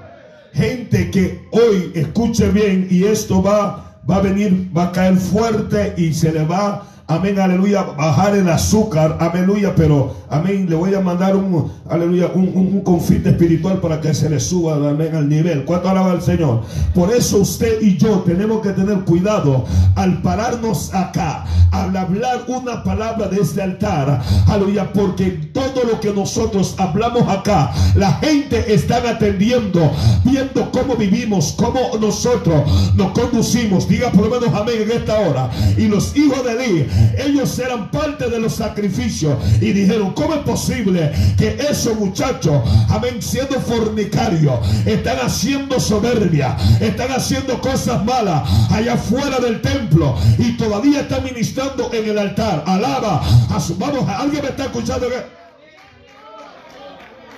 Gente 0.54 1.12
que 1.12 1.48
hoy 1.52 1.92
escuche 1.94 2.50
bien 2.50 2.88
y 2.90 3.04
esto 3.04 3.42
va, 3.42 4.02
va 4.10 4.16
a 4.16 4.22
venir, 4.22 4.72
va 4.76 4.86
a 4.86 4.92
caer 4.92 5.18
fuerte 5.18 5.94
y 5.98 6.14
se 6.14 6.32
le 6.32 6.44
va 6.44 6.88
amén, 7.08 7.40
aleluya, 7.40 7.84
bajar 7.84 8.36
el 8.36 8.50
azúcar, 8.50 9.18
aleluya, 9.20 9.76
pero, 9.76 10.16
amén, 10.30 10.68
le 10.70 10.76
voy 10.76 10.94
a 10.94 11.02
mandar 11.02 11.36
un, 11.36 11.72
aleluya, 11.90 12.32
un, 12.34 12.82
confite 12.82 13.30
espiritual 13.30 13.80
para 13.80 14.00
que 14.02 14.14
se 14.14 14.30
le 14.30 14.40
suba, 14.40 14.76
amén, 14.76 15.16
al 15.16 15.28
nivel. 15.30 15.66
¿Cuánto 15.66 15.90
alaba 15.90 16.12
al 16.12 16.22
Señor? 16.22 16.62
Por 16.94 17.12
eso 17.14 17.40
usted 17.40 17.82
y 17.82 17.98
yo 17.98 18.20
tenemos 18.26 18.62
que 18.62 18.70
tener 18.70 19.00
cuidado 19.02 19.66
al 19.96 20.22
pararnos 20.22 20.94
acá, 20.94 21.46
al 21.72 21.96
hablar 21.96 22.44
una 22.48 22.84
palabra 22.84 23.28
de 23.28 23.42
este 23.42 23.62
altar, 23.62 24.22
aleluya, 24.48 24.92
porque 24.94 25.32
todo 25.54 25.84
lo 25.84 26.00
que 26.00 26.12
nosotros 26.12 26.76
hablamos 26.78 27.28
acá, 27.28 27.72
la 27.96 28.14
gente 28.14 28.74
está 28.74 28.98
atendiendo, 28.98 29.92
viendo 30.24 30.72
cómo 30.72 30.96
vivimos, 30.96 31.54
cómo 31.58 31.80
nosotros 32.00 32.64
nos 32.96 33.12
conducimos, 33.12 33.88
diga 33.88 34.10
por 34.12 34.30
lo 34.30 34.40
menos 34.40 34.54
amén 34.54 34.76
en 34.82 34.92
esta 34.92 35.20
hora. 35.20 35.50
Y 35.78 35.88
los 35.88 36.16
hijos 36.16 36.44
de 36.44 36.54
Eli, 36.54 36.88
ellos 37.18 37.58
eran 37.60 37.92
parte 37.92 38.30
de 38.30 38.40
los 38.40 38.56
sacrificios 38.56 39.38
y 39.62 39.72
dijeron, 39.72 40.14
¿cómo 40.14 40.36
es 40.36 40.42
posible 40.42 41.12
que 41.38 41.58
esos 41.70 41.98
muchachos, 41.98 42.62
amén, 42.90 43.22
siendo 43.22 43.60
fornicarios, 43.60 44.60
están 44.86 45.18
haciendo 45.20 45.80
soberbia, 45.80 46.58
están 46.80 47.12
haciendo 47.12 47.60
cosas 47.62 48.04
malas 48.04 48.44
allá 48.72 48.98
fuera 48.98 49.40
del 49.40 49.62
templo 49.62 50.16
y 50.38 50.58
todavía 50.58 51.02
están 51.02 51.24
ministrando 51.24 51.92
en 51.94 52.10
el 52.10 52.18
altar? 52.18 52.64
Alaba 52.66 53.22
a 53.50 53.60
vamos, 53.78 54.08
alguien 54.10 54.44
me 54.44 54.50
está 54.50 54.66
escuchando 54.66 55.08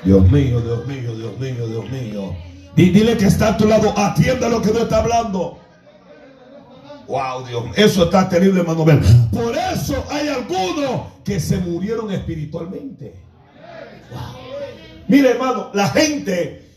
Dios 0.03 0.32
mío, 0.32 0.62
Dios 0.62 0.86
mío, 0.86 1.16
Dios 1.16 1.39
mío, 1.39 1.68
Dios 1.68 1.89
mío. 1.89 2.36
dile 2.76 3.18
que 3.18 3.26
está 3.26 3.49
a 3.49 3.58
tu 3.58 3.68
lado, 3.68 3.91
atienda 3.97 4.49
lo 4.49 4.62
que 4.62 4.70
Dios 4.70 4.84
está 4.84 4.97
hablando. 4.97 5.64
Wow, 7.08 7.45
Dios, 7.45 7.64
eso 7.76 8.06
está 8.06 8.28
terrible, 8.28 8.62
hermano. 8.62 8.84
Por 9.32 9.56
eso 9.56 10.03
hay 10.10 10.28
algunos 10.28 11.01
que 11.24 11.39
se 11.39 11.58
murieron 11.58 12.12
espiritualmente. 12.12 13.16
Mire, 15.08 15.32
hermano, 15.32 15.70
la 15.74 15.88
gente, 15.89 16.68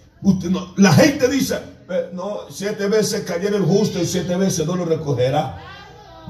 la 0.77 0.93
gente 0.93 1.29
dice, 1.29 1.59
eh, 1.89 2.11
no, 2.13 2.41
siete 2.51 2.89
veces 2.89 3.23
cayera 3.23 3.57
el 3.57 3.65
justo 3.65 4.01
y 4.01 4.07
siete 4.07 4.37
veces 4.37 4.67
no 4.67 4.77
lo 4.77 4.85
recogerá. 4.85 5.59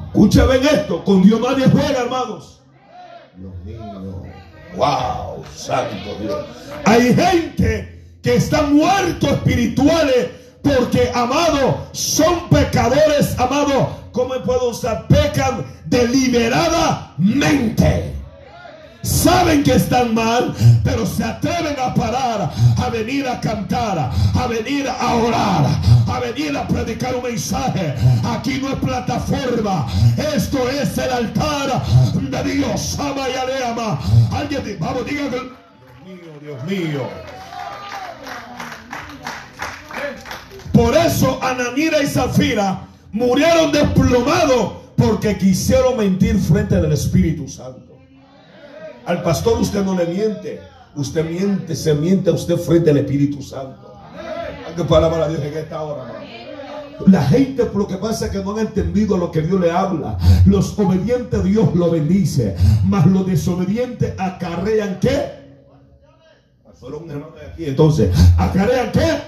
Escuchen 0.07 0.49
esto, 0.62 1.05
con 1.05 1.22
Dios 1.22 1.40
nadie 1.40 1.68
juega, 1.68 2.03
hermanos. 2.03 2.61
Dios 3.36 3.53
mío, 3.64 4.22
wow, 4.76 5.44
santo 5.55 6.16
Dios. 6.20 6.46
Hay 6.84 7.14
gente 7.14 8.05
que 8.22 8.36
están 8.36 8.74
muertos 8.74 9.30
espirituales 9.30 10.28
porque, 10.62 11.11
amado, 11.14 11.86
son 11.92 12.48
pecadores, 12.48 13.38
amado. 13.38 13.98
¿Cómo 14.12 14.34
puedo 14.44 14.70
usar? 14.70 15.06
Pecan 15.06 15.64
deliberadamente. 15.86 18.14
Saben 19.02 19.62
que 19.62 19.74
están 19.74 20.12
mal, 20.12 20.52
pero 20.84 21.06
se 21.06 21.22
atreven 21.24 21.76
a 21.80 21.94
parar, 21.94 22.50
a 22.76 22.90
venir 22.90 23.26
a 23.28 23.40
cantar, 23.40 24.11
a 24.34 24.46
venir 24.48 24.88
a 24.88 25.14
orar, 25.14 25.66
a 26.09 26.18
venir 26.20 26.56
a 26.56 26.66
predicar 26.66 27.14
un 27.14 27.22
mensaje. 27.22 27.94
Aquí 28.24 28.59
no 28.61 28.70
es 28.70 28.76
plataforma, 28.76 29.86
esto 30.34 30.68
es 30.68 30.98
el 30.98 31.11
altar 31.11 31.80
de 32.14 32.42
Dios. 32.42 32.98
Ama 32.98 33.28
y 33.28 33.36
aleama. 33.36 34.00
Alguien, 34.32 34.76
vamos, 34.80 35.06
díganme. 35.06 35.38
Dios 36.04 36.04
mío, 36.04 36.32
Dios 36.40 36.64
mío. 36.64 37.09
Por 40.79 40.97
eso 40.97 41.41
Ananira 41.43 42.01
y 42.01 42.07
Zafira 42.07 42.87
murieron 43.11 43.72
desplomados 43.72 44.74
porque 44.97 45.37
quisieron 45.37 45.97
mentir 45.97 46.39
frente 46.39 46.81
del 46.81 46.93
Espíritu 46.93 47.49
Santo. 47.49 47.99
Al 49.05 49.20
pastor 49.24 49.61
usted 49.61 49.85
no 49.85 49.97
le 49.97 50.07
miente. 50.07 50.61
Usted 50.95 51.29
miente, 51.29 51.74
se 51.74 51.95
miente 51.95 52.31
a 52.31 52.33
usted 52.33 52.57
frente 52.57 52.91
al 52.91 52.99
Espíritu 52.99 53.43
Santo. 53.43 53.93
¿Qué 54.76 54.85
palabra 54.85 55.26
Dios 55.26 55.43
en 55.43 55.59
esta 55.59 55.83
hora, 55.83 56.12
La 57.09 57.22
gente, 57.24 57.68
lo 57.74 57.89
que 57.89 57.97
pasa 57.97 58.26
es 58.26 58.31
que 58.31 58.39
no 58.39 58.53
han 58.53 58.61
entendido 58.61 59.16
lo 59.16 59.33
que 59.33 59.43
Dios 59.43 59.61
le 59.61 59.72
habla. 59.72 60.16
Los 60.47 60.79
obedientes 60.79 61.43
Dios 61.43 61.74
lo 61.74 61.91
bendice. 61.91 62.55
Mas 62.85 63.05
los 63.07 63.26
desobedientes 63.26 64.14
acarrean 64.16 65.01
qué? 65.01 65.39
Un 66.81 67.11
hermano 67.11 67.35
de 67.35 67.47
aquí. 67.47 67.64
Entonces, 67.64 68.16
¿acarrean 68.39 68.93
qué? 68.93 69.28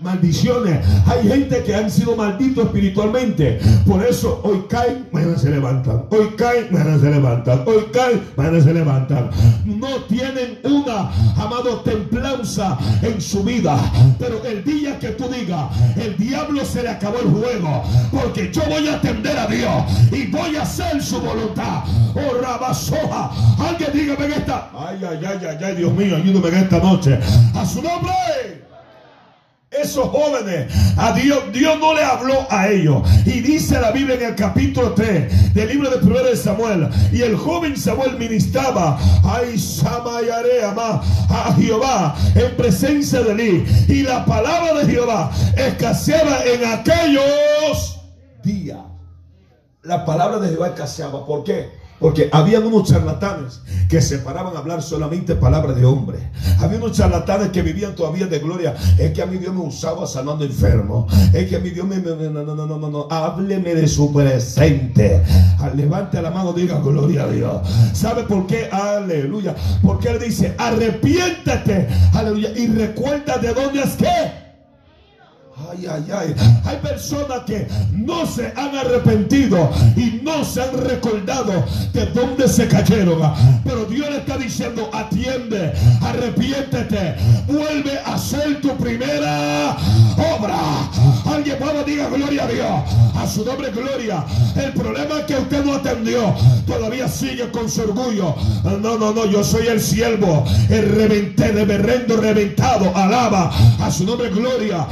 Maldiciones. 0.00 0.84
Hay 1.06 1.28
gente 1.28 1.62
que 1.62 1.74
han 1.74 1.90
sido 1.90 2.16
malditos 2.16 2.66
espiritualmente. 2.66 3.60
Por 3.86 4.04
eso 4.04 4.40
hoy 4.44 4.64
caen, 4.68 5.08
mañana 5.12 5.38
se 5.38 5.50
levantan. 5.50 6.04
Hoy 6.10 6.30
caen, 6.36 6.68
mañana 6.70 6.98
se 6.98 7.10
levantan. 7.10 7.62
Hoy 7.66 7.84
caen, 7.92 8.22
mañana 8.36 8.60
se 8.62 8.74
levantan. 8.74 9.30
No 9.64 9.88
tienen 10.08 10.58
una, 10.64 11.10
amado, 11.36 11.80
templanza 11.80 12.78
en 13.02 13.20
su 13.20 13.42
vida. 13.42 13.78
Pero 14.18 14.42
el 14.44 14.64
día 14.64 14.98
que 14.98 15.08
tú 15.10 15.28
digas, 15.28 15.66
el 15.96 16.16
diablo 16.16 16.64
se 16.64 16.82
le 16.82 16.88
acabó 16.88 17.18
el 17.20 17.28
juego. 17.28 17.82
Porque 18.10 18.50
yo 18.52 18.62
voy 18.68 18.88
a 18.88 18.96
atender 18.96 19.36
a 19.36 19.46
Dios 19.46 19.84
y 20.12 20.26
voy 20.26 20.56
a 20.56 20.62
hacer 20.62 21.02
su 21.02 21.20
voluntad. 21.20 21.84
Oh, 22.14 22.40
Rabasoja. 22.40 23.30
Alguien 23.58 23.90
dígame 23.92 24.26
en 24.26 24.32
esta. 24.32 24.70
Ay, 24.74 24.98
ay, 25.08 25.20
ay, 25.24 25.38
ay, 25.48 25.58
ay, 25.64 25.76
Dios 25.76 25.92
mío, 25.92 26.16
ayúdame 26.16 26.48
en 26.48 26.64
esta 26.64 26.78
noche. 26.78 27.18
A 27.54 27.64
su 27.64 27.82
nombre 27.82 28.12
esos 29.70 30.08
jóvenes, 30.08 30.72
a 30.96 31.12
Dios, 31.12 31.52
Dios 31.52 31.78
no 31.78 31.94
le 31.94 32.02
habló 32.02 32.44
a 32.50 32.68
ellos. 32.68 33.02
Y 33.24 33.40
dice 33.40 33.80
la 33.80 33.92
Biblia 33.92 34.16
en 34.16 34.22
el 34.22 34.34
capítulo 34.34 34.94
3 34.94 35.54
del 35.54 35.68
libro 35.68 35.90
de 35.90 36.04
1 36.04 36.24
de 36.24 36.36
Samuel. 36.36 36.88
Y 37.12 37.22
el 37.22 37.36
joven 37.36 37.76
Samuel 37.76 38.18
ministraba 38.18 38.98
ay, 39.22 39.56
a 41.28 41.54
Jehová 41.54 42.16
en 42.34 42.56
presencia 42.56 43.20
de 43.20 43.32
él. 43.32 43.66
Y 43.88 44.02
la 44.02 44.24
palabra 44.24 44.74
de 44.74 44.92
Jehová 44.92 45.30
escaseaba 45.56 46.44
en 46.44 46.64
aquellos 46.64 48.00
días. 48.42 48.78
La 49.82 50.04
palabra 50.04 50.40
de 50.40 50.48
Jehová 50.48 50.68
escaseaba. 50.68 51.24
¿Por 51.24 51.44
qué? 51.44 51.79
Porque 52.00 52.30
había 52.32 52.60
unos 52.60 52.88
charlatanes 52.88 53.60
que 53.88 54.00
se 54.00 54.18
paraban 54.18 54.56
a 54.56 54.60
hablar 54.60 54.82
solamente 54.82 55.34
palabras 55.34 55.76
de 55.76 55.84
hombre. 55.84 56.18
Había 56.58 56.78
unos 56.78 56.92
charlatanes 56.92 57.50
que 57.50 57.60
vivían 57.62 57.94
todavía 57.94 58.26
de 58.26 58.38
gloria. 58.38 58.74
Es 58.98 59.12
que 59.12 59.22
a 59.22 59.26
mi 59.26 59.36
Dios 59.36 59.54
me 59.54 59.60
usaba 59.60 60.06
sanando 60.06 60.44
enfermos. 60.44 61.12
Es 61.34 61.48
que 61.48 61.56
a 61.56 61.58
mi 61.60 61.70
Dios 61.70 61.86
me... 61.86 61.98
No, 61.98 62.16
no, 62.16 62.54
no, 62.54 62.66
no, 62.66 62.78
no, 62.78 62.90
no. 62.90 63.08
Hábleme 63.10 63.74
de 63.74 63.86
su 63.86 64.12
presente. 64.12 65.22
Levante 65.76 66.22
la 66.22 66.30
mano, 66.30 66.52
diga 66.54 66.80
gloria 66.80 67.24
a 67.24 67.28
Dios. 67.28 67.68
¿Sabe 67.92 68.22
por 68.22 68.46
qué? 68.46 68.68
Aleluya. 68.72 69.54
Porque 69.82 70.08
Él 70.08 70.18
dice, 70.20 70.54
arrepiéntete. 70.56 71.86
Aleluya. 72.14 72.50
Y 72.56 72.66
recuerda 72.68 73.36
de 73.36 73.52
dónde 73.52 73.82
es 73.82 73.94
que 73.96 74.49
Ay, 75.68 75.86
ay, 75.86 76.04
ay. 76.12 76.34
Hay 76.64 76.76
personas 76.78 77.40
que 77.46 77.66
no 77.92 78.24
se 78.26 78.52
han 78.56 78.74
arrepentido 78.76 79.70
y 79.96 80.20
no 80.22 80.44
se 80.44 80.62
han 80.62 80.76
recordado 80.78 81.64
de 81.92 82.06
dónde 82.06 82.48
se 82.48 82.66
cayeron. 82.66 83.20
Pero 83.64 83.84
Dios 83.84 84.08
le 84.10 84.18
está 84.18 84.36
diciendo, 84.36 84.88
atiende, 84.92 85.72
arrepiéntete, 86.02 87.16
vuelve 87.46 87.98
a 88.04 88.14
hacer 88.14 88.60
tu 88.60 88.76
primera 88.76 89.76
obra. 90.36 90.58
Alguien 91.26 91.56
vamos, 91.60 91.86
diga 91.86 92.08
gloria 92.08 92.44
a 92.44 92.48
Dios. 92.48 92.80
A 93.16 93.26
su 93.26 93.44
nombre 93.44 93.70
gloria. 93.70 94.24
El 94.56 94.72
problema 94.72 95.20
es 95.20 95.24
que 95.26 95.34
usted 95.34 95.64
no 95.64 95.74
atendió. 95.74 96.34
Todavía 96.66 97.06
sigue 97.08 97.50
con 97.50 97.68
su 97.68 97.82
orgullo. 97.82 98.34
No, 98.64 98.96
no, 98.96 99.12
no, 99.12 99.26
yo 99.26 99.44
soy 99.44 99.66
el 99.66 99.80
siervo. 99.80 100.44
El 100.68 100.88
reventé, 100.88 101.52
de 101.52 101.64
berrendo 101.64 102.16
reventado. 102.16 102.96
Alaba 102.96 103.52
a 103.80 103.90
su 103.90 104.04
nombre 104.04 104.30
gloria. 104.30 104.86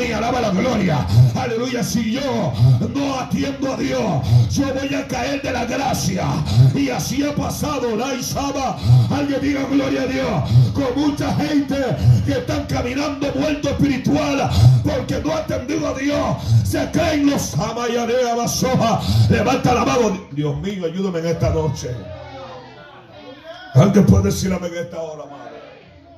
Alma 0.00 0.16
alaba 0.16 0.40
la 0.40 0.50
gloria. 0.50 1.06
Aleluya, 1.34 1.84
si 1.84 2.12
yo 2.12 2.52
no 2.94 3.20
atiendo 3.20 3.74
a 3.74 3.76
Dios, 3.76 4.26
yo 4.50 4.74
voy 4.74 4.94
a 4.94 5.06
caer 5.06 5.42
de 5.42 5.52
la 5.52 5.66
gracia. 5.66 6.24
Y 6.74 6.88
así 6.88 7.22
ha 7.22 7.34
pasado 7.34 7.94
la 7.96 8.14
Isaba. 8.14 8.78
Alguien 9.10 9.40
diga 9.42 9.64
gloria 9.70 10.02
a 10.02 10.06
Dios. 10.06 10.50
Con 10.72 11.02
mucha 11.02 11.34
gente 11.34 11.76
que 12.24 12.32
están 12.32 12.64
caminando 12.64 13.30
muerto 13.34 13.68
espiritual 13.68 14.50
porque 14.82 15.20
no 15.22 15.32
ha 15.32 15.38
atendido 15.38 15.88
a 15.88 15.98
Dios. 15.98 16.36
Se 16.64 16.90
creen 16.92 17.30
los 17.30 17.54
amayarea 17.58 18.34
basoja. 18.34 19.00
Levanta 19.28 19.74
la 19.74 19.84
mano. 19.84 20.26
Dios 20.32 20.56
mío, 20.60 20.86
ayúdame 20.86 21.18
en 21.18 21.26
esta 21.26 21.50
noche. 21.50 21.90
Alguien 23.74 24.06
puede 24.06 24.24
decirme 24.24 24.66
en 24.66 24.74
esta 24.74 24.98
hora, 25.00 25.24
madre. 25.26 25.60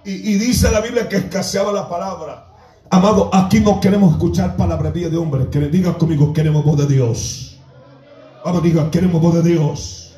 Y, 0.04 0.34
y 0.34 0.38
dice 0.38 0.70
la 0.70 0.80
Biblia 0.80 1.08
que 1.08 1.16
escaseaba 1.16 1.72
la 1.72 1.88
palabra. 1.88 2.51
Amado, 2.92 3.30
aquí 3.32 3.58
no 3.58 3.80
queremos 3.80 4.12
escuchar 4.12 4.54
palabrería 4.54 5.08
de 5.08 5.16
hombre. 5.16 5.48
Que 5.48 5.58
le 5.58 5.70
diga 5.70 5.96
conmigo, 5.96 6.30
queremos 6.34 6.62
voz 6.62 6.76
de 6.76 6.86
Dios. 6.86 7.58
Vamos, 8.44 8.62
diga, 8.62 8.90
queremos 8.90 9.18
voz 9.18 9.36
de 9.36 9.42
Dios. 9.42 10.14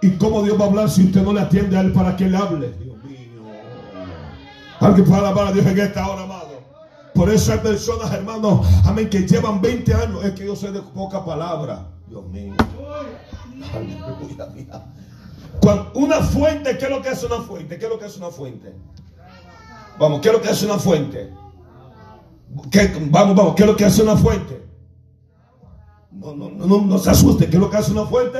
¿Y 0.00 0.12
cómo 0.12 0.42
Dios 0.42 0.58
va 0.58 0.64
a 0.64 0.68
hablar 0.68 0.88
si 0.88 1.04
usted 1.04 1.22
no 1.22 1.34
le 1.34 1.42
atiende 1.42 1.76
a 1.76 1.82
Él 1.82 1.92
para 1.92 2.16
que 2.16 2.24
le 2.24 2.38
hable? 2.38 2.72
Dios 2.82 2.96
mío. 3.04 3.42
Alguien 4.80 5.06
puede 5.06 5.20
alabar 5.20 5.48
a 5.48 5.52
Dios 5.52 5.66
en 5.66 5.78
esta 5.78 6.08
hora, 6.08 6.22
amado. 6.22 6.62
Por 7.14 7.28
eso 7.28 7.52
hay 7.52 7.58
personas, 7.58 8.10
hermanos, 8.10 8.66
amén, 8.86 9.10
que 9.10 9.28
llevan 9.28 9.60
20 9.60 9.92
años. 9.92 10.24
Es 10.24 10.32
que 10.32 10.46
yo 10.46 10.56
soy 10.56 10.72
de 10.72 10.80
poca 10.80 11.22
palabra. 11.22 11.88
Dios 12.08 12.26
mío. 12.28 12.54
Aleluya. 13.74 14.82
Cuando 15.60 15.92
una 15.92 16.22
fuente, 16.22 16.78
¿qué 16.78 16.86
es 16.86 16.90
lo 16.90 17.02
que 17.02 17.10
es 17.10 17.22
una 17.22 17.42
fuente? 17.42 17.78
¿Qué 17.78 17.84
es 17.84 17.90
lo 17.90 17.98
que 17.98 18.06
es 18.06 18.16
una 18.16 18.30
fuente? 18.30 18.74
Vamos, 19.98 20.22
¿qué 20.22 20.28
es 20.28 20.34
lo 20.34 20.40
que 20.40 20.48
es 20.48 20.62
una 20.62 20.78
fuente? 20.78 21.43
¿Qué- 22.70 22.92
vamos, 23.10 23.36
vamos, 23.36 23.54
¿qué 23.54 23.62
es 23.62 23.68
lo 23.68 23.76
que 23.76 23.84
hace 23.84 24.02
una 24.02 24.16
fuente? 24.16 24.62
No, 26.12 26.34
no, 26.34 26.50
no, 26.50 26.80
no, 26.82 26.98
se 26.98 27.10
asuste, 27.10 27.46
¿qué 27.48 27.56
es 27.56 27.60
lo 27.60 27.68
que 27.70 27.76
hace 27.76 27.92
una 27.92 28.06
fuente? 28.06 28.38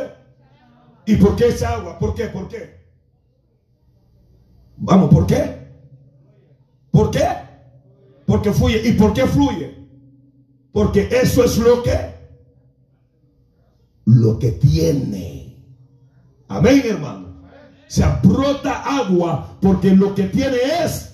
¿Y 1.07 1.17
por 1.17 1.37
qué 1.37 1.49
esa 1.49 1.75
agua? 1.75 1.99
¿Por 1.99 2.15
qué? 2.15 2.27
¿Por 2.27 2.49
qué? 2.49 2.85
Vamos, 4.77 5.11
¿por 5.11 5.27
qué? 5.27 5.69
¿Por 6.91 7.11
qué? 7.11 7.27
Porque 8.27 8.53
fluye. 8.53 8.89
¿Y 8.89 8.93
por 8.93 9.12
qué 9.12 9.27
fluye? 9.27 9.87
Porque 10.73 11.09
eso 11.11 11.45
es 11.45 11.59
lo 11.59 11.83
que 11.83 12.15
lo 14.07 14.39
que 14.39 14.53
tiene. 14.53 15.57
Amén, 16.49 16.83
hermano. 16.85 17.43
Se 17.87 18.05
brota 18.23 18.83
agua 18.83 19.57
porque 19.61 19.95
lo 19.95 20.15
que 20.15 20.25
tiene 20.25 20.57
es 20.85 21.14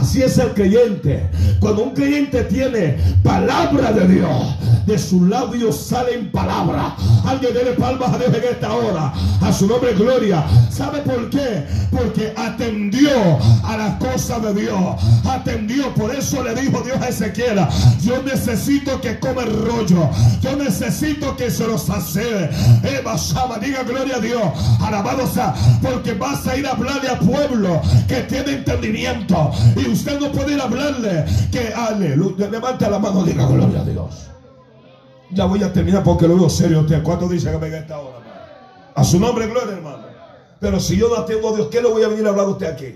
Así 0.00 0.22
es 0.22 0.38
el 0.38 0.52
creyente. 0.54 1.28
Cuando 1.60 1.84
un 1.84 1.94
creyente 1.94 2.42
tiene 2.44 2.98
palabra 3.22 3.92
de 3.92 4.06
Dios, 4.08 4.56
de 4.86 4.98
sus 4.98 5.22
labios 5.28 5.76
salen 5.76 6.30
palabras. 6.30 6.94
Alguien 7.24 7.54
dele 7.54 7.72
palmas 7.72 8.12
a 8.12 8.18
Dios 8.18 8.30
en 8.34 8.44
esta 8.44 8.72
hora. 8.72 9.12
A 9.40 9.52
su 9.52 9.66
nombre 9.66 9.94
gloria. 9.94 10.44
¿Sabe 10.70 11.00
por 11.00 11.30
qué? 11.30 11.64
Porque 11.90 12.32
atendió 12.36 13.38
a 13.62 13.76
las 13.76 13.94
cosas 13.94 14.42
de 14.42 14.62
Dios. 14.62 14.80
Atendió. 15.24 15.94
Por 15.94 16.14
eso 16.14 16.42
le 16.42 16.54
dijo 16.54 16.82
Dios 16.82 17.00
a 17.00 17.08
Ezequiel, 17.08 17.60
yo 18.02 18.22
necesito 18.22 19.00
que 19.00 19.18
come 19.18 19.42
el 19.42 19.52
rollo. 19.64 20.10
Yo 20.40 20.56
necesito 20.56 21.36
que 21.36 21.50
se 21.50 21.66
los 21.66 21.88
hace. 21.88 22.50
Eva 22.82 23.16
Shama, 23.16 23.58
diga 23.58 23.82
gloria 23.84 24.16
a 24.16 24.20
Dios. 24.20 24.42
Alabado 24.80 25.26
sea. 25.26 25.54
Porque 25.82 26.12
vas 26.14 26.46
a 26.46 26.56
ir 26.56 26.66
a 26.66 26.72
hablarle 26.72 27.08
a 27.08 27.18
pueblo 27.18 27.80
que 28.08 28.16
tiene 28.22 28.52
entendimiento. 28.52 29.52
Usted 29.88 30.20
no 30.20 30.32
puede 30.32 30.54
ir 30.54 30.60
a 30.60 30.64
hablarle 30.64 31.24
que 31.50 31.72
aleluya. 31.74 32.48
Levanta 32.48 32.88
la 32.88 32.98
mano, 32.98 33.22
diga 33.22 33.46
gloria 33.46 33.80
a 33.80 33.84
Dios. 33.84 34.30
Ya 35.30 35.46
voy 35.46 35.62
a 35.62 35.72
terminar 35.72 36.02
porque 36.02 36.28
lo 36.28 36.36
veo 36.36 36.48
serio 36.48 36.80
usted. 36.80 37.02
¿Cuánto 37.02 37.28
dice 37.28 37.50
que 37.50 37.56
venga 37.56 37.78
esta 37.78 37.98
hora, 37.98 38.18
hermano? 38.18 38.40
A 38.94 39.04
su 39.04 39.18
nombre, 39.18 39.46
gloria, 39.46 39.74
hermano. 39.74 40.04
Pero 40.60 40.80
si 40.80 40.96
yo 40.96 41.08
no 41.08 41.16
atiendo 41.16 41.48
a 41.48 41.56
Dios, 41.56 41.68
¿qué 41.70 41.82
le 41.82 41.88
voy 41.88 42.02
a 42.02 42.08
venir 42.08 42.26
a 42.26 42.30
hablar 42.30 42.46
a 42.46 42.50
usted 42.50 42.66
aquí? 42.66 42.94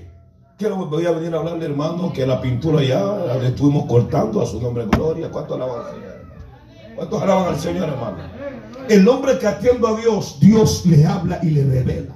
¿Qué 0.59 0.69
le 0.69 0.75
voy 0.75 1.07
a 1.07 1.11
venir 1.13 1.35
a 1.35 1.39
hablarle, 1.39 1.65
hermano? 1.67 2.13
Que 2.13 2.27
la 2.27 2.41
pintura 2.41 2.83
ya 2.83 3.01
la 3.01 3.37
estuvimos 3.47 3.87
cortando 3.87 4.43
a 4.43 4.47
su 4.47 4.61
nombre, 4.61 4.87
gloria. 4.87 5.31
¿Cuánto 5.31 5.55
alaban 5.55 5.81
al 5.81 5.93
Señor? 5.93 6.15
hermano? 6.15 6.95
¿Cuántos 6.97 7.23
alaban 7.23 7.49
al 7.55 7.61
Señor, 7.61 7.89
hermano? 7.89 8.17
El 8.89 9.09
hombre 9.09 9.39
que 9.39 9.47
atiende 9.47 9.87
a 9.87 9.95
Dios, 9.95 10.39
Dios 10.41 10.87
le 10.87 11.07
habla 11.07 11.39
y 11.43 11.51
le 11.51 11.65
revela. 11.65 12.15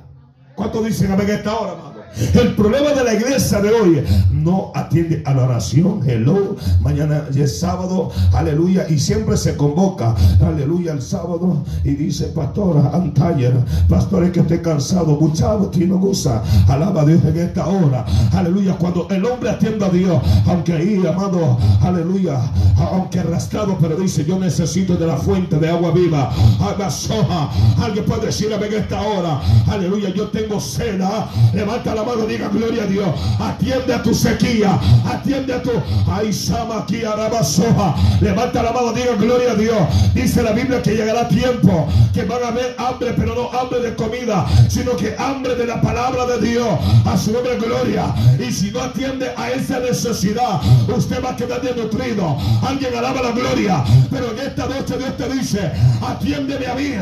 ¿Cuántos 0.54 0.84
dicen 0.84 1.12
a 1.12 1.16
esta 1.16 1.58
hora, 1.58 1.72
hermano? 1.72 1.91
El 2.34 2.54
problema 2.54 2.90
de 2.90 3.04
la 3.04 3.14
iglesia 3.14 3.60
de 3.60 3.70
hoy 3.70 4.04
no 4.30 4.70
atiende 4.74 5.22
a 5.24 5.34
la 5.34 5.44
oración. 5.44 6.00
Hello. 6.06 6.56
Mañana 6.80 7.24
es 7.34 7.60
sábado. 7.60 8.10
Aleluya. 8.32 8.86
Y 8.88 8.98
siempre 8.98 9.36
se 9.36 9.56
convoca. 9.56 10.14
Aleluya. 10.44 10.92
El 10.92 11.02
sábado. 11.02 11.62
Y 11.84 11.90
dice, 11.92 12.26
pastora, 12.26 12.90
I'm 12.92 13.14
tired. 13.14 13.54
Pastor, 13.88 14.24
es 14.24 14.32
que 14.32 14.40
estoy 14.40 14.58
cansado. 14.58 15.16
Muchachos, 15.18 15.76
no 15.76 15.98
gusta. 15.98 16.42
Alaba 16.68 17.02
a 17.02 17.04
Dios 17.04 17.24
en 17.24 17.38
esta 17.38 17.66
hora. 17.66 18.04
Aleluya. 18.32 18.76
Cuando 18.78 19.08
el 19.10 19.24
hombre 19.24 19.50
atiende 19.50 19.84
a 19.84 19.88
Dios, 19.88 20.20
aunque 20.46 20.72
ahí, 20.74 21.02
amado, 21.06 21.58
aleluya, 21.80 22.38
aunque 22.78 23.20
arrastrado, 23.20 23.76
pero 23.80 23.96
dice, 23.96 24.24
yo 24.24 24.38
necesito 24.38 24.96
de 24.96 25.06
la 25.06 25.16
fuente 25.16 25.58
de 25.58 25.68
agua 25.68 25.92
viva. 25.92 26.30
Haga 26.60 26.90
soja. 26.90 27.50
Alguien 27.80 28.04
puede 28.04 28.26
decir 28.26 28.52
en 28.52 28.72
esta 28.74 29.00
hora. 29.00 29.40
Aleluya. 29.66 30.10
Yo 30.10 30.28
tengo 30.28 30.60
cena. 30.60 31.26
Levanta 31.54 31.94
la 31.94 32.01
mano, 32.04 32.26
diga 32.26 32.48
gloria 32.48 32.84
a 32.84 32.86
Dios. 32.86 33.08
Atiende 33.40 33.94
a 33.94 34.02
tu 34.02 34.14
sequía. 34.14 34.78
Atiende 35.06 35.54
a 35.54 35.62
tu. 35.62 35.70
Ay, 36.10 36.32
Sama 36.32 36.78
aquí, 36.78 37.02
soja. 37.42 37.94
Levanta 38.20 38.62
la 38.62 38.72
mano, 38.72 38.92
diga 38.92 39.14
gloria 39.16 39.52
a 39.52 39.54
Dios. 39.54 40.14
Dice 40.14 40.42
la 40.42 40.52
Biblia 40.52 40.82
que 40.82 40.94
llegará 40.94 41.28
tiempo 41.28 41.88
que 42.12 42.24
van 42.24 42.42
a 42.42 42.48
haber 42.48 42.74
hambre, 42.78 43.14
pero 43.16 43.34
no 43.34 43.50
hambre 43.58 43.80
de 43.80 43.94
comida, 43.94 44.46
sino 44.68 44.96
que 44.96 45.14
hambre 45.18 45.54
de 45.54 45.66
la 45.66 45.80
palabra 45.80 46.26
de 46.26 46.46
Dios. 46.46 46.68
A 47.04 47.16
su 47.16 47.32
nombre, 47.32 47.56
gloria. 47.58 48.14
Y 48.38 48.52
si 48.52 48.70
no 48.70 48.80
atiende 48.80 49.32
a 49.36 49.50
esa 49.50 49.80
necesidad, 49.80 50.60
usted 50.88 51.22
va 51.22 51.30
a 51.30 51.36
quedar 51.36 51.62
desnutrido. 51.62 52.36
Alguien 52.66 52.94
alaba 52.96 53.22
la 53.22 53.30
gloria. 53.32 53.84
Pero 54.10 54.32
en 54.32 54.38
esta 54.38 54.66
noche 54.66 54.98
Dios 54.98 55.16
te 55.16 55.28
dice: 55.28 55.72
atiéndeme 56.02 56.66
a 56.66 56.74
mí. 56.74 56.94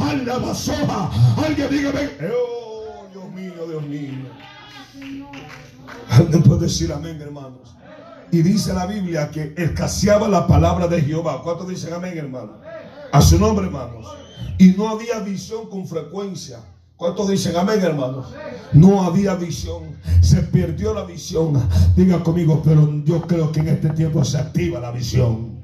Alaba 0.00 0.54
soja. 0.54 1.10
Alguien 1.44 1.68
dígame. 1.70 2.10
Oh, 2.32 3.06
Dios 3.12 3.30
mío, 3.32 3.66
Dios 3.68 3.82
mío. 3.82 4.15
Alguien 6.10 6.42
puede 6.42 6.62
decir 6.62 6.92
amén, 6.92 7.20
hermanos. 7.20 7.76
Y 8.30 8.42
dice 8.42 8.72
la 8.72 8.86
Biblia 8.86 9.30
que 9.30 9.54
escaseaba 9.56 10.28
la 10.28 10.46
palabra 10.46 10.88
de 10.88 11.00
Jehová. 11.02 11.42
¿Cuántos 11.42 11.68
dicen 11.68 11.92
amén, 11.92 12.18
hermano? 12.18 12.54
A 13.12 13.22
su 13.22 13.38
nombre, 13.38 13.66
hermanos. 13.66 14.06
Y 14.58 14.68
no 14.68 14.88
había 14.88 15.20
visión 15.20 15.68
con 15.68 15.86
frecuencia. 15.86 16.60
¿Cuántos 16.96 17.28
dicen 17.28 17.56
amén, 17.56 17.80
hermanos? 17.82 18.32
No 18.72 19.02
había 19.02 19.34
visión. 19.34 19.96
Se 20.20 20.42
perdió 20.42 20.94
la 20.94 21.04
visión. 21.04 21.68
Diga 21.94 22.22
conmigo, 22.22 22.62
pero 22.64 23.02
yo 23.04 23.20
creo 23.22 23.52
que 23.52 23.60
en 23.60 23.68
este 23.68 23.90
tiempo 23.90 24.24
se 24.24 24.38
activa 24.38 24.80
la 24.80 24.90
visión. 24.90 25.56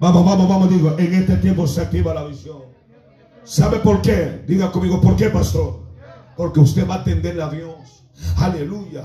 Vamos, 0.00 0.24
vamos, 0.24 0.48
vamos, 0.48 0.70
digo, 0.70 0.96
en 0.98 1.14
este 1.14 1.36
tiempo 1.36 1.66
se 1.66 1.82
activa 1.82 2.14
la 2.14 2.24
visión. 2.24 2.62
¿Sabe 3.44 3.78
por 3.78 4.02
qué? 4.02 4.42
Diga 4.46 4.72
conmigo, 4.72 5.00
¿por 5.00 5.14
qué, 5.16 5.30
pastor? 5.30 5.80
Porque 6.36 6.60
usted 6.60 6.88
va 6.88 6.96
a 6.96 6.98
atender 6.98 7.40
a 7.40 7.50
Dios. 7.50 7.99
Aleluya. 8.36 9.04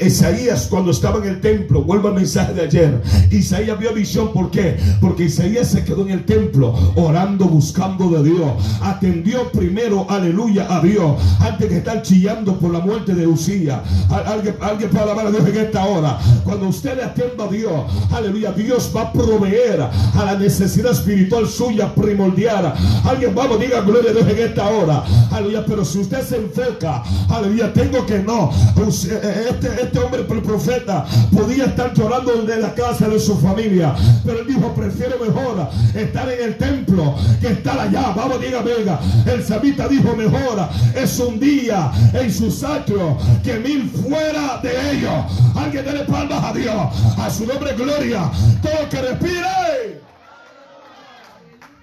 Isaías 0.00 0.66
cuando 0.68 0.90
estaba 0.90 1.18
en 1.18 1.28
el 1.28 1.40
templo, 1.40 1.82
vuelvo 1.82 2.08
al 2.08 2.14
mensaje 2.14 2.54
de 2.54 2.62
ayer. 2.62 3.02
Isaías 3.30 3.78
vio 3.78 3.92
visión, 3.92 4.32
¿por 4.32 4.50
qué? 4.50 4.76
Porque 5.00 5.24
Isaías 5.24 5.68
se 5.68 5.84
quedó 5.84 6.02
en 6.02 6.10
el 6.10 6.24
templo 6.24 6.74
orando, 6.96 7.46
buscando 7.46 8.10
de 8.10 8.30
Dios. 8.30 8.50
Atendió 8.80 9.50
primero, 9.50 10.06
aleluya, 10.08 10.66
a 10.68 10.80
Dios, 10.80 11.20
antes 11.40 11.70
de 11.70 11.78
estar 11.78 12.02
chillando 12.02 12.58
por 12.58 12.72
la 12.72 12.80
muerte 12.80 13.14
de 13.14 13.26
Usía. 13.26 13.82
Alguien, 14.10 14.56
alguien 14.60 14.90
puede 14.90 15.04
alabar 15.04 15.26
a 15.26 15.30
Dios 15.30 15.46
en 15.48 15.56
esta 15.56 15.84
hora. 15.84 16.18
Cuando 16.44 16.68
usted 16.68 16.96
le 16.96 17.04
atienda 17.04 17.44
a 17.44 17.48
Dios, 17.48 17.84
aleluya, 18.12 18.52
Dios 18.52 18.92
va 18.94 19.02
a 19.02 19.12
proveer 19.12 19.80
a 19.80 20.24
la 20.24 20.34
necesidad 20.36 20.92
espiritual 20.92 21.48
suya 21.48 21.94
primordial. 21.94 22.74
Alguien, 23.04 23.34
vamos, 23.34 23.60
diga 23.60 23.80
gloria 23.82 24.10
a 24.10 24.14
Dios 24.14 24.28
en 24.28 24.38
esta 24.38 24.68
hora. 24.68 25.04
Aleluya, 25.30 25.64
pero 25.66 25.84
si 25.84 25.98
usted 25.98 26.22
se 26.22 26.36
enfoca, 26.36 27.02
aleluya, 27.28 27.72
tengo 27.72 28.04
que 28.06 28.18
no. 28.28 28.50
Pues, 28.74 29.06
eh, 29.06 29.48
Este, 29.50 29.82
este 29.82 29.98
hombre, 29.98 30.20
el 30.20 30.42
profeta, 30.42 31.04
podía 31.34 31.64
estar 31.64 31.92
llorando 31.94 32.32
en 32.34 32.62
la 32.62 32.74
casa 32.74 33.08
de 33.08 33.18
su 33.18 33.36
familia. 33.38 33.94
Pero 34.24 34.40
él 34.40 34.46
dijo, 34.46 34.72
prefiero 34.74 35.18
mejor 35.18 35.68
estar 35.94 36.30
en 36.30 36.44
el 36.44 36.56
templo 36.56 37.14
que 37.40 37.48
estar 37.48 37.78
allá. 37.78 38.12
Vamos, 38.14 38.40
diga, 38.40 38.60
venga. 38.62 39.00
El 39.26 39.42
samita 39.44 39.88
dijo, 39.88 40.14
mejor 40.14 40.68
es 40.94 41.18
un 41.18 41.40
día 41.40 41.90
en 42.12 42.32
su 42.32 42.50
sacro 42.50 43.16
que 43.42 43.58
mil 43.58 43.90
fuera 43.90 44.60
de 44.62 44.72
ellos. 44.92 45.18
Alguien 45.56 45.84
dele 45.84 46.04
palmas 46.04 46.44
a 46.44 46.52
Dios. 46.52 46.76
A 47.18 47.30
su 47.30 47.46
nombre, 47.46 47.74
gloria. 47.74 48.30
Todo 48.62 48.88
que 48.90 49.00
respire. 49.00 50.08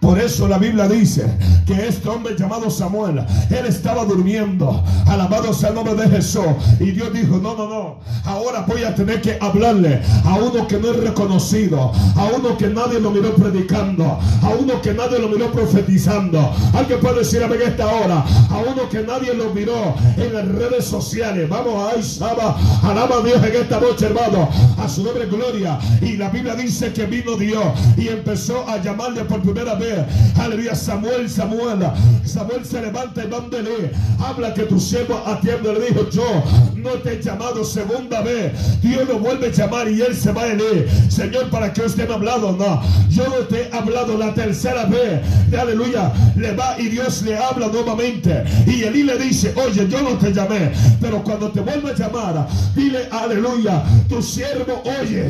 Por 0.05 0.19
eso 0.19 0.47
la 0.47 0.59
Biblia 0.59 0.87
dice 0.87 1.25
que 1.65 1.87
este 1.87 2.07
hombre 2.07 2.35
llamado 2.37 2.69
Samuel, 2.69 3.25
él 3.49 3.65
estaba 3.65 4.05
durmiendo. 4.05 4.83
Alabado 5.07 5.51
sea 5.51 5.69
el 5.69 5.75
nombre 5.75 5.95
de 5.95 6.07
Jesús. 6.07 6.45
Y 6.79 6.91
Dios 6.91 7.11
dijo, 7.11 7.37
no, 7.37 7.55
no, 7.55 7.67
no. 7.67 7.95
Ahora 8.23 8.63
voy 8.67 8.83
a 8.83 8.93
tener 8.93 9.19
que 9.19 9.35
hablarle 9.41 10.03
a 10.23 10.35
uno 10.35 10.67
que 10.67 10.77
no 10.77 10.91
es 10.91 10.97
reconocido. 10.97 11.91
A 12.15 12.25
uno 12.37 12.55
que 12.55 12.67
nadie 12.67 12.99
lo 12.99 13.09
miró 13.09 13.33
predicando. 13.33 14.19
A 14.43 14.49
uno 14.49 14.79
que 14.79 14.93
nadie 14.93 15.17
lo 15.17 15.27
miró 15.27 15.51
profetizando. 15.51 16.51
Alguien 16.75 16.99
puede 16.99 17.19
decir 17.19 17.41
a 17.41 17.47
esta 17.47 17.87
hora. 17.87 18.23
A 18.51 18.57
uno 18.59 18.87
que 18.87 19.01
nadie 19.01 19.33
lo 19.33 19.55
miró 19.55 19.95
en 20.17 20.33
las 20.33 20.47
redes 20.47 20.85
sociales. 20.85 21.49
Vamos 21.49 21.91
a 21.91 21.99
Saba. 22.03 22.55
Alaba 22.83 23.17
a 23.17 23.21
Dios 23.21 23.43
en 23.43 23.55
esta 23.55 23.79
noche, 23.79 24.05
hermano. 24.05 24.49
A 24.77 24.87
su 24.87 25.03
nombre 25.03 25.25
gloria. 25.25 25.79
Y 25.99 26.15
la 26.15 26.29
Biblia 26.29 26.53
dice 26.53 26.93
que 26.93 27.07
vino 27.07 27.35
Dios 27.37 27.65
y 27.97 28.09
empezó 28.09 28.69
a 28.69 28.77
llamarle 28.77 29.23
por 29.25 29.41
primera 29.41 29.73
vez. 29.73 29.94
Aleluya, 30.39 30.75
Samuel, 30.75 31.29
Samuel. 31.29 31.79
Samuel 32.25 32.65
se 32.65 32.81
levanta 32.81 33.23
y 33.23 33.27
mándele. 33.27 33.91
Habla 34.19 34.53
que 34.53 34.63
tu 34.63 34.79
siervo 34.79 35.21
atiende. 35.25 35.73
Le 35.73 35.87
dijo, 35.87 36.09
yo 36.09 36.43
no 36.75 36.91
te 37.01 37.13
he 37.13 37.21
llamado 37.21 37.63
segunda 37.63 38.21
vez. 38.21 38.53
Dios 38.81 39.07
lo 39.07 39.19
vuelve 39.19 39.47
a 39.47 39.51
llamar 39.51 39.89
y 39.89 40.01
él 40.01 40.15
se 40.15 40.31
va 40.31 40.43
a 40.43 40.47
él. 40.47 40.87
Señor, 41.09 41.49
¿para 41.49 41.71
qué 41.73 41.81
usted 41.81 42.07
me 42.07 42.13
ha 42.13 42.17
hablado? 42.17 42.51
No, 42.51 42.81
yo 43.09 43.25
no 43.27 43.45
te 43.47 43.63
he 43.63 43.73
hablado 43.73 44.17
la 44.17 44.33
tercera 44.33 44.85
vez. 44.85 45.21
Aleluya, 45.57 46.11
le 46.35 46.53
va 46.53 46.79
y 46.79 46.89
Dios 46.89 47.21
le 47.23 47.37
habla 47.37 47.67
nuevamente. 47.67 48.43
Y 48.67 48.83
Elí 48.83 49.03
le 49.03 49.17
dice, 49.17 49.53
oye, 49.55 49.87
yo 49.87 50.01
no 50.01 50.17
te 50.17 50.33
llamé. 50.33 50.71
Pero 51.01 51.23
cuando 51.23 51.49
te 51.49 51.61
vuelva 51.61 51.89
a 51.89 51.93
llamar, 51.93 52.47
dile, 52.75 53.07
aleluya, 53.11 53.83
tu 54.09 54.21
siervo 54.21 54.83
oye. 55.01 55.25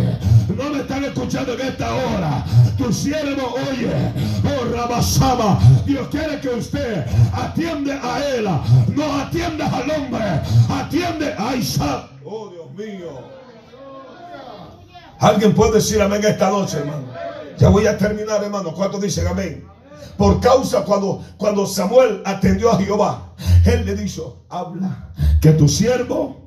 No 0.55 0.70
me 0.70 0.80
están 0.80 1.03
escuchando 1.03 1.53
en 1.53 1.61
esta 1.61 1.93
hora. 1.93 2.45
Tu 2.78 2.91
siervo 2.93 3.55
oye. 3.72 3.89
Dios 5.86 6.08
quiere 6.10 6.39
que 6.39 6.50
usted 6.50 7.06
atiende 7.34 7.93
a 7.93 8.20
Él. 8.28 8.46
No 8.96 9.16
atiende 9.18 9.64
al 9.64 9.89
hombre. 9.91 10.41
Atiende 10.70 11.34
a 11.38 11.56
Isaac. 11.56 12.10
Oh, 12.24 12.50
Dios 12.50 12.72
mío. 12.74 13.10
Alguien 15.20 15.54
puede 15.54 15.74
decir 15.74 16.02
amén 16.02 16.22
esta 16.24 16.50
noche, 16.50 16.78
hermano. 16.78 17.08
Ya 17.58 17.70
voy 17.70 17.88
a 17.88 17.98
terminar, 17.98 18.43
hermano. 18.43 18.74
¿Cuántos 18.74 19.02
dicen 19.02 19.28
amén? 19.28 19.66
Por 20.18 20.39
causa 20.39 20.84
cuando, 20.84 21.24
cuando 21.38 21.66
Samuel 21.66 22.22
atendió 22.26 22.72
a 22.72 22.78
Jehová, 22.78 23.34
él 23.66 23.86
le 23.86 23.96
dijo, 23.96 24.46
habla, 24.50 25.12
que 25.41 25.52
tu 25.52 25.68
siervo 25.68 26.46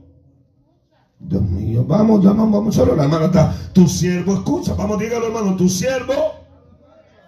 Dios 1.20 1.42
mío, 1.42 1.84
vamos, 1.86 2.24
vamos, 2.24 2.51
vamos, 2.51 2.74
solo 2.74 2.94
la 2.94 3.03
hermana 3.03 3.26
está. 3.26 3.53
Tu 3.72 3.88
siervo 3.88 4.34
escucha, 4.34 4.74
vamos, 4.74 4.99
dígalo 5.01 5.26
hermano, 5.26 5.57
tu 5.57 5.68
siervo 5.68 6.38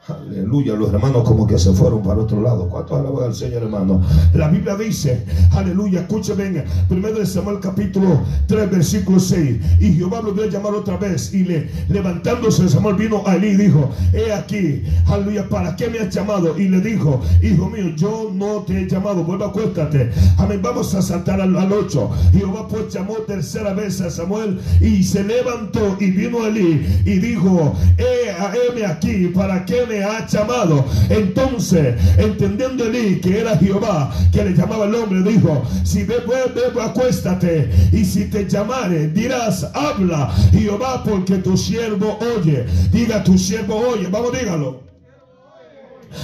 Aleluya, 0.08 0.74
los 0.74 0.94
hermanos 0.94 1.24
como 1.24 1.46
que 1.46 1.58
se 1.58 1.72
fueron 1.72 2.02
para 2.02 2.20
otro 2.22 2.40
lado. 2.40 2.70
¿Cuántos 2.70 2.98
alaban 2.98 3.24
al 3.24 3.34
Señor, 3.34 3.64
hermano? 3.64 4.00
La 4.32 4.48
Biblia 4.48 4.74
dice, 4.74 5.26
aleluya, 5.52 6.00
escúcheme, 6.00 6.64
primero 6.88 7.18
de 7.18 7.26
Samuel 7.26 7.60
capítulo 7.60 8.22
3, 8.46 8.70
versículo 8.70 9.20
6. 9.20 9.58
Y 9.78 9.92
Jehová 9.96 10.22
volvió 10.22 10.44
a 10.44 10.46
llamar 10.46 10.72
otra 10.72 10.96
vez 10.96 11.34
y 11.34 11.44
le, 11.44 11.68
levantándose 11.90 12.66
Samuel 12.70 12.96
vino 12.96 13.22
a 13.26 13.36
Elí 13.36 13.48
y 13.48 13.56
dijo, 13.56 13.90
he 14.14 14.32
aquí, 14.32 14.82
aleluya, 15.06 15.46
¿para 15.50 15.76
qué 15.76 15.88
me 15.90 15.98
has 15.98 16.14
llamado? 16.14 16.58
Y 16.58 16.68
le 16.68 16.80
dijo, 16.80 17.20
hijo 17.42 17.68
mío, 17.68 17.94
yo 17.94 18.30
no 18.32 18.62
te 18.62 18.80
he 18.80 18.88
llamado, 18.88 19.22
vuelva, 19.22 19.48
acuéstate. 19.48 20.10
Amén, 20.38 20.60
vamos 20.62 20.94
a 20.94 21.02
saltar 21.02 21.42
al, 21.42 21.54
8. 21.54 22.10
Jehová 22.32 22.66
pues 22.68 22.88
llamó 22.92 23.16
tercera 23.26 23.74
vez 23.74 24.00
a 24.00 24.10
Samuel 24.10 24.60
y 24.80 25.04
se 25.04 25.22
levantó 25.22 25.98
y 26.00 26.10
vino 26.10 26.42
a 26.42 26.48
Elí 26.48 27.02
y 27.04 27.18
dijo, 27.18 27.74
he, 27.98 28.30
heme 28.30 28.86
aquí, 28.86 29.26
¿para 29.26 29.66
qué 29.66 29.89
me 29.90 30.04
ha 30.04 30.26
llamado. 30.26 30.84
Entonces, 31.08 31.96
entendiendo 32.16 32.84
Elí 32.84 33.20
que 33.20 33.40
era 33.40 33.56
Jehová, 33.58 34.12
que 34.32 34.44
le 34.44 34.54
llamaba 34.54 34.84
el 34.84 34.94
hombre, 34.94 35.20
dijo, 35.22 35.62
si 35.84 36.04
bebo, 36.04 36.32
bebo, 36.54 36.80
acuéstate. 36.80 37.70
Y 37.92 38.04
si 38.04 38.26
te 38.26 38.48
llamare, 38.48 39.08
dirás, 39.08 39.68
habla 39.74 40.32
Jehová, 40.52 41.02
porque 41.04 41.38
tu 41.38 41.56
siervo 41.56 42.18
oye. 42.36 42.66
Diga, 42.92 43.24
tu 43.24 43.36
siervo 43.36 43.76
oye. 43.76 44.06
Vamos, 44.08 44.32
dígalo. 44.38 44.89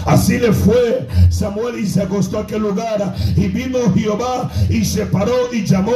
Así 0.04 0.38
le 0.38 0.52
fue 0.52 1.06
Samuel 1.30 1.78
y 1.78 1.86
se 1.86 2.02
acostó 2.02 2.38
a 2.38 2.42
aquel 2.42 2.62
lugar. 2.62 3.14
Y 3.36 3.48
vino 3.48 3.78
Jehová 3.94 4.50
y 4.68 4.84
se 4.84 5.06
paró 5.06 5.52
y 5.52 5.64
llamó, 5.64 5.92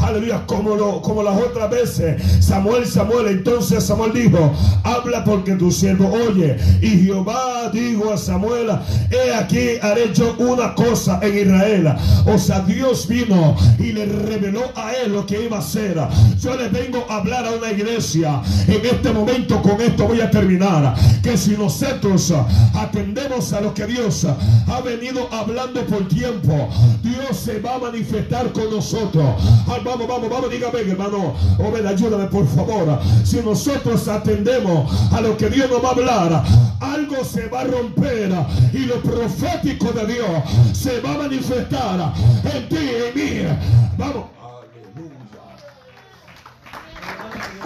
aleluya, 0.00 0.44
como, 0.46 0.74
lo, 0.74 1.00
como 1.02 1.22
las 1.22 1.36
otras 1.40 1.70
veces. 1.70 2.22
Samuel, 2.44 2.86
Samuel. 2.86 3.28
Entonces 3.28 3.84
Samuel 3.84 4.12
dijo, 4.12 4.52
habla 4.84 5.24
porque 5.24 5.52
tu 5.54 5.70
siervo 5.70 6.12
oye. 6.12 6.56
Y 6.80 7.04
Jehová 7.04 7.70
dijo 7.72 8.12
a 8.12 8.16
Samuel, 8.16 8.70
he 9.10 9.34
aquí 9.34 9.78
haré 9.82 10.12
yo 10.14 10.34
una 10.38 10.74
cosa 10.74 11.20
en 11.22 11.38
Israel. 11.38 11.94
O 12.26 12.38
sea, 12.38 12.60
Dios 12.60 13.06
vino 13.08 13.56
y 13.78 13.92
le 13.92 14.06
reveló 14.06 14.62
a 14.74 14.92
él 14.92 15.12
lo 15.12 15.26
que 15.26 15.44
iba 15.44 15.56
a 15.56 15.60
hacer. 15.60 15.98
Yo 16.40 16.56
le 16.56 16.68
vengo 16.68 17.06
a 17.08 17.16
hablar 17.16 17.46
a 17.46 17.52
una 17.52 17.70
iglesia. 17.70 18.42
En 18.66 18.84
este 18.84 19.12
momento 19.12 19.60
con 19.62 19.80
esto 19.80 20.06
voy 20.06 20.20
a 20.20 20.30
terminar. 20.30 20.94
Que 21.22 21.36
si 21.36 21.52
nosotros 21.56 22.32
atendemos 22.74 23.27
a 23.28 23.60
lo 23.60 23.74
que 23.74 23.86
Dios 23.86 24.24
ha 24.24 24.80
venido 24.80 25.28
hablando 25.30 25.84
por 25.84 26.08
tiempo, 26.08 26.68
Dios 27.02 27.36
se 27.36 27.60
va 27.60 27.74
a 27.74 27.78
manifestar 27.78 28.50
con 28.52 28.70
nosotros. 28.70 29.24
vamos, 29.66 30.08
vamos, 30.08 30.30
vamos, 30.30 30.50
dígame, 30.50 30.80
hermano. 30.80 31.34
Oven, 31.58 31.86
ayúdame, 31.86 32.24
por 32.28 32.46
favor. 32.48 32.98
Si 33.24 33.40
nosotros 33.40 34.08
atendemos 34.08 34.90
a 35.12 35.20
lo 35.20 35.36
que 35.36 35.50
Dios 35.50 35.70
nos 35.70 35.84
va 35.84 35.88
a 35.88 35.92
hablar, 35.92 36.44
algo 36.80 37.22
se 37.22 37.48
va 37.48 37.60
a 37.60 37.64
romper 37.64 38.32
y 38.72 38.78
lo 38.86 38.96
profético 39.02 39.92
de 39.92 40.06
Dios 40.14 40.28
se 40.72 41.00
va 41.00 41.14
a 41.14 41.18
manifestar 41.18 42.12
en 42.54 42.68
ti 42.68 42.76
y 42.76 43.20
en 43.20 43.44
mí. 43.46 43.56
Vamos. 43.98 44.24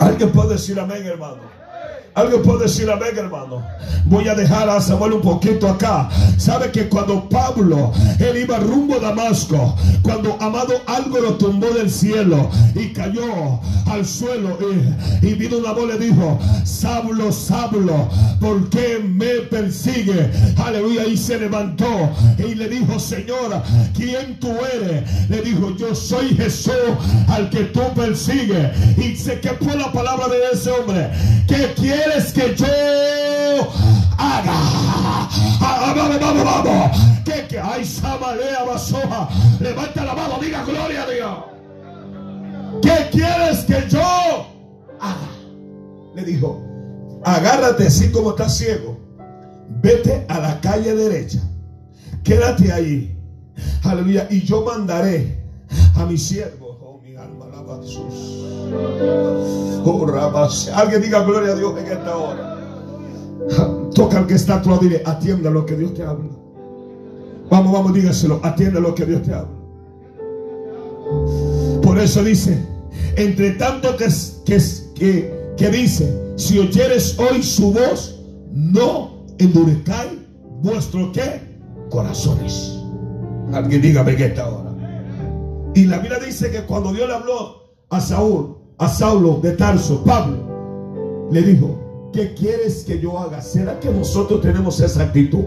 Alguien 0.00 0.32
puede 0.32 0.54
decir 0.54 0.78
amén, 0.80 1.06
hermano. 1.06 1.61
Alguien 2.14 2.42
puede 2.42 2.64
decir 2.64 2.90
amén, 2.90 3.16
hermano. 3.16 3.64
Voy 4.04 4.28
a 4.28 4.34
dejar 4.34 4.68
a 4.68 4.80
Samuel 4.80 5.14
un 5.14 5.22
poquito 5.22 5.68
acá. 5.68 6.10
Sabe 6.36 6.70
que 6.70 6.88
cuando 6.88 7.28
Pablo, 7.28 7.92
él 8.18 8.36
iba 8.36 8.58
rumbo 8.58 8.96
a 8.96 9.00
Damasco, 9.00 9.74
cuando 10.02 10.36
amado 10.40 10.74
algo 10.86 11.20
lo 11.20 11.34
tumbó 11.34 11.68
del 11.70 11.90
cielo 11.90 12.50
y 12.74 12.92
cayó 12.92 13.60
al 13.86 14.04
suelo 14.04 14.58
y, 15.22 15.26
y 15.26 15.34
vino 15.34 15.58
una 15.58 15.72
voz 15.72 15.88
le 15.88 15.98
dijo, 15.98 16.38
Sablo, 16.64 17.32
Sablo, 17.32 18.08
¿por 18.40 18.68
qué 18.68 18.98
me 19.02 19.42
persigue? 19.50 20.30
Aleluya. 20.56 21.06
Y 21.06 21.16
se 21.16 21.38
levantó 21.38 22.10
y 22.38 22.54
le 22.54 22.68
dijo, 22.68 22.98
Señor, 22.98 23.62
¿quién 23.94 24.38
tú 24.38 24.52
eres? 24.74 25.30
Le 25.30 25.40
dijo, 25.40 25.74
yo 25.76 25.94
soy 25.94 26.34
Jesús 26.34 26.72
al 27.28 27.48
que 27.48 27.64
tú 27.64 27.80
persigues. 27.94 28.68
Y 28.98 29.16
se 29.16 29.40
que 29.40 29.50
fue 29.50 29.76
la 29.76 29.90
palabra 29.92 30.28
de 30.28 30.38
ese 30.52 30.70
hombre. 30.70 31.10
quiere 31.76 32.01
quieres 32.03 32.32
que 32.32 32.55
yo 32.55 32.66
haga? 34.18 35.28
Vamos, 35.61 37.12
ay, 37.62 37.84
Samalea 37.84 38.64
Basoja. 38.64 39.28
Levanta 39.61 40.05
la 40.05 40.14
mano, 40.14 40.38
diga 40.40 40.64
gloria 40.64 41.03
a 41.03 41.11
Dios. 41.11 41.38
¿Qué 42.82 43.09
quieres 43.12 43.59
que 43.64 43.88
yo 43.88 44.00
haga? 45.00 45.28
Le 46.14 46.24
dijo, 46.24 46.62
agárrate 47.24 47.86
así 47.86 48.11
como 48.11 48.30
estás 48.30 48.57
ciego. 48.57 48.98
Vete 49.82 50.26
a 50.28 50.38
la 50.38 50.61
calle 50.61 50.94
derecha. 50.94 51.40
Quédate 52.22 52.72
ahí. 52.72 53.16
Aleluya. 53.84 54.26
Y 54.30 54.42
yo 54.42 54.64
mandaré 54.64 55.42
a 55.96 56.07
mi 56.07 56.18
siervo. 56.18 56.61
Alguien 60.75 61.03
diga 61.03 61.23
gloria 61.23 61.53
a 61.53 61.57
Dios 61.57 61.79
en 61.79 61.87
esta 61.87 62.16
hora. 62.16 62.59
Toca 63.95 64.18
al 64.18 64.27
que 64.27 64.35
está 64.35 64.57
a 64.57 64.62
tu 64.62 64.70
lado 64.70 64.83
y 64.85 64.89
dile, 64.89 65.03
atienda 65.05 65.51
lo 65.51 65.66
que 65.66 65.77
Dios 65.77 65.95
te 65.95 66.03
habla. 66.03 66.31
Vamos, 67.51 67.73
vamos, 67.73 67.93
dígaselo, 67.93 68.41
atienda 68.43 68.81
lo 68.81 68.95
que 68.95 69.05
Dios 69.05 69.23
te 69.23 69.35
habla. 69.35 69.62
Por 71.83 71.99
eso 71.99 72.23
dice, 72.23 72.64
entre 73.16 73.51
tanto 73.53 73.97
que, 73.97 74.09
que, 74.45 75.53
que, 75.57 75.70
dice, 75.70 76.35
si 76.37 76.59
oyeres 76.59 77.18
hoy 77.18 77.43
su 77.43 77.73
voz, 77.73 78.20
no 78.53 79.27
endurezcáis 79.39 80.12
vuestro 80.62 81.12
qué? 81.12 81.41
Corazones. 81.91 82.79
Alguien 83.53 83.83
dígame 83.83 84.12
en 84.12 84.23
esta 84.23 84.49
hora. 84.49 84.61
Y 85.75 85.87
la 85.87 85.99
Biblia 85.99 86.18
dice 86.18 86.51
que 86.51 86.62
cuando 86.62 86.93
Dios 86.93 87.09
le 87.09 87.14
habló 87.14 87.75
a 87.89 88.01
Saúl, 88.01 88.57
a 88.79 88.89
Saulo 88.89 89.41
de 89.43 89.53
Tarso, 89.53 90.03
Pablo, 90.05 91.29
le 91.31 91.43
dijo, 91.43 92.11
¿qué 92.12 92.35
quieres 92.35 92.85
que 92.85 93.01
yo 93.01 93.18
haga? 93.18 93.41
¿Será 93.41 93.81
que 93.81 93.91
nosotros 93.91 94.43
tenemos 94.43 94.81
esa 94.81 95.05
actitud 95.05 95.45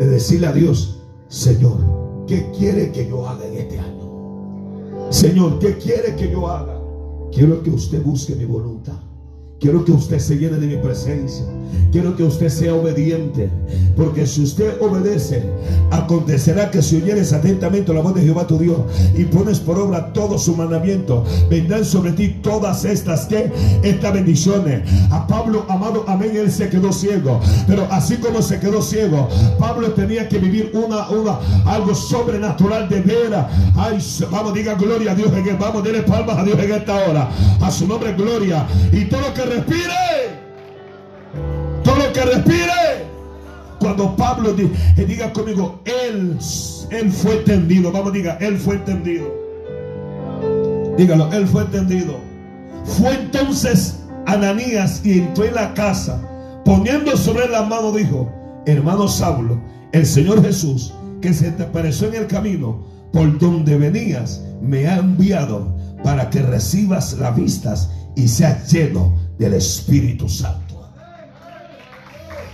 de 0.00 0.06
decirle 0.06 0.48
a 0.48 0.52
Dios, 0.52 1.00
Señor, 1.28 1.78
¿qué 2.26 2.50
quiere 2.56 2.90
que 2.90 3.08
yo 3.08 3.28
haga 3.28 3.46
en 3.46 3.54
este 3.54 3.78
año? 3.78 5.06
Señor, 5.10 5.58
¿qué 5.60 5.76
quiere 5.78 6.16
que 6.16 6.30
yo 6.30 6.48
haga? 6.48 6.80
Quiero 7.30 7.62
que 7.62 7.70
usted 7.70 8.02
busque 8.02 8.34
mi 8.34 8.44
voluntad. 8.44 8.98
Quiero 9.58 9.84
que 9.84 9.92
usted 9.92 10.18
se 10.18 10.36
llene 10.36 10.58
de 10.58 10.66
mi 10.66 10.76
presencia. 10.76 11.46
Quiero 11.90 12.14
que 12.14 12.24
usted 12.24 12.50
sea 12.50 12.74
obediente. 12.74 13.50
Porque 13.96 14.26
si 14.26 14.42
usted 14.42 14.80
obedece, 14.82 15.42
acontecerá 15.90 16.70
que 16.70 16.82
si 16.82 16.96
oyeres 16.96 17.32
atentamente 17.32 17.94
la 17.94 18.02
voz 18.02 18.14
de 18.14 18.22
Jehová 18.22 18.46
tu 18.46 18.58
Dios 18.58 18.78
y 19.16 19.24
pones 19.24 19.58
por 19.60 19.78
obra 19.78 20.12
todo 20.12 20.38
su 20.38 20.54
mandamiento, 20.54 21.24
vendrán 21.48 21.86
sobre 21.86 22.12
ti 22.12 22.36
todas 22.42 22.84
estas 22.84 23.24
que 23.24 23.50
estas 23.82 24.12
bendiciones. 24.12 24.82
A 25.10 25.26
Pablo, 25.26 25.64
amado, 25.68 26.04
amén, 26.06 26.32
él 26.36 26.52
se 26.52 26.68
quedó 26.68 26.92
ciego. 26.92 27.40
Pero 27.66 27.86
así 27.90 28.16
como 28.16 28.42
se 28.42 28.60
quedó 28.60 28.82
ciego, 28.82 29.28
Pablo 29.58 29.92
tenía 29.92 30.28
que 30.28 30.38
vivir 30.38 30.72
una, 30.74 31.08
una, 31.08 31.38
algo 31.64 31.94
sobrenatural 31.94 32.90
de 32.90 33.00
vera. 33.00 33.48
Ay, 33.74 33.98
vamos, 34.30 34.52
diga 34.52 34.74
gloria 34.74 35.12
a 35.12 35.14
Dios. 35.14 35.30
Vamos, 35.58 35.82
denle 35.82 36.02
palmas 36.02 36.36
a 36.36 36.44
Dios 36.44 36.58
en 36.58 36.72
esta 36.72 36.94
hora. 37.08 37.30
A 37.62 37.70
su 37.70 37.86
nombre, 37.86 38.12
gloria. 38.12 38.66
Y 38.92 39.06
todo 39.06 39.22
lo 39.22 39.32
que 39.32 39.46
respire. 39.56 40.36
Todo 41.82 41.96
lo 41.96 42.12
que 42.12 42.22
respire. 42.22 43.06
Cuando 43.78 44.16
Pablo 44.16 44.54
eh, 44.58 45.04
diga, 45.04 45.32
conmigo, 45.32 45.80
él, 45.84 46.38
él 46.90 47.12
fue 47.12 47.36
entendido. 47.38 47.92
Vamos, 47.92 48.12
diga, 48.12 48.38
él 48.40 48.56
fue 48.58 48.76
entendido. 48.76 49.32
Dígalo, 50.96 51.32
él 51.32 51.46
fue 51.46 51.62
entendido. 51.62 52.16
Fue 52.84 53.14
entonces 53.14 54.00
Ananías 54.26 55.00
y 55.04 55.20
entró 55.20 55.44
en 55.44 55.54
la 55.54 55.74
casa. 55.74 56.20
Poniendo 56.64 57.16
sobre 57.16 57.48
la 57.48 57.62
mano, 57.62 57.92
dijo, 57.92 58.32
hermano 58.66 59.06
Saulo, 59.06 59.60
el 59.92 60.04
Señor 60.04 60.42
Jesús, 60.42 60.92
que 61.20 61.32
se 61.32 61.52
te 61.52 61.62
apareció 61.62 62.08
en 62.08 62.14
el 62.14 62.26
camino 62.26 62.84
por 63.12 63.38
donde 63.38 63.76
venías, 63.76 64.42
me 64.60 64.88
ha 64.88 64.96
enviado 64.96 65.76
para 66.02 66.28
que 66.28 66.42
recibas 66.42 67.12
las 67.14 67.36
vistas 67.36 67.90
y 68.16 68.26
seas 68.28 68.72
lleno 68.72 69.14
del 69.38 69.54
Espíritu 69.54 70.28
Santo. 70.28 70.88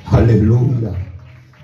Aleluya. 0.06 0.92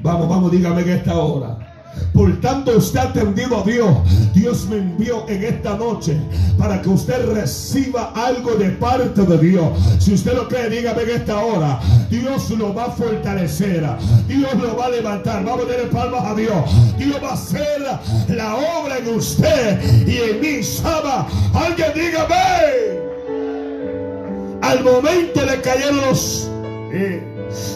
Vamos, 0.00 0.28
vamos, 0.28 0.52
dígame 0.52 0.82
en 0.82 0.88
esta 0.90 1.16
hora. 1.18 1.68
Por 2.12 2.40
tanto, 2.40 2.76
usted 2.76 2.98
ha 2.98 3.02
atendido 3.04 3.60
a 3.60 3.62
Dios. 3.64 3.96
Dios 4.32 4.66
me 4.68 4.76
envió 4.76 5.28
en 5.28 5.42
esta 5.44 5.76
noche 5.76 6.16
para 6.56 6.80
que 6.80 6.88
usted 6.88 7.32
reciba 7.32 8.12
algo 8.14 8.54
de 8.54 8.70
parte 8.70 9.22
de 9.22 9.38
Dios. 9.38 9.78
Si 9.98 10.14
usted 10.14 10.34
lo 10.34 10.48
cree, 10.48 10.70
dígame 10.70 11.02
en 11.02 11.10
esta 11.10 11.38
hora. 11.38 11.80
Dios 12.08 12.50
lo 12.50 12.72
va 12.74 12.86
a 12.86 12.90
fortalecer. 12.90 13.84
Dios 14.26 14.54
lo 14.54 14.76
va 14.76 14.86
a 14.86 14.90
levantar. 14.90 15.44
Vamos 15.44 15.66
a 15.66 15.68
darle 15.70 15.86
palmas 15.86 16.24
a 16.24 16.34
Dios. 16.34 16.96
Dios 16.98 17.16
va 17.22 17.30
a 17.30 17.34
hacer 17.34 17.82
la 18.28 18.54
obra 18.54 18.98
en 18.98 19.08
usted 19.08 20.06
y 20.06 20.16
en 20.16 20.40
mí. 20.40 20.62
Saba. 20.62 21.26
Alguien 21.54 21.92
dígame. 21.94 23.07
Al 24.68 24.84
momento 24.84 25.46
le 25.46 25.62
cayeron 25.62 25.96
los... 26.02 26.46
Eh, 26.92 27.22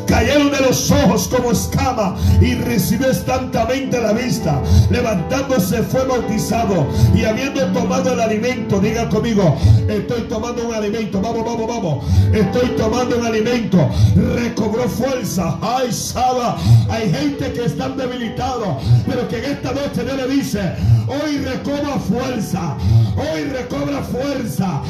cayeron 0.07 0.51
de 0.51 0.61
los 0.61 0.91
ojos 0.91 1.29
como 1.29 1.53
escama 1.53 2.17
y 2.41 2.55
recibió 2.55 3.09
instantamente 3.09 4.01
la 4.01 4.13
vista. 4.13 4.61
Levantándose 4.91 5.83
fue 5.83 6.05
bautizado 6.05 6.87
y 7.15 7.25
habiendo 7.25 7.65
tomado 7.73 8.13
el 8.13 8.21
alimento, 8.21 8.81
diga 8.81 9.09
conmigo, 9.09 9.57
estoy 9.89 10.23
tomando 10.23 10.67
un 10.67 10.75
alimento, 10.75 11.21
vamos, 11.21 11.45
vamos, 11.45 11.69
vamos, 11.69 12.05
estoy 12.33 12.71
tomando 12.77 13.19
un 13.19 13.27
alimento, 13.27 13.89
recobró 14.35 14.89
fuerza. 14.89 15.59
Ay, 15.61 15.93
Saba, 15.93 16.57
hay 16.91 17.11
gente 17.11 17.53
que 17.53 17.65
están 17.65 17.97
debilitados, 17.97 18.83
pero 19.07 19.29
que 19.29 19.39
en 19.39 19.53
esta 19.53 19.73
noche 19.73 20.05
Dios 20.05 20.17
le 20.17 20.29
dice, 20.29 20.61
hoy 21.07 21.39
recobra 21.39 21.99
fuerza, 21.99 22.77
hoy 23.17 23.45
recobra 23.45 24.03
fuerza, 24.03 24.83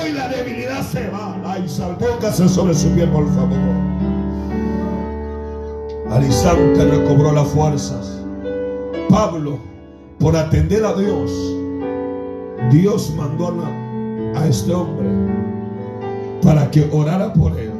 hoy 0.00 0.12
la 0.12 0.28
debilidad 0.28 0.86
se 0.90 1.08
va. 1.08 1.36
Ay, 1.44 1.66
póngase 1.98 2.48
sobre 2.48 2.74
su 2.74 2.88
pie, 2.90 3.06
por 3.06 3.26
favor. 3.34 3.99
Al 6.10 6.24
instante 6.24 6.84
recobró 6.84 7.30
las 7.30 7.46
fuerzas. 7.48 8.20
Pablo, 9.08 9.58
por 10.18 10.36
atender 10.36 10.84
a 10.84 10.92
Dios, 10.94 11.30
Dios 12.72 13.14
mandó 13.16 13.54
a, 14.34 14.46
este 14.48 14.74
hombre 14.74 15.06
para 16.42 16.68
que 16.70 16.88
orara 16.90 17.32
por 17.32 17.56
él. 17.58 17.70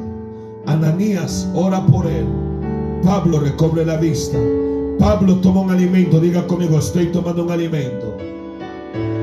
Ananías 0.66 1.50
ora 1.54 1.84
por 1.86 2.06
él. 2.06 2.24
Pablo 3.02 3.40
recobre 3.40 3.84
la 3.84 3.96
vista. 3.96 4.38
Pablo 5.00 5.36
toma 5.36 5.62
un 5.62 5.70
alimento. 5.70 6.20
Diga 6.20 6.46
conmigo, 6.46 6.78
estoy 6.78 7.06
tomando 7.06 7.42
un 7.42 7.50
alimento. 7.50 8.16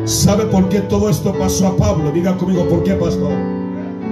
¿Sabe 0.03 0.45
por 0.47 0.67
qué 0.67 0.81
todo 0.81 1.09
esto 1.09 1.33
pasó 1.39 1.67
a 1.67 1.77
Pablo? 1.77 2.11
Diga 2.11 2.35
conmigo, 2.35 2.67
¿por 2.67 2.83
qué 2.83 2.93
pasó? 2.95 3.29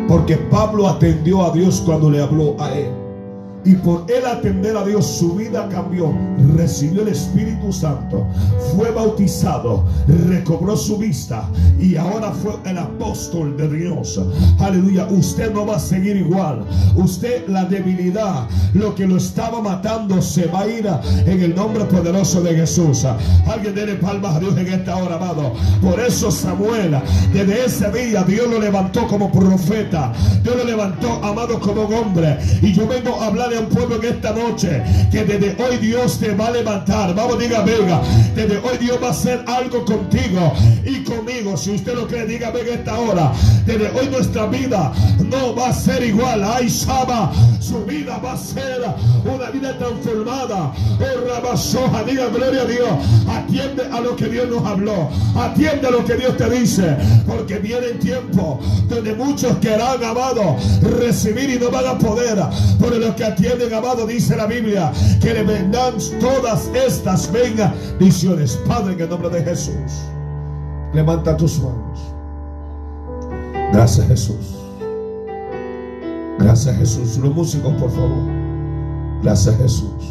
Porque 0.07 0.37
Pablo 0.37 0.87
atendió 0.87 1.43
a 1.43 1.51
Dios 1.51 1.81
cuando 1.85 2.09
le 2.09 2.21
habló 2.21 2.55
a 2.59 2.73
él. 2.73 3.05
Y 3.66 3.74
por 3.76 4.05
él 4.09 4.24
atender 4.26 4.78
a 4.78 4.86
Dios, 4.86 5.05
su 5.05 5.34
vida 5.36 5.68
cambió. 5.70 6.13
Recibió 6.55 7.01
el 7.01 7.07
Espíritu 7.09 7.74
Santo. 7.74 8.28
Fue 8.76 8.91
bautizado. 8.91 9.84
Recobró 10.28 10.78
su 10.78 10.97
vista. 10.97 11.49
Y 11.80 11.95
ahora 11.95 12.32
fue 12.32 12.53
el 12.66 12.78
apóstol 12.78 13.57
de 13.57 13.68
Dios. 13.68 14.22
Aleluya. 14.59 15.07
Usted 15.09 15.51
no 15.51 15.66
va 15.66 15.78
a 15.78 15.80
seguir 15.80 16.16
igual. 16.16 16.63
Usted 16.95 17.47
la 17.47 17.66
debilidad, 17.66 18.47
lo 18.74 18.93
que 18.93 19.07
lo 19.07 19.18
estaba 19.18 19.61
matando, 19.61 20.22
se 20.22 20.45
va 20.45 20.61
a 20.61 20.68
ir 20.68 20.88
en 21.26 21.41
el 21.41 21.55
nombre 21.55 21.86
poderoso 21.86 22.41
de 22.41 22.55
Jesús. 22.55 23.05
Alguien 23.47 23.74
dele 23.74 23.95
palmas 23.95 24.36
a 24.36 24.39
Dios 24.39 24.55
en 24.57 24.68
esta 24.68 24.95
hora, 24.95 25.16
amado. 25.16 25.53
Por 25.82 25.99
eso 25.99 26.30
Samuel, 26.30 26.97
desde 27.34 27.66
ese 27.66 27.91
día, 27.91 28.24
Dios 28.24 28.47
lo 28.47 28.59
levantó 28.59 29.07
como 29.07 29.32
profeta. 29.32 30.13
Dios 30.43 30.55
lo 30.55 30.63
levantó, 30.63 31.13
amado, 31.24 31.59
como 31.59 31.82
hombre. 31.84 32.38
Y 32.61 32.74
yo 32.74 32.88
vengo 32.88 33.20
a 33.22 33.28
hablar 33.28 33.55
un 33.60 33.68
pueblo 33.68 33.95
en 33.97 34.06
esta 34.06 34.32
noche 34.32 34.82
que 35.12 35.24
desde 35.24 35.56
hoy 35.64 35.78
Dios 35.78 36.20
te 36.20 36.34
va 36.34 36.47
a 36.47 36.51
levantar. 36.51 37.14
Vamos, 37.16 37.39
diga, 37.39 37.62
venga. 37.62 38.01
Desde 38.36 38.58
hoy 38.58 38.78
Dios 38.80 38.99
va 39.01 39.08
a 39.08 39.12
hacer 39.12 39.43
algo 39.47 39.86
contigo 39.86 40.53
y 40.84 41.03
conmigo. 41.03 41.56
Si 41.58 41.72
usted 41.72 41.95
lo 41.95 42.08
cree, 42.08 42.26
diga, 42.26 42.51
venga 42.51 42.74
esta 42.74 42.99
hora. 42.99 43.32
Desde 43.66 43.89
hoy 43.89 44.10
nuestra 44.10 44.47
vida 44.47 44.91
no 45.20 45.56
va 45.56 45.70
a 45.70 45.74
ser 45.74 46.03
igual. 46.03 46.43
Ay, 46.43 46.68
Shaba, 46.68 47.32
su 47.60 47.86
vida 47.86 48.18
va 48.18 48.34
a 48.34 48.38
ser 48.38 48.82
una 49.24 49.49
vida 49.49 49.78
transformada. 49.78 50.74
Oh, 50.99 51.28
Rabasoja, 51.28 52.03
diga, 52.03 52.28
gloria 52.28 52.62
a 52.62 52.66
Dios. 52.66 52.89
Atiende 53.28 53.84
a 53.91 54.01
lo 54.01 54.16
que 54.16 54.26
Dios 54.26 54.49
nos 54.49 54.66
habló. 54.66 55.10
Atiende 55.36 55.88
a 55.88 55.91
lo 55.91 56.03
que 56.06 56.16
Dios 56.16 56.38
te 56.38 56.49
dice. 56.49 56.95
Porque 57.26 57.60
viene 57.60 57.88
el 57.88 57.99
tiempo 57.99 58.60
donde 58.88 59.14
muchos 59.16 59.58
querrán, 59.58 60.03
amado, 60.03 60.58
recibir 60.99 61.49
y 61.49 61.60
no 61.60 61.72
van 61.72 61.88
a 61.88 61.97
poder. 61.97 62.38
Por 62.80 62.95
lo 62.95 63.16
que 63.16 63.24
atiende 63.24 63.44
amado, 63.75 64.05
dice 64.05 64.35
la 64.35 64.45
Biblia, 64.45 64.91
que 65.21 65.33
le 65.33 65.43
vendan 65.43 65.93
todas 66.19 66.69
estas 66.73 67.31
bendiciones. 67.31 68.59
Padre, 68.67 68.93
en 68.93 69.01
el 69.01 69.09
nombre 69.09 69.29
de 69.29 69.43
Jesús, 69.43 69.91
levanta 70.93 71.35
tus 71.37 71.59
manos. 71.59 71.99
Gracias, 73.73 74.07
Jesús. 74.07 74.55
Gracias, 76.39 76.77
Jesús. 76.77 77.17
Los 77.17 77.33
músicos, 77.33 77.73
por 77.73 77.91
favor. 77.91 78.23
Gracias, 79.21 79.55
Jesús. 79.57 80.03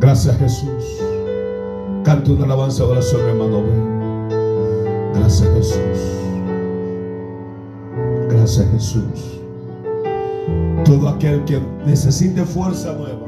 Gracias, 0.00 0.36
Jesús. 0.38 0.84
Canta 2.04 2.32
una 2.32 2.44
alabanza 2.44 2.84
de 2.84 2.90
oración, 2.90 3.20
hermano. 3.28 3.62
Gracias, 5.14 5.48
Jesús. 5.54 5.98
Gracias, 8.28 8.66
Jesús 8.72 9.37
todo 10.88 11.06
aquel 11.06 11.44
que 11.44 11.60
necesite 11.84 12.42
fuerza 12.46 12.94
nueva, 12.94 13.26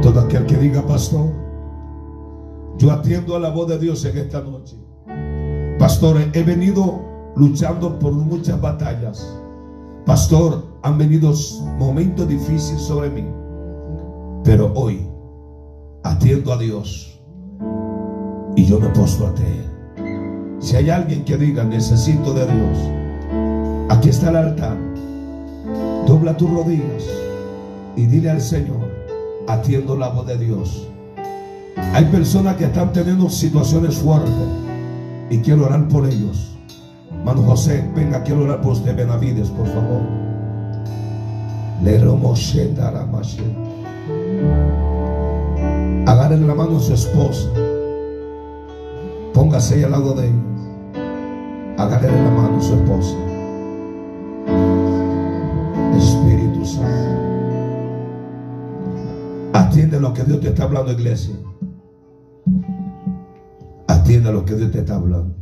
todo 0.00 0.20
aquel 0.20 0.46
que 0.46 0.56
diga, 0.56 0.80
pastor, 0.86 1.30
yo 2.78 2.90
atiendo 2.92 3.36
a 3.36 3.40
la 3.40 3.50
voz 3.50 3.68
de 3.68 3.78
Dios 3.78 4.02
en 4.06 4.16
esta 4.16 4.40
noche. 4.40 4.74
Pastor, 5.78 6.16
he 6.32 6.42
venido 6.42 7.02
luchando 7.36 7.98
por 7.98 8.12
muchas 8.12 8.58
batallas. 8.58 9.38
Pastor, 10.06 10.64
han 10.80 10.96
venido 10.96 11.30
momentos 11.78 12.26
difíciles 12.26 12.80
sobre 12.80 13.10
mí. 13.10 13.26
Pero 14.44 14.72
hoy 14.74 15.06
atiendo 16.04 16.54
a 16.54 16.56
Dios 16.56 17.20
y 18.56 18.64
yo 18.64 18.80
me 18.80 18.88
posto 18.88 19.26
a 19.26 19.34
ti. 19.34 19.42
Si 20.58 20.74
hay 20.74 20.88
alguien 20.88 21.22
que 21.26 21.36
diga, 21.36 21.64
necesito 21.64 22.32
de 22.32 22.46
Dios, 22.46 22.78
aquí 23.90 24.08
está 24.08 24.30
el 24.30 24.36
altar. 24.36 24.93
Dobla 26.14 26.36
tus 26.36 26.48
rodillas 26.48 27.10
y 27.96 28.06
dile 28.06 28.30
al 28.30 28.40
Señor, 28.40 28.88
atiendo 29.48 29.96
la 29.96 30.10
voz 30.10 30.24
de 30.28 30.38
Dios. 30.38 30.86
Hay 31.92 32.04
personas 32.04 32.54
que 32.54 32.66
están 32.66 32.92
teniendo 32.92 33.28
situaciones 33.28 33.96
fuertes 33.96 34.32
y 35.28 35.38
quiero 35.38 35.66
orar 35.66 35.88
por 35.88 36.06
ellos. 36.06 36.56
Mano 37.24 37.42
José, 37.42 37.84
venga, 37.96 38.22
quiero 38.22 38.44
orar 38.44 38.60
por 38.60 38.74
usted, 38.74 38.94
Benavides, 38.94 39.48
por 39.48 39.66
favor. 39.66 40.02
Le 41.82 41.98
Agarre 46.06 46.36
la 46.36 46.54
mano 46.54 46.76
a 46.76 46.80
su 46.80 46.94
esposa. 46.94 47.48
Póngase 49.32 49.84
al 49.84 49.90
lado 49.90 50.14
de 50.14 50.28
ella. 50.28 51.74
Agarre 51.76 52.06
la 52.06 52.30
mano 52.30 52.58
a 52.58 52.62
su 52.62 52.74
esposa. 52.74 53.23
Atiende 59.64 59.98
lo 59.98 60.12
que 60.12 60.24
Dios 60.24 60.40
te 60.40 60.48
está 60.48 60.64
hablando, 60.64 60.92
iglesia. 60.92 61.34
Atiende 63.88 64.30
lo 64.30 64.44
que 64.44 64.54
Dios 64.54 64.70
te 64.70 64.80
está 64.80 64.96
hablando. 64.96 65.34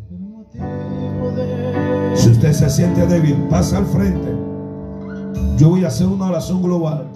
Si 2.15 2.31
usted 2.31 2.53
se 2.53 2.71
siente 2.71 3.07
débil, 3.07 3.35
pasa 3.51 3.79
al 3.79 3.87
frente. 3.87 4.29
Yo 5.57 5.71
voy 5.71 5.85
a 5.85 5.89
hacer 5.89 6.07
una 6.07 6.27
oración 6.27 6.63
global. 6.63 7.09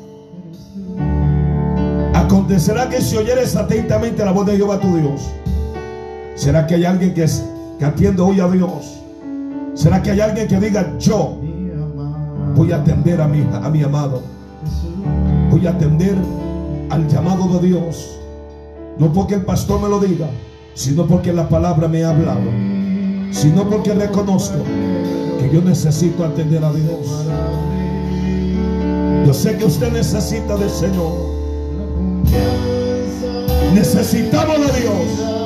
Acontecerá 2.14 2.88
que 2.88 3.00
si 3.00 3.16
oyeres 3.16 3.54
atentamente 3.54 4.24
la 4.24 4.32
voz 4.32 4.46
de 4.46 4.56
Jehová 4.56 4.80
tu 4.80 4.96
Dios, 4.96 5.30
será 6.34 6.66
que 6.66 6.74
hay 6.74 6.84
alguien 6.84 7.14
que, 7.14 7.24
que 7.78 7.84
atiende 7.84 8.20
hoy 8.22 8.40
a 8.40 8.48
Dios. 8.48 9.00
Será 9.74 10.02
que 10.02 10.10
hay 10.10 10.20
alguien 10.20 10.48
que 10.48 10.58
diga 10.58 10.96
yo 10.98 11.38
Voy 12.56 12.72
a 12.72 12.76
atender 12.76 13.20
a 13.20 13.28
mi, 13.28 13.46
a 13.52 13.68
mi 13.68 13.82
amado. 13.82 14.22
Voy 15.50 15.66
a 15.66 15.70
atender 15.70 16.16
al 16.90 17.08
llamado 17.08 17.58
de 17.58 17.68
Dios. 17.68 18.18
No 18.98 19.12
porque 19.12 19.34
el 19.34 19.42
pastor 19.42 19.80
me 19.80 19.88
lo 19.88 20.00
diga, 20.00 20.28
sino 20.74 21.06
porque 21.06 21.32
la 21.32 21.48
palabra 21.48 21.88
me 21.88 22.04
ha 22.04 22.10
hablado. 22.10 22.50
Sino 23.30 23.68
porque 23.68 23.92
reconozco 23.94 24.58
que 25.38 25.50
yo 25.52 25.60
necesito 25.62 26.24
atender 26.24 26.64
a 26.64 26.72
Dios. 26.72 27.26
Yo 29.26 29.34
sé 29.34 29.56
que 29.56 29.64
usted 29.64 29.92
necesita 29.92 30.56
del 30.56 30.70
Señor. 30.70 31.12
Necesitamos 33.74 34.56
de 34.58 34.80
Dios. 34.80 35.36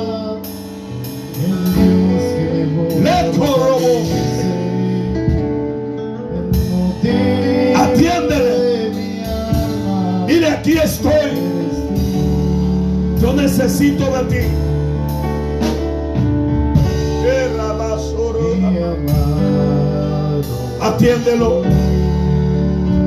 Le 3.03 3.31
aquí 10.51 10.77
estoy. 10.77 11.31
Yo 13.21 13.33
necesito 13.33 14.05
de 14.11 14.23
ti. 14.29 14.47
Atiéndelo. 20.81 21.61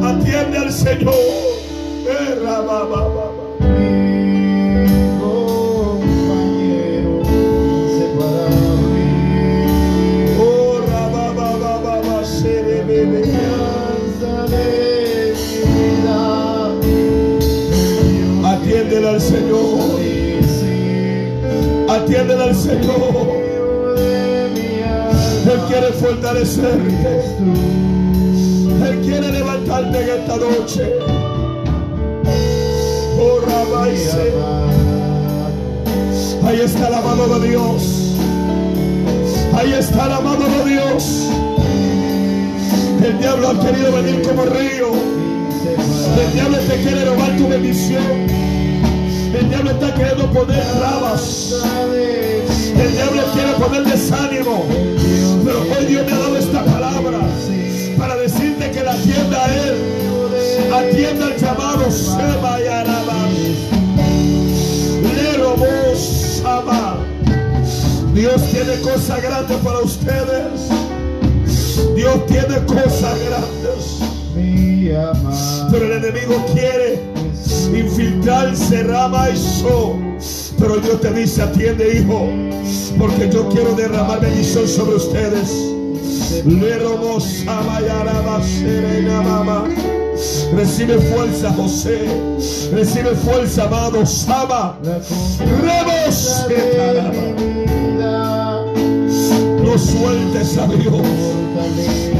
Atiende 0.02 0.58
al 0.58 0.72
Señor. 0.72 1.14
Atiéndele 22.04 22.42
al 22.44 22.54
Señor. 22.54 23.26
de 23.96 24.50
mi 24.54 24.82
alma, 24.82 25.52
Él 25.52 25.60
quiere 25.68 25.92
fortalecerte. 25.92 27.20
Él 28.88 29.00
quiere 29.02 29.32
levantarte 29.32 29.98
en 30.02 30.08
esta 30.20 30.36
noche. 30.36 30.92
Oh, 33.18 33.40
Rabbi, 33.40 33.90
mi 33.92 33.96
se- 33.98 34.32
amado, 34.32 34.64
Ahí 36.46 36.60
está 36.60 36.90
la 36.90 37.00
mano 37.00 37.38
de 37.38 37.48
Dios. 37.48 37.82
Ahí 39.56 39.72
está 39.72 40.08
la 40.08 40.20
mano 40.20 40.44
de 40.44 40.70
Dios. 40.72 41.28
El 43.02 43.18
diablo 43.18 43.48
ha 43.48 43.60
querido 43.60 43.92
venir 43.92 44.22
como 44.22 44.42
río. 44.44 44.88
El 46.26 46.32
diablo 46.34 46.58
te 46.58 46.76
quiere 46.82 47.04
robar 47.06 47.36
tu 47.38 47.48
bendición. 47.48 48.43
El 49.38 49.48
diablo 49.48 49.70
está 49.72 49.92
queriendo 49.94 50.30
poner 50.30 50.62
trabas. 50.78 51.52
El 52.78 52.92
diablo 52.92 53.22
quiere 53.32 53.52
poner 53.54 53.84
desánimo. 53.84 54.64
Pero 55.44 55.60
hoy 55.60 55.86
Dios 55.86 56.06
me 56.06 56.12
ha 56.12 56.18
dado 56.18 56.36
esta 56.36 56.64
palabra 56.64 57.18
para 57.98 58.16
decirte 58.16 58.70
que 58.70 58.82
la 58.82 58.92
atienda 58.92 59.44
a 59.44 59.54
Él. 59.54 59.76
Atienda 60.72 61.26
el 61.34 61.40
llamado 61.40 61.90
Seba 61.90 62.60
y 62.60 62.66
Araba. 62.66 63.28
Le 65.02 65.36
robó 65.38 65.96
Sama. 65.96 66.96
Dios 68.14 68.40
tiene 68.52 68.80
cosas 68.82 69.20
grandes 69.20 69.56
para 69.58 69.78
ustedes. 69.80 70.70
Dios 71.96 72.26
tiene 72.26 72.64
cosas 72.66 73.18
grandes. 73.28 74.04
Pero 75.70 75.86
el 75.86 76.04
enemigo 76.04 76.44
quiere 76.52 77.13
infiltrarse, 77.74 78.82
rama 78.84 79.30
y 79.30 79.36
so. 79.36 79.98
Pero 80.58 80.76
Dios 80.76 81.00
te 81.00 81.12
dice, 81.12 81.42
atiende 81.42 81.98
hijo, 81.98 82.28
porque 82.98 83.28
yo 83.30 83.48
quiero 83.48 83.74
derramar 83.74 84.20
bendición 84.20 84.68
sobre 84.68 84.96
ustedes. 84.96 85.50
Recibe 90.54 90.98
fuerza, 90.98 91.52
José. 91.52 92.06
Recibe 92.72 93.14
fuerza, 93.16 93.64
amado 93.64 94.06
Sama. 94.06 94.78
Remos. 94.82 96.46
No 99.62 99.78
sueltes 99.78 100.58
a 100.58 100.66
Dios. 100.68 101.02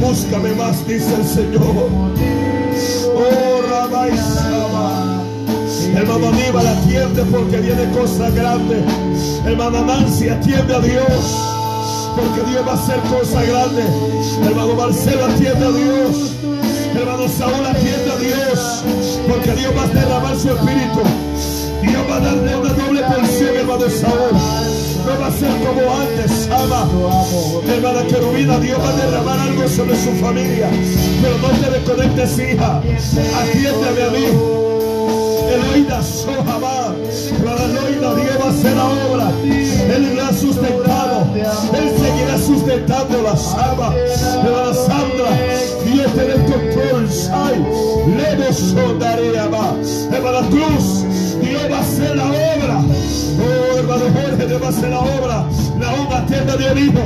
Búscame 0.00 0.54
más, 0.54 0.86
dice 0.86 1.14
el 1.14 1.24
Señor. 1.24 2.33
Hermano 6.14 6.32
Aníbal, 6.32 6.66
atiende 6.68 7.24
porque 7.24 7.56
viene 7.56 7.90
cosas 7.90 8.32
grandes. 8.32 8.84
Hermana 9.44 9.80
Nancy, 9.80 10.28
atiende 10.28 10.72
a 10.72 10.78
Dios. 10.78 11.36
Porque 12.14 12.48
Dios 12.50 12.64
va 12.64 12.70
a 12.70 12.74
hacer 12.76 13.00
cosas 13.00 13.44
grandes. 13.44 13.84
Hermano 14.46 14.74
Marcelo, 14.74 15.24
atiende 15.24 15.66
a 15.66 15.70
Dios. 15.72 16.36
Hermano 16.94 17.28
Saúl, 17.28 17.66
atiende 17.66 18.12
a 18.12 18.16
Dios. 18.18 18.84
Porque 19.28 19.52
Dios 19.54 19.72
va 19.76 19.82
a 19.82 19.86
derramar 19.88 20.36
su 20.36 20.50
espíritu. 20.50 21.02
Dios 21.82 22.02
va 22.08 22.16
a 22.16 22.20
darle 22.20 22.56
una 22.58 22.72
doble 22.74 23.02
porción, 23.02 23.56
hermano 23.56 23.90
Saúl. 23.90 24.38
No 25.04 25.20
va 25.20 25.26
a 25.26 25.32
ser 25.32 25.50
como 25.66 25.96
antes, 25.96 26.48
ama. 26.48 26.88
Hermana 27.66 28.06
Querubina, 28.06 28.60
Dios 28.60 28.78
va 28.78 28.88
a 28.88 28.96
derramar 29.04 29.40
algo 29.40 29.68
sobre 29.68 29.96
su 29.96 30.12
familia. 30.12 30.68
Pero 31.20 31.38
no 31.38 31.48
te 31.48 31.70
desconectes, 31.70 32.38
hija. 32.38 32.78
Atiéndeme 32.78 34.02
a 34.04 34.10
mí. 34.10 34.63
Sohamá. 36.02 36.94
Para 37.44 37.64
Eloína, 37.64 38.14
Dios 38.14 38.38
va 38.40 38.46
a 38.46 38.50
hacer 38.50 38.76
la 38.76 38.86
obra. 38.86 39.30
Él 39.42 40.16
la 40.16 40.28
ha 40.28 40.32
sustentado. 40.32 41.26
Él 41.34 41.90
seguirá 41.98 42.38
sustentando 42.38 43.22
la 43.22 43.36
sama. 43.36 43.94
Hermana 43.94 44.74
Sandra, 44.74 45.30
Dios 45.84 46.12
tiene 46.12 46.32
el 46.34 46.44
control. 46.44 47.10
Sai. 47.10 47.58
Lemos 48.16 48.56
sondaría 48.56 49.48
más. 49.48 50.08
Hermana 50.12 50.46
Cruz, 50.48 51.04
Dios 51.40 51.62
va 51.70 51.78
a 51.78 51.80
hacer 51.80 52.16
la 52.16 52.26
obra. 52.26 52.80
Oh, 53.36 53.78
hermano 53.78 54.04
Jorge, 54.14 54.46
Dios 54.46 54.62
va 54.62 54.66
a 54.66 54.70
hacer 54.70 54.90
la 54.90 55.00
obra. 55.00 55.46
La 55.80 55.94
obra 55.94 56.26
tienda 56.26 56.56
de 56.56 56.80
hijo. 56.80 57.04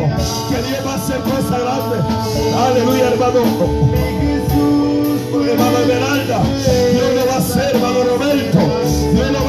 Que 0.48 0.62
Dios 0.68 0.86
va 0.86 0.92
a 0.92 0.96
hacer 0.96 1.18
cosas 1.20 1.60
grandes. 1.60 2.00
Aleluya, 2.56 3.08
hermano. 3.12 4.08
Hermano 5.48 5.78
Esmeralda, 5.78 6.42
hermano 7.68 8.02
Roberto, 8.04 8.58
Dios 9.12 9.30
lo 9.32 9.47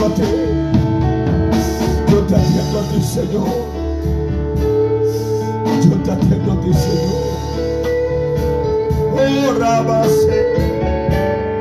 yo 0.00 0.08
te 2.26 2.34
atiendo 2.34 2.78
a 2.78 2.82
ti 2.88 3.02
Señor. 3.02 3.48
Yo 5.82 5.90
te 6.02 6.10
atiendo 6.10 6.52
a 6.52 6.60
ti, 6.60 6.72
Señor. 6.72 7.20
Oh, 9.12 9.52
Rabase. 9.58 10.69